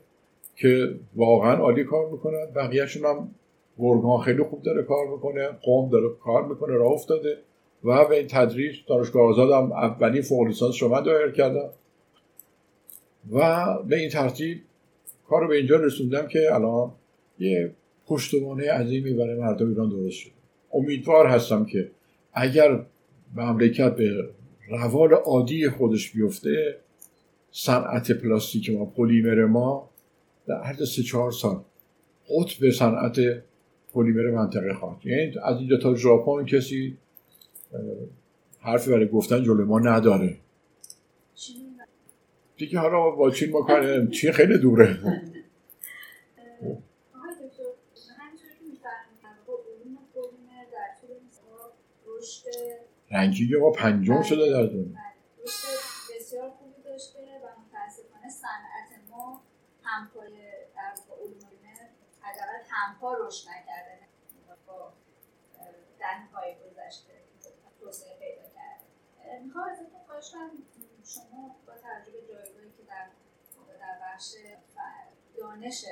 که 0.57 0.95
واقعا 1.17 1.57
عالی 1.57 1.85
کار 1.85 2.11
می‌کنن 2.11 2.47
بقیهشون 2.55 3.05
هم 3.05 3.35
گرگان 3.79 4.21
خیلی 4.21 4.43
خوب 4.43 4.63
داره 4.63 4.83
کار 4.83 5.07
می‌کنه. 5.09 5.49
قوم 5.63 5.91
داره 5.91 6.09
کار 6.25 6.47
می‌کنه 6.47 6.75
راه 6.75 6.93
افتاده. 6.93 7.39
و 7.85 8.05
به 8.05 8.17
این 8.17 8.27
تدریج 8.27 8.77
دانشگاه 8.89 9.23
آزاد 9.23 9.51
هم 9.51 9.73
اولین 9.73 10.23
فوق 10.23 10.47
لیسانس 10.47 10.75
شما 10.75 11.01
دایر 11.01 11.31
کردم. 11.31 11.71
و 13.33 13.67
به 13.89 13.97
این 13.97 14.09
ترتیب 14.09 14.59
کار 15.29 15.43
رو 15.43 15.49
به 15.49 15.57
اینجا 15.57 15.77
رسوندم 15.77 16.27
که 16.27 16.55
الان 16.55 16.93
یه 17.39 17.73
پشتوانه 18.07 18.73
عظیمی 18.73 19.13
برای 19.13 19.41
مردم 19.41 19.69
ایران 19.69 19.89
درست 19.89 20.17
شده. 20.17 20.33
امیدوار 20.75 21.27
هستم 21.27 21.65
که 21.65 21.91
اگر 22.33 22.81
مملکت 23.37 23.97
به 23.97 24.29
روال 24.69 25.13
عادی 25.13 25.69
خودش 25.69 26.13
بیفته 26.13 26.77
صنعت 27.51 28.13
پلاستیک 28.13 28.71
ما 28.71 28.85
پلیمر 28.85 29.45
ما 29.45 29.89
در 30.47 30.55
عرض 30.55 30.95
سه 30.97 31.03
چهار 31.03 31.33
سال 31.33 31.65
قطب 32.29 32.71
صنعت 32.71 33.17
پلیمر 33.95 34.31
منطقه 34.31 34.75
خواهد. 34.75 35.07
یعنی 35.07 35.39
از 35.43 35.59
اینجا 35.59 35.77
تا 35.77 35.95
ژاپن 35.95 36.45
کسی 36.45 36.99
حرفی 38.61 38.91
برای 38.91 39.09
گفتن 39.09 39.43
جلوی 39.43 39.65
ما 39.65 39.79
نداره. 39.79 40.37
دیگه 42.57 42.79
حالا 42.79 43.11
با 43.11 43.31
چین 43.31 43.51
ما 43.51 43.63
کار 43.63 44.07
چین 44.07 44.33
خیلی 44.33 44.59
دوره. 44.59 44.99
رنکینگ 53.11 53.55
ما 53.55 53.71
پنجم 53.71 54.23
شده 54.23 54.51
در 54.51 54.67
دنیا 54.67 54.99
بسیار 56.15 56.51
همپای 59.83 60.31
در 60.77 60.95
علوم 61.23 61.43
حداقل 62.21 62.59
همپا 62.83 63.15
رشد 63.15 63.49
نکرده 63.49 63.99
با 64.67 64.93
در 66.01 66.19
پای 66.33 66.55
گذشته 66.55 67.13
توسعه 67.81 68.19
پیدا 68.19 68.49
کرده. 68.49 69.45
می‌خوام 69.45 69.69
ازتون 69.69 70.01
خواهش 70.07 70.31
کنم 70.31 70.51
شما 71.05 71.57
با 71.67 71.73
تجربه 71.73 72.21
جایگاهی 72.29 72.71
که 72.77 72.83
در 72.89 73.09
در 73.81 73.99
بخش 74.03 74.35
دانش 75.37 75.85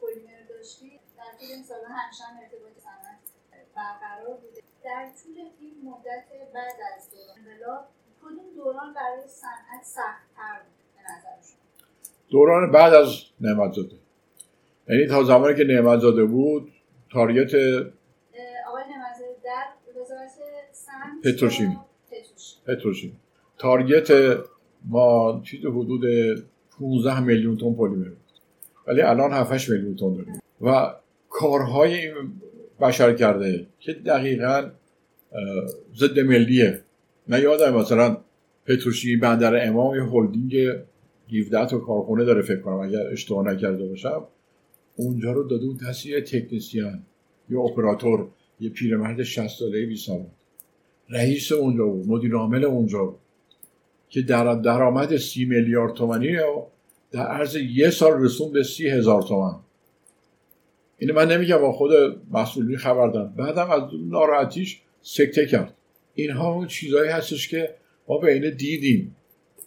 پلیمر 0.00 0.42
داشتید 0.48 1.00
در 1.16 1.38
طول 1.38 1.48
این 1.50 1.64
سالها 1.64 1.94
همیشه 1.94 2.24
هم 2.24 2.38
ارتباط 2.42 2.72
صنعت 2.78 3.18
برقرار 3.74 4.36
بوده. 4.36 4.62
در 4.84 5.10
طول 5.22 5.38
این 5.58 5.74
مدت 5.84 6.52
بعد 6.54 6.76
از 6.96 7.10
دوران 7.10 7.38
انقلاب 7.38 7.88
کدوم 8.22 8.54
دوران 8.56 8.94
برای 8.94 9.28
صنعت 9.28 9.84
سختتر 9.84 10.62
بود 10.62 10.94
به 10.96 11.02
نظر 11.02 11.48
شما؟ 11.48 11.60
دوران 12.30 12.72
بعد 12.72 12.94
از 12.94 13.08
نعمتزاده 13.40 14.03
یعنی 14.88 15.06
تا 15.06 15.24
زمانی 15.24 15.54
که 15.54 15.64
نعمتزاده 15.64 16.24
بود 16.24 16.72
تارگت 17.12 17.54
آقای 17.54 18.82
نعمتزاده 18.90 19.36
در 19.44 20.00
وزارت 20.00 20.72
صنعت 20.72 21.34
پتروشیمی. 21.34 21.76
پتروشیمی. 22.10 22.62
پتروشیم؟ 22.66 23.20
تارگت 23.58 24.38
ما 24.84 25.42
چیز 25.44 25.60
حدود 25.66 26.02
15 26.78 27.20
میلیون 27.20 27.56
تن 27.56 27.74
پلیمر 27.74 28.08
بود 28.08 28.18
ولی 28.86 29.02
الان 29.02 29.32
7 29.32 29.68
میلیون 29.70 29.96
تن 29.96 30.14
داریم. 30.14 30.40
و 30.60 30.94
کارهای 31.30 32.12
بشر 32.80 33.14
کرده 33.14 33.66
که 33.78 33.92
دقیقا 33.92 34.70
ضد 35.96 36.18
ملیه. 36.18 36.80
من 37.28 37.42
یادم 37.42 37.74
مثلا 37.74 38.16
پتروشیمی 38.66 39.16
بندر 39.16 39.66
امام 39.66 39.94
یه 39.94 40.02
هلدینگ 40.02 40.54
17 41.40 41.66
تا 41.66 41.78
کارخونه 41.78 42.24
داره 42.24 42.42
فکر 42.42 42.60
کنم 42.60 42.80
اگر 42.80 43.06
اشتباه 43.12 43.46
نکرده 43.46 43.88
باشم. 43.88 44.26
اونجا 44.96 45.32
رو 45.32 45.42
داده 45.42 45.66
بود 45.66 45.80
دست 45.88 46.06
یه 46.06 46.20
تکنسیان 46.20 47.02
یه 47.50 47.58
اپراتور 47.58 48.28
یه 48.60 48.70
پیرمرد 48.70 49.22
60 49.22 49.48
ساله 49.48 49.86
20 49.86 50.06
ساله 50.06 50.26
رئیس 51.10 51.52
اونجا 51.52 51.86
بود 51.86 52.08
مدیر 52.08 52.34
عامل 52.34 52.64
اونجا 52.64 53.04
بود 53.04 53.18
که 54.08 54.22
در 54.22 54.54
درآمد 54.54 55.16
سی 55.16 55.44
میلیارد 55.44 56.00
رو 56.00 56.66
در 57.10 57.26
عرض 57.26 57.56
یه 57.56 57.90
سال 57.90 58.24
رسون 58.24 58.52
به 58.52 58.62
سی 58.62 58.88
هزار 58.88 59.22
تومن 59.22 59.54
اینو 60.98 61.14
من 61.14 61.32
نمیگم 61.32 61.58
با 61.58 61.72
خود 61.72 61.90
مسئولین 62.30 62.76
خبر 62.76 63.08
دارم. 63.08 63.34
بعدم 63.36 63.70
از 63.70 63.82
ناراحتیش 64.08 64.80
سکته 65.02 65.46
کرد. 65.46 65.74
اینها 66.14 66.52
اون 66.52 66.66
چیزهایی 66.66 67.10
هستش 67.10 67.48
که 67.48 67.74
ما 68.08 68.18
به 68.18 68.32
اینه 68.32 68.50
دیدیم 68.50 69.16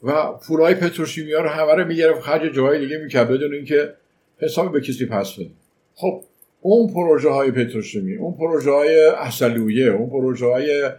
و 0.04 0.32
پولای 0.32 0.74
پتروشیمی 0.74 1.34
ها 1.34 1.42
رو 1.42 1.50
همه 1.50 1.74
رو 1.74 1.88
می‌گرفت 1.88 2.22
خرج 2.22 2.54
جاهای 2.54 2.80
دیگه 2.80 2.98
می‌کرد. 2.98 3.30
بدون 3.30 3.54
اینکه 3.54 3.94
حساب 4.40 4.72
به 4.72 4.82
کسی 4.82 5.06
پس 5.06 5.34
بده 5.34 5.50
خب 5.96 6.24
اون 6.62 6.94
پروژه 6.94 7.30
های 7.30 7.52
پتروشیمی 7.52 8.16
اون 8.16 8.34
پروژه 8.34 8.72
های 8.72 9.08
اصلویه 9.18 9.92
اون 9.92 10.10
پروژه 10.10 10.46
های 10.46 10.90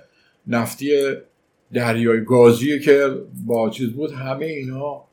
نفتی 0.47 0.91
دریای 1.73 2.25
گازی 2.25 2.81
که 2.81 3.09
با 3.47 3.71
چیز 3.71 3.93
بود 3.93 4.13
همه 4.13 4.47
اینا 4.47 5.05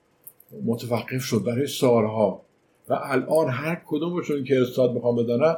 متوقف 0.65 1.21
شد 1.21 1.43
برای 1.45 1.67
سالها. 1.67 2.41
و 2.89 2.93
الان 3.03 3.49
هر 3.49 3.82
کدومشون 3.88 4.43
که 4.43 4.61
استاد 4.61 4.93
می‌خوام 4.93 5.15
بدانم 5.15 5.57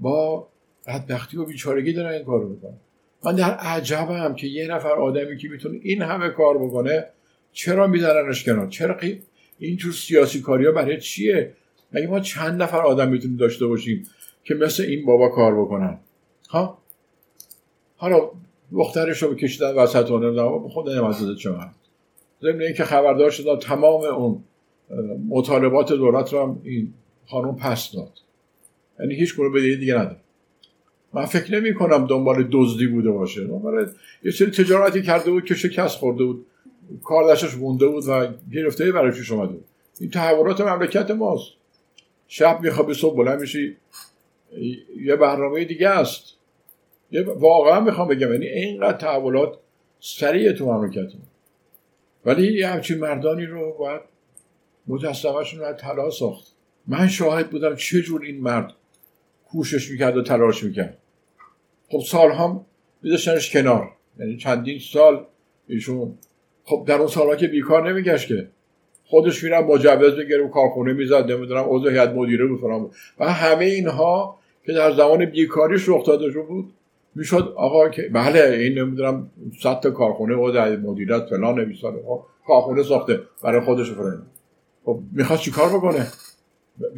با 0.00 0.48
بدبختی 0.86 1.36
و 1.36 1.44
بیچارگی 1.44 1.92
دارن 1.92 2.12
این 2.12 2.24
کار 2.24 2.40
رو 2.40 2.48
می‌کنن. 2.48 2.76
من 3.24 3.34
در 3.34 3.50
عجبم 3.50 4.34
که 4.34 4.46
یه 4.46 4.66
نفر 4.66 4.92
آدمی 4.92 5.38
که 5.38 5.48
می‌تونه 5.48 5.78
این 5.82 6.02
همه 6.02 6.28
کار 6.28 6.58
بکنه 6.58 7.04
چرا 7.52 7.86
میدارنش 7.86 8.44
کنار؟ 8.44 8.68
چرا 8.68 8.94
قی- 8.94 9.22
اینجور 9.58 9.92
سیاسی 9.92 10.40
کاری 10.40 10.66
ها 10.66 10.72
برای 10.72 11.00
چیه؟ 11.00 11.52
مگه 11.92 12.06
ما 12.06 12.20
چند 12.20 12.62
نفر 12.62 12.80
آدم 12.80 13.08
می‌تونیم 13.08 13.36
داشته 13.36 13.66
باشیم 13.66 14.06
که 14.44 14.54
مثل 14.54 14.82
این 14.82 15.06
بابا 15.06 15.28
کار 15.28 15.60
بکنن؟ 15.60 15.98
ها؟ 16.50 16.78
حالا 17.96 18.30
دخترش 18.72 19.22
رو 19.22 19.34
کشیدن 19.34 19.74
وسط 19.74 20.10
و 20.10 20.18
نمی‌دونم 20.18 20.68
خود 20.68 20.90
نمازده 20.90 21.34
چه 21.34 21.50
من 21.50 21.70
ضمن 22.42 22.60
اینکه 22.60 22.84
خبردار 22.84 23.30
شدم 23.30 23.58
تمام 23.58 24.04
اون 24.04 24.44
مطالبات 25.28 25.92
دولت 25.92 26.32
رو 26.32 26.42
هم 26.42 26.60
این 26.64 26.94
خانم 27.26 27.56
پس 27.56 27.92
داد. 27.92 28.12
یعنی 29.00 29.14
هیچ 29.14 29.36
گونه 29.36 29.50
بدهی 29.50 29.76
دیگه 29.76 29.94
نداره. 29.94 30.16
من 31.12 31.24
فکر 31.24 31.60
نمی 31.60 31.74
کنم 31.74 32.06
دنبال 32.06 32.48
دزدی 32.52 32.86
بوده 32.86 33.10
باشه. 33.10 33.44
دنبال 33.44 33.90
یه 34.24 34.30
سری 34.30 34.50
تجارتی 34.50 35.02
کرده 35.02 35.30
بود 35.30 35.44
که 35.44 35.54
شکست 35.54 35.98
خورده 35.98 36.24
بود. 36.24 36.46
کار 37.04 37.32
دستش 37.32 37.54
بود 37.54 37.82
و 37.82 38.26
گرفته 38.52 38.92
برای 38.92 39.10
پیش 39.10 39.32
اومده 39.32 39.54
این 40.00 40.10
تحولات 40.10 40.60
مملکت 40.60 41.10
ماست. 41.10 41.52
شب 42.36 42.60
میخوابی 42.60 42.94
صبح 42.94 43.16
بلند 43.16 43.40
میشی. 43.40 43.76
یه 45.00 45.16
برنامه 45.16 45.64
دیگه 45.64 45.88
است. 45.88 46.36
یه 47.10 47.22
واقعا 47.22 47.80
می‌خوام 47.80 48.08
بگم 48.08 48.32
یعنی 48.32 48.46
اینقدر 48.46 48.98
تحولات 48.98 49.58
سریع 50.00 50.52
تو 50.52 50.66
مملکت 50.66 51.14
ما. 51.14 51.20
ولی 52.24 52.52
یه 52.52 52.68
همچین 52.68 52.98
مردانی 52.98 53.46
رو 53.46 53.72
باید 53.78 54.00
مجسمهشون 54.86 55.60
رو 55.60 55.72
طلا 55.72 56.10
ساخت. 56.10 56.54
من 56.86 57.08
شاهد 57.08 57.50
بودم 57.50 57.76
چه 57.76 58.02
این 58.22 58.40
مرد 58.40 58.72
کوشش 59.48 59.90
می‌کرد 59.90 60.16
و 60.16 60.22
تلاش 60.22 60.62
می‌کرد. 60.62 60.98
خب 61.88 62.00
سال 62.00 62.32
هم 62.32 62.66
میذاشتنش 63.02 63.52
کنار. 63.52 63.92
یعنی 64.18 64.36
چندین 64.36 64.78
سال 64.78 65.26
ایشون 65.68 66.18
خب 66.64 66.84
در 66.86 66.94
اون 66.94 67.08
سالها 67.08 67.36
که 67.36 67.46
بیکار 67.46 67.92
نمیگشت 67.92 68.28
که. 68.28 68.48
خودش 69.06 69.44
میرم 69.44 69.64
مجوز 69.64 70.16
بگیره 70.16 70.44
و 70.44 70.48
کارخونه 70.48 70.92
می‌زد 70.92 71.32
نمی‌دونم 71.32 71.64
عضو 71.68 71.88
هیئت 71.88 72.08
مدیره 72.08 72.46
بود 72.46 72.90
و 73.18 73.32
همه 73.32 73.64
اینها 73.64 74.38
که 74.66 74.72
در 74.72 74.92
زمان 74.92 75.24
بیکاریش 75.24 75.88
رخ 75.88 76.06
داده 76.06 76.30
شده 76.30 76.42
بود 76.42 76.72
می‌شد 77.14 77.52
آقا 77.56 77.88
که 77.88 78.02
بله 78.12 78.40
این 78.40 78.78
نمی‌دونم 78.78 79.30
صد 79.62 79.80
تا 79.80 79.90
کارخونه 79.90 80.36
و 80.36 80.50
در 80.50 80.76
مدیریت 80.76 81.26
فلان 81.30 81.60
نمیساله 81.60 82.02
کارخونه 82.46 82.82
ساخته 82.82 83.20
برای 83.42 83.60
خودش 83.60 83.90
فلان 83.90 84.22
خب 84.84 84.98
می‌خواد 85.12 85.38
چیکار 85.38 85.68
بکنه؟ 85.68 86.06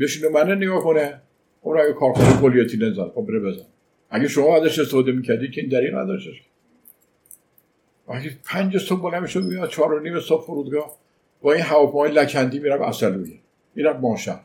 بشینه 0.00 0.28
من 0.28 0.50
نگاه 0.50 0.84
کنه. 0.84 1.20
خب 1.62 1.68
اگه 1.68 1.92
کارخونه 1.92 2.40
پلیتیلن 2.40 2.90
نزد. 2.90 3.10
خب 3.14 3.26
بره 3.28 3.40
بزن. 3.40 3.66
اگه 4.10 4.28
شما 4.28 4.56
ازش 4.56 4.78
استفاده 4.78 5.12
می‌کردی 5.12 5.50
که 5.50 5.60
این 5.60 5.70
دلیل 5.70 5.94
نداشتش 5.94 6.42
اگه 8.08 8.30
پنج 8.44 8.78
صبح 8.78 9.02
بلند 9.02 9.22
می‌شد 9.22 9.42
میاد 9.42 9.68
چهار 9.68 9.92
و 9.92 10.00
نیم 10.00 10.20
صبح 10.20 10.46
فرودگاه. 10.46 10.96
با 11.42 11.52
این 11.52 11.62
هواپیمای 11.62 12.10
لکندی 12.10 12.58
میرم 12.58 12.82
اصلویه 12.82 13.38
میرم 13.74 14.00
ماشم 14.00 14.40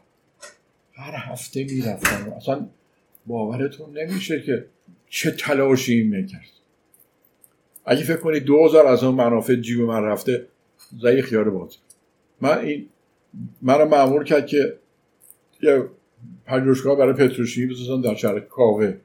هر 0.93 1.13
هفته 1.15 1.63
می‌رفتم. 1.63 2.33
اصلا 2.37 2.67
باورتون 3.25 3.97
نمیشه 3.97 4.41
که 4.41 4.65
چه 5.09 5.31
تلاشی 5.31 5.93
این 5.93 6.07
می‌کرد. 6.07 6.49
اگه 7.85 8.03
فکر 8.03 8.17
کنید 8.17 8.43
دو 8.43 8.65
هزار 8.65 8.87
از 8.87 9.03
اون 9.03 9.15
منافع 9.15 9.55
جیب 9.55 9.79
من 9.79 10.03
رفته 10.03 10.47
زی 11.01 11.21
خیار 11.21 11.49
باز 11.49 11.77
من 12.41 12.57
این 12.57 12.89
منو 13.61 13.85
معمول 13.85 14.23
کرد 14.23 14.47
که 14.47 14.77
یه 15.61 15.83
پژوهشگاه 16.45 16.97
برای 16.97 17.13
پتروشیمی 17.13 17.73
بسازم 17.73 18.01
در 18.01 18.15
شهر 18.15 18.39
کاوه. 18.39 18.97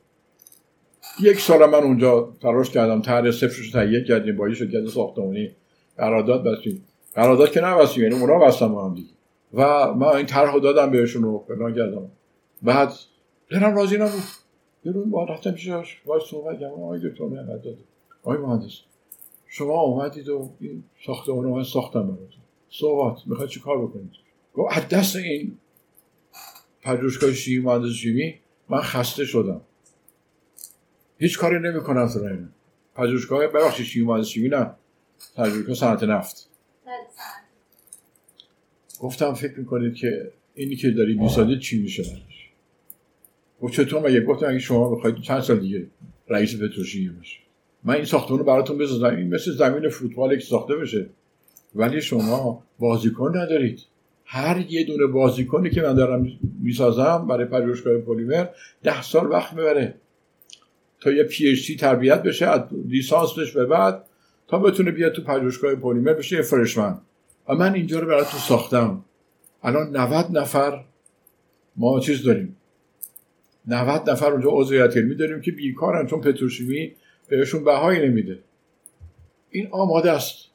یک 1.20 1.40
سال 1.40 1.70
من 1.70 1.82
اونجا 1.82 2.32
تلاش 2.42 2.70
کردم. 2.70 3.02
طرح 3.02 3.30
صفرش 3.30 3.70
تهیه 3.70 4.04
کردیم 4.04 4.36
با 4.36 4.48
یه 4.48 4.54
شرکت 4.54 4.86
ساختمانی 4.88 5.50
قرارداد 5.96 6.44
بستیم. 6.44 6.84
قرارداد 7.16 7.50
که 7.50 7.60
نبستیم 7.60 8.02
یعنی 8.02 8.20
اونا 8.20 8.38
بستن 8.38 8.68
با 8.68 8.88
هم 8.88 8.94
دیگه. 8.94 9.10
و 9.54 9.94
من 9.94 10.06
این 10.06 10.26
طرح 10.26 10.52
رو 10.52 10.60
دادم 10.60 10.90
بهشون 10.90 11.22
رو 11.22 11.44
فلان 11.48 11.74
کردم. 11.74 12.10
بعد 12.62 12.92
دلم 13.50 13.76
راضی 13.76 13.96
نبود. 13.96 14.22
یه 14.84 14.92
روز 14.92 15.10
با 15.10 15.24
رفتم 15.24 15.50
پیشش 15.50 16.00
باید 16.06 16.22
صحبت 16.22 16.60
کردم 16.60 16.82
آقای 16.82 17.10
دکتر 17.10 17.24
نعمت 17.24 17.62
داده 17.62 17.78
آقای 18.22 18.38
مهندس 18.38 18.72
شما 19.46 19.80
اومدید 19.80 20.28
و 20.28 20.50
این 20.60 20.84
ساختمان 21.06 21.44
رو 21.44 21.56
من 21.56 21.62
ساختم 21.62 22.02
براتون. 22.02 22.40
صحبت 22.70 23.18
می‌خواید 23.26 23.50
چی 23.50 23.60
کار 23.60 23.86
بکنید؟ 23.86 24.10
گفت 24.54 24.78
از 24.78 24.88
دست 24.88 25.16
این 25.16 25.58
پژوهشگاه 26.82 27.32
شیمی 27.32 27.64
مهندس 27.64 27.92
شیمی 27.92 28.34
من 28.68 28.80
خسته 28.80 29.24
شدم. 29.24 29.60
هیچ 31.18 31.38
کاری 31.38 31.58
نمی‌کنم 31.58 32.08
تو 32.08 32.22
این 32.22 32.48
پژوهشگاه 32.94 33.46
ببخشید 33.46 33.86
شیمی 33.86 34.06
مهندس 34.06 34.26
شیمی 34.26 34.48
نه. 34.48 34.70
پژوهشگاه 35.36 35.74
صنعت 35.74 36.02
نفت. 36.02 36.50
گفتم 39.00 39.34
فکر 39.34 39.58
می‌کنید 39.58 39.94
که 39.94 40.32
اینی 40.54 40.76
که 40.76 40.90
داری 40.90 41.14
می‌سازید 41.14 41.58
چی 41.58 41.82
میشه 41.82 42.02
برش؟ 42.02 42.50
گفت 43.60 43.74
چطور 43.74 44.08
مگه؟ 44.08 44.20
گفتم 44.20 44.48
اگه 44.48 44.58
شما 44.58 44.94
بخواید 44.94 45.20
چند 45.20 45.40
سال 45.40 45.60
دیگه 45.60 45.86
رئیس 46.28 46.56
پتروشیمی 46.56 47.08
باشید 47.08 47.40
من 47.84 47.94
این 47.94 48.04
ساختمون 48.04 48.38
رو 48.38 48.44
براتون 48.44 48.78
بسازم 48.78 49.16
این 49.16 49.34
مثل 49.34 49.52
زمین 49.52 49.88
فوتبال 49.88 50.36
که 50.36 50.44
ساخته 50.44 50.76
بشه. 50.76 51.06
ولی 51.74 52.00
شما 52.00 52.62
بازیکن 52.78 53.38
ندارید. 53.38 53.80
هر 54.24 54.64
یه 54.68 54.84
دونه 54.84 55.06
بازیکنی 55.06 55.70
که 55.70 55.82
من 55.82 55.94
دارم 55.94 56.26
می‌سازم 56.60 57.26
برای 57.28 57.44
پژوهشگاه 57.44 57.98
پلیمر 57.98 58.46
ده 58.82 59.02
سال 59.02 59.30
وقت 59.30 59.52
می‌بره. 59.52 59.94
تا 61.00 61.12
یه 61.12 61.24
پی 61.24 61.76
تربیت 61.80 62.22
بشه 62.22 62.46
از 62.46 62.60
لیسانسش 62.88 63.52
به 63.52 63.66
بعد 63.66 64.05
تا 64.48 64.58
بتونه 64.58 64.90
بیاد 64.90 65.12
تو 65.12 65.22
پژوهشگاه 65.22 65.74
پلیمر 65.74 66.12
بشه 66.12 66.36
یه 66.36 66.42
فرشمن 66.42 66.98
و 67.48 67.54
من 67.54 67.74
اینجا 67.74 68.00
رو 68.00 68.06
براتون 68.06 68.40
ساختم. 68.40 69.04
الان 69.62 69.96
90 69.96 70.38
نفر 70.38 70.84
ما 71.76 72.00
چیز 72.00 72.22
داریم. 72.22 72.56
90 73.66 74.10
نفر 74.10 74.32
اونجا 74.32 74.48
عضویت 74.52 74.96
علمی 74.96 75.14
داریم 75.14 75.40
که 75.40 75.52
بیکارن 75.52 76.06
چون 76.06 76.20
پتروشیمی 76.20 76.92
بهشون 77.28 77.64
بهایی 77.64 78.08
نمیده. 78.08 78.38
این 79.50 79.68
آماده 79.70 80.12
است. 80.12 80.50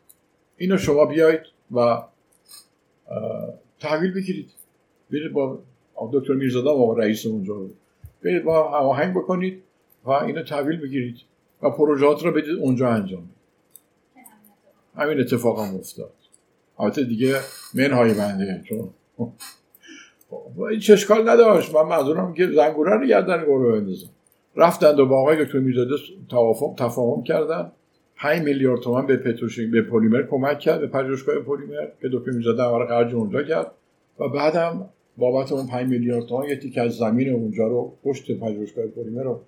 اینو 0.58 0.78
شما 0.78 1.06
بیایید 1.06 1.42
و 1.72 2.04
تحویل 3.80 4.14
بگیرید. 4.14 4.52
برید 5.12 5.34
با 5.34 5.64
دکتر 6.14 6.34
میرزاده 6.34 6.70
و 6.70 6.96
رئیس 6.96 7.26
اونجا. 7.26 7.54
رو 7.54 7.70
برید 8.24 8.44
با 8.44 8.80
هماهنگ 8.80 9.14
بکنید 9.14 9.64
و 10.06 10.10
اینو 10.12 10.44
تحویل 10.44 10.82
بگیرید 10.82 11.18
و 11.62 11.70
پروژهات 11.70 12.26
رو 12.26 12.32
بدید 12.32 12.58
اونجا 12.60 12.90
انجام 12.90 13.22
بدید. 13.22 13.41
همین 14.96 15.20
اتفاق 15.20 15.60
هم 15.60 15.76
افتاد. 15.76 16.14
البته 16.80 17.04
دیگه 17.04 17.36
منهای 17.74 18.14
بنده 18.14 18.62
چون 18.70 18.90
این 20.70 20.80
چشکال 20.80 21.30
نداشت. 21.30 21.76
من 21.76 21.84
منظورم 21.84 22.34
که 22.34 22.48
زنگوره 22.48 22.98
رو 22.98 23.08
گردن 23.08 23.44
گروه 23.44 23.80
بندازم. 23.80 24.10
رفتند 24.56 25.00
و 25.00 25.06
با 25.06 25.22
آقای 25.22 25.46
دکتر 25.46 25.60
میرزاده 25.60 25.96
تفاهم 26.78 27.24
کردن. 27.24 27.72
5 28.18 28.42
میلیارد 28.42 28.82
تومن 28.82 29.08
به 29.08 29.18
پتروشیم 29.18 29.72
به 29.72 29.82
پلیمر 29.82 30.24
کمک 30.24 30.60
کرد 30.60 30.80
به 30.80 30.88
پژوهشگاه 30.88 31.36
پلیمر 31.36 31.88
که 32.02 32.10
دکتر 32.14 32.32
میرزاده 32.32 32.64
اول 32.64 32.88
خرج 32.88 33.16
اونجا 33.16 33.44
کرد. 33.44 33.72
و 34.20 34.30
بعدم 34.30 34.90
بابت 35.18 35.52
اون 35.52 35.68
5 35.68 35.90
میلیارد 35.90 36.26
تومان 36.26 36.50
یه 36.50 36.56
تیکه 36.56 36.82
از 36.82 36.96
زمین 36.96 37.34
اونجا 37.34 37.68
رو 37.68 37.94
پشت 38.04 38.32
پژوهشگاه 38.32 38.86
پلیمر 38.86 39.24
رو 39.24 39.42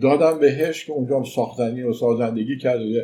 دادم 0.00 0.38
بهش 0.38 0.84
که 0.84 0.92
اونجا 0.92 1.16
هم 1.16 1.24
ساختنی 1.24 1.82
و 1.82 1.92
سازندگی 1.92 2.58
کرد. 2.58 2.80
و 2.80 3.00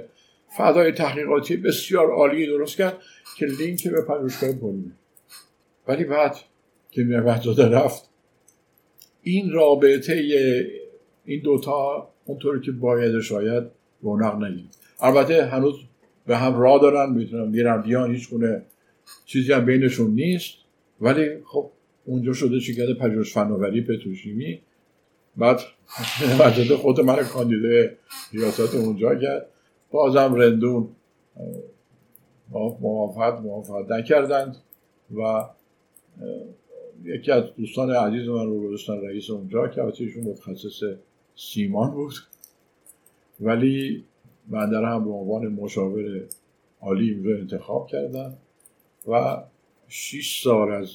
فضای 0.56 0.92
تحقیقاتی 0.92 1.56
بسیار 1.56 2.10
عالی 2.10 2.46
درست 2.46 2.76
کرد 2.76 2.98
که 3.36 3.46
لینک 3.46 3.88
به 3.88 4.02
پژوهشگاه 4.02 4.52
پلیمر 4.52 4.90
ولی 5.88 6.04
بعد 6.04 6.36
که 6.90 7.04
داده 7.44 7.68
رفت 7.68 8.10
این 9.22 9.52
رابطه 9.52 10.22
این 11.24 11.40
دوتا 11.40 12.08
اونطوری 12.24 12.60
که 12.60 12.72
باید 12.72 13.20
شاید 13.20 13.64
رونق 14.02 14.44
نگید 14.44 14.76
البته 15.00 15.44
هنوز 15.44 15.74
به 16.26 16.36
هم 16.36 16.60
راه 16.60 16.80
دارن 16.80 17.12
می‌تونن 17.12 17.48
میرن 17.48 17.82
بیان 17.82 18.14
هیچ 18.14 18.30
گونه 18.30 18.62
چیزی 19.24 19.52
هم 19.52 19.64
بینشون 19.64 20.10
نیست. 20.10 20.54
ولی 21.00 21.28
خب 21.44 21.70
اونجا 22.04 22.32
شده 22.32 22.60
شرکت 22.60 22.98
پژوهش 22.98 23.32
فناوری 23.32 23.80
پتروشیمی. 23.80 24.60
بعد 25.36 25.60
مجله 26.46 26.76
خود 26.76 27.00
من 27.00 27.24
کاندیده 27.24 27.96
ریاست 28.32 28.74
اونجا 28.74 29.14
کرد. 29.14 29.46
بازم 29.90 30.34
رندون 30.34 30.88
موافقت 32.80 33.40
موافقت 33.40 33.90
نکردند 33.90 34.56
و 35.16 35.44
یکی 37.04 37.32
از 37.32 37.44
دوستان 37.56 37.90
عزیز 37.90 38.28
من 38.28 38.46
رو 38.46 38.68
گذاشتن 38.68 39.00
رئیس 39.00 39.30
اونجا 39.30 39.68
که 39.68 39.82
البته 39.82 40.04
ایشون 40.04 40.24
متخصص 40.24 40.80
سیمان 41.36 41.90
بود. 41.90 42.14
ولی 43.40 44.04
بنده 44.48 44.78
هم 44.78 45.04
به 45.04 45.10
عنوان 45.10 45.48
مشاور 45.48 46.24
عالی 46.80 47.14
رو 47.14 47.30
انتخاب 47.30 47.86
کردن 47.86 48.36
و 49.08 49.42
6 49.88 50.42
سال 50.44 50.72
از 50.72 50.90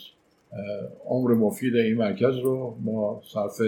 عمر 1.06 1.34
مفید 1.34 1.76
این 1.76 1.98
مرکز 1.98 2.38
رو 2.38 2.78
ما 2.82 3.22
صرف 3.34 3.62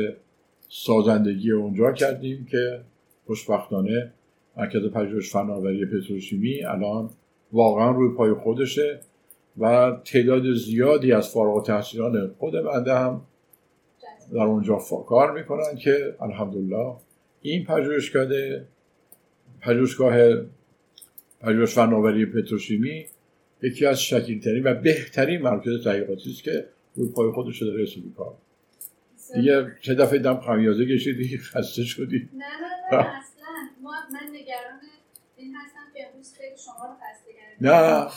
سازندگی 0.70 1.52
اونجا 1.52 1.92
کردیم 1.92 2.48
که 2.52 2.82
خوشبختانه 3.26 4.14
مرکز 4.58 4.86
پژوهش 4.86 5.32
فناوری 5.32 5.86
پتروشیمی 5.86 6.64
الان 6.64 7.10
واقعا 7.52 7.92
روی 7.92 8.16
پای 8.16 8.34
خودشه 8.34 9.00
و 9.58 9.92
تعداد 10.06 10.54
زیادی 10.54 11.12
از 11.12 11.30
فارغ 11.30 11.66
تحصیلان 11.66 12.32
خود 12.38 12.54
بنده 12.54 12.96
هم 12.96 13.22
در 14.34 14.44
اونجا 14.44 14.80
کار 15.08 15.32
می‌کنن 15.32 15.76
که 15.84 16.16
الحمدلله 16.22 16.94
این 17.42 17.66
پژوهشگاه 17.66 18.28
پژوهشگاه 19.62 20.16
پژوهش 21.42 21.74
فناوری 21.74 22.26
پتروشیمی 22.26 23.06
یکی 23.62 23.86
از 23.86 24.02
شکیلترین 24.02 24.64
و 24.64 24.74
بهترین 24.74 25.42
مرکز 25.42 25.84
تحقیقاتی 25.84 26.30
است 26.30 26.44
که 26.44 26.66
روی 26.96 27.10
پای 27.10 27.32
خودش 27.32 27.62
داره 27.62 27.84
حسابی 27.84 28.14
کار 28.18 28.34
دیگه 29.36 29.68
چه 29.82 29.96
دفعه 29.96 30.20
دم 30.20 30.40
خمیازه 30.40 30.86
کشیدی 30.86 31.38
خسته 31.38 31.84
شدی. 31.84 32.30
نه 32.34 32.46
نه 32.92 32.98
نه 32.98 33.08
ما 33.88 33.94
من 34.14 34.36
نگران 34.36 34.80
این 35.38 35.56
هستم 35.56 35.94
که 35.94 36.08
امروز 36.10 36.34
خیلی 36.38 36.58
شما 36.58 36.86
رو 36.86 36.94
خسته 36.94 37.32
نه. 37.62 38.08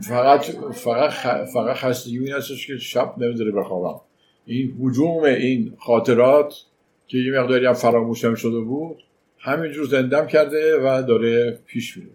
فقط 0.00 0.44
فقط 0.72 1.10
فقط 1.54 1.76
خستگی 1.76 2.18
این 2.18 2.32
هستش 2.32 2.66
که 2.66 2.76
شب 2.76 3.14
نمی‌ذاره 3.18 3.50
بخوابم. 3.50 4.00
این 4.46 4.76
حجوم 4.80 5.22
این 5.22 5.76
خاطرات 5.80 6.54
که 7.06 7.18
یه 7.18 7.40
مقداری 7.40 7.66
هم 7.66 7.72
فراموشم 7.72 8.34
شده 8.34 8.60
بود 8.60 9.04
همینجور 9.38 9.86
زندم 9.86 10.26
کرده 10.26 10.76
و 10.76 11.02
داره 11.08 11.50
پیش 11.66 11.96
میره. 11.96 12.10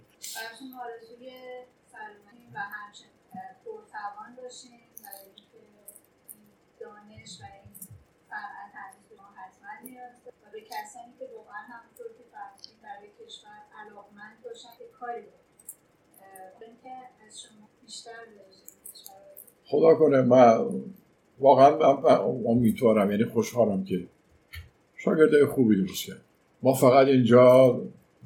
خدا 19.66 19.96
کنه 19.96 20.22
من 20.22 20.66
واقعا 21.40 21.98
امیدوارم 22.46 23.12
یعنی 23.12 23.26
خوشحالم 23.26 23.84
که 23.84 24.08
شاگرده 24.96 25.46
خوبی 25.46 25.76
درست 25.76 26.06
کرد. 26.06 26.22
ما 26.62 26.74
فقط 26.74 27.08
اینجا 27.08 27.82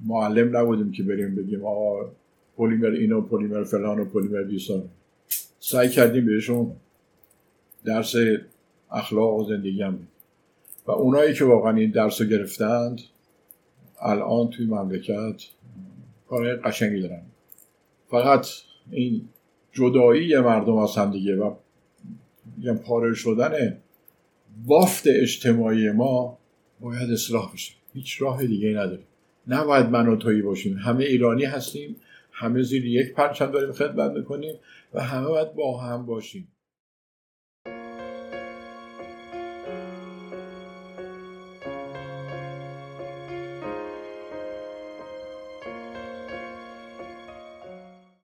معلم 0.06 0.58
نبودیم 0.58 0.92
که 0.92 1.04
بریم 1.04 1.36
بگیم 1.36 1.66
آقا 1.66 2.12
پلیمر 2.58 2.88
اینو 2.88 3.22
پلیمر 3.22 3.64
فلان 3.64 4.00
و 4.00 4.06
پلیمر 4.06 4.44
بیسان 4.44 4.90
سعی 5.60 5.90
کردیم 5.90 6.26
بهشون 6.26 6.76
درس 7.86 8.16
اخلاق 8.92 9.40
و 9.40 9.44
زندگی 9.44 9.82
هم 9.82 10.08
و 10.88 10.92
اونایی 10.92 11.34
که 11.34 11.46
واقعا 11.46 11.76
این 11.76 11.92
درس 11.92 12.22
رو 12.22 12.28
گرفتند 12.28 13.02
الان 14.02 14.50
توی 14.50 14.66
مملکت 14.66 15.44
کار 16.34 16.56
قشنگی 16.56 17.02
دارن. 17.02 17.22
فقط 18.08 18.48
این 18.92 19.30
جدایی 19.72 20.40
مردم 20.40 20.78
از 20.78 20.96
هم 20.96 21.12
دیگه 21.12 21.36
و 21.36 21.56
پاره 22.86 23.14
شدن 23.14 23.78
بافت 24.66 25.04
اجتماعی 25.08 25.92
ما 25.92 26.38
باید 26.80 27.12
اصلاح 27.12 27.54
بشه. 27.54 27.74
هیچ 27.94 28.22
راه 28.22 28.46
دیگه 28.46 28.70
نداریم. 28.70 29.06
نباید 29.48 29.86
من 29.86 30.08
و 30.08 30.16
تویی 30.16 30.42
باشیم. 30.42 30.78
همه 30.78 31.04
ایرانی 31.04 31.46
هستیم 31.46 31.96
همه 32.32 32.62
زیر 32.64 32.86
یک 32.86 33.14
پرچم 33.14 33.52
داریم 33.52 33.72
خدمت 33.72 34.12
می‌کنیم 34.12 34.56
و 34.94 35.04
همه 35.04 35.28
باید 35.28 35.54
با 35.54 35.82
هم 35.82 36.06
باشیم. 36.06 36.48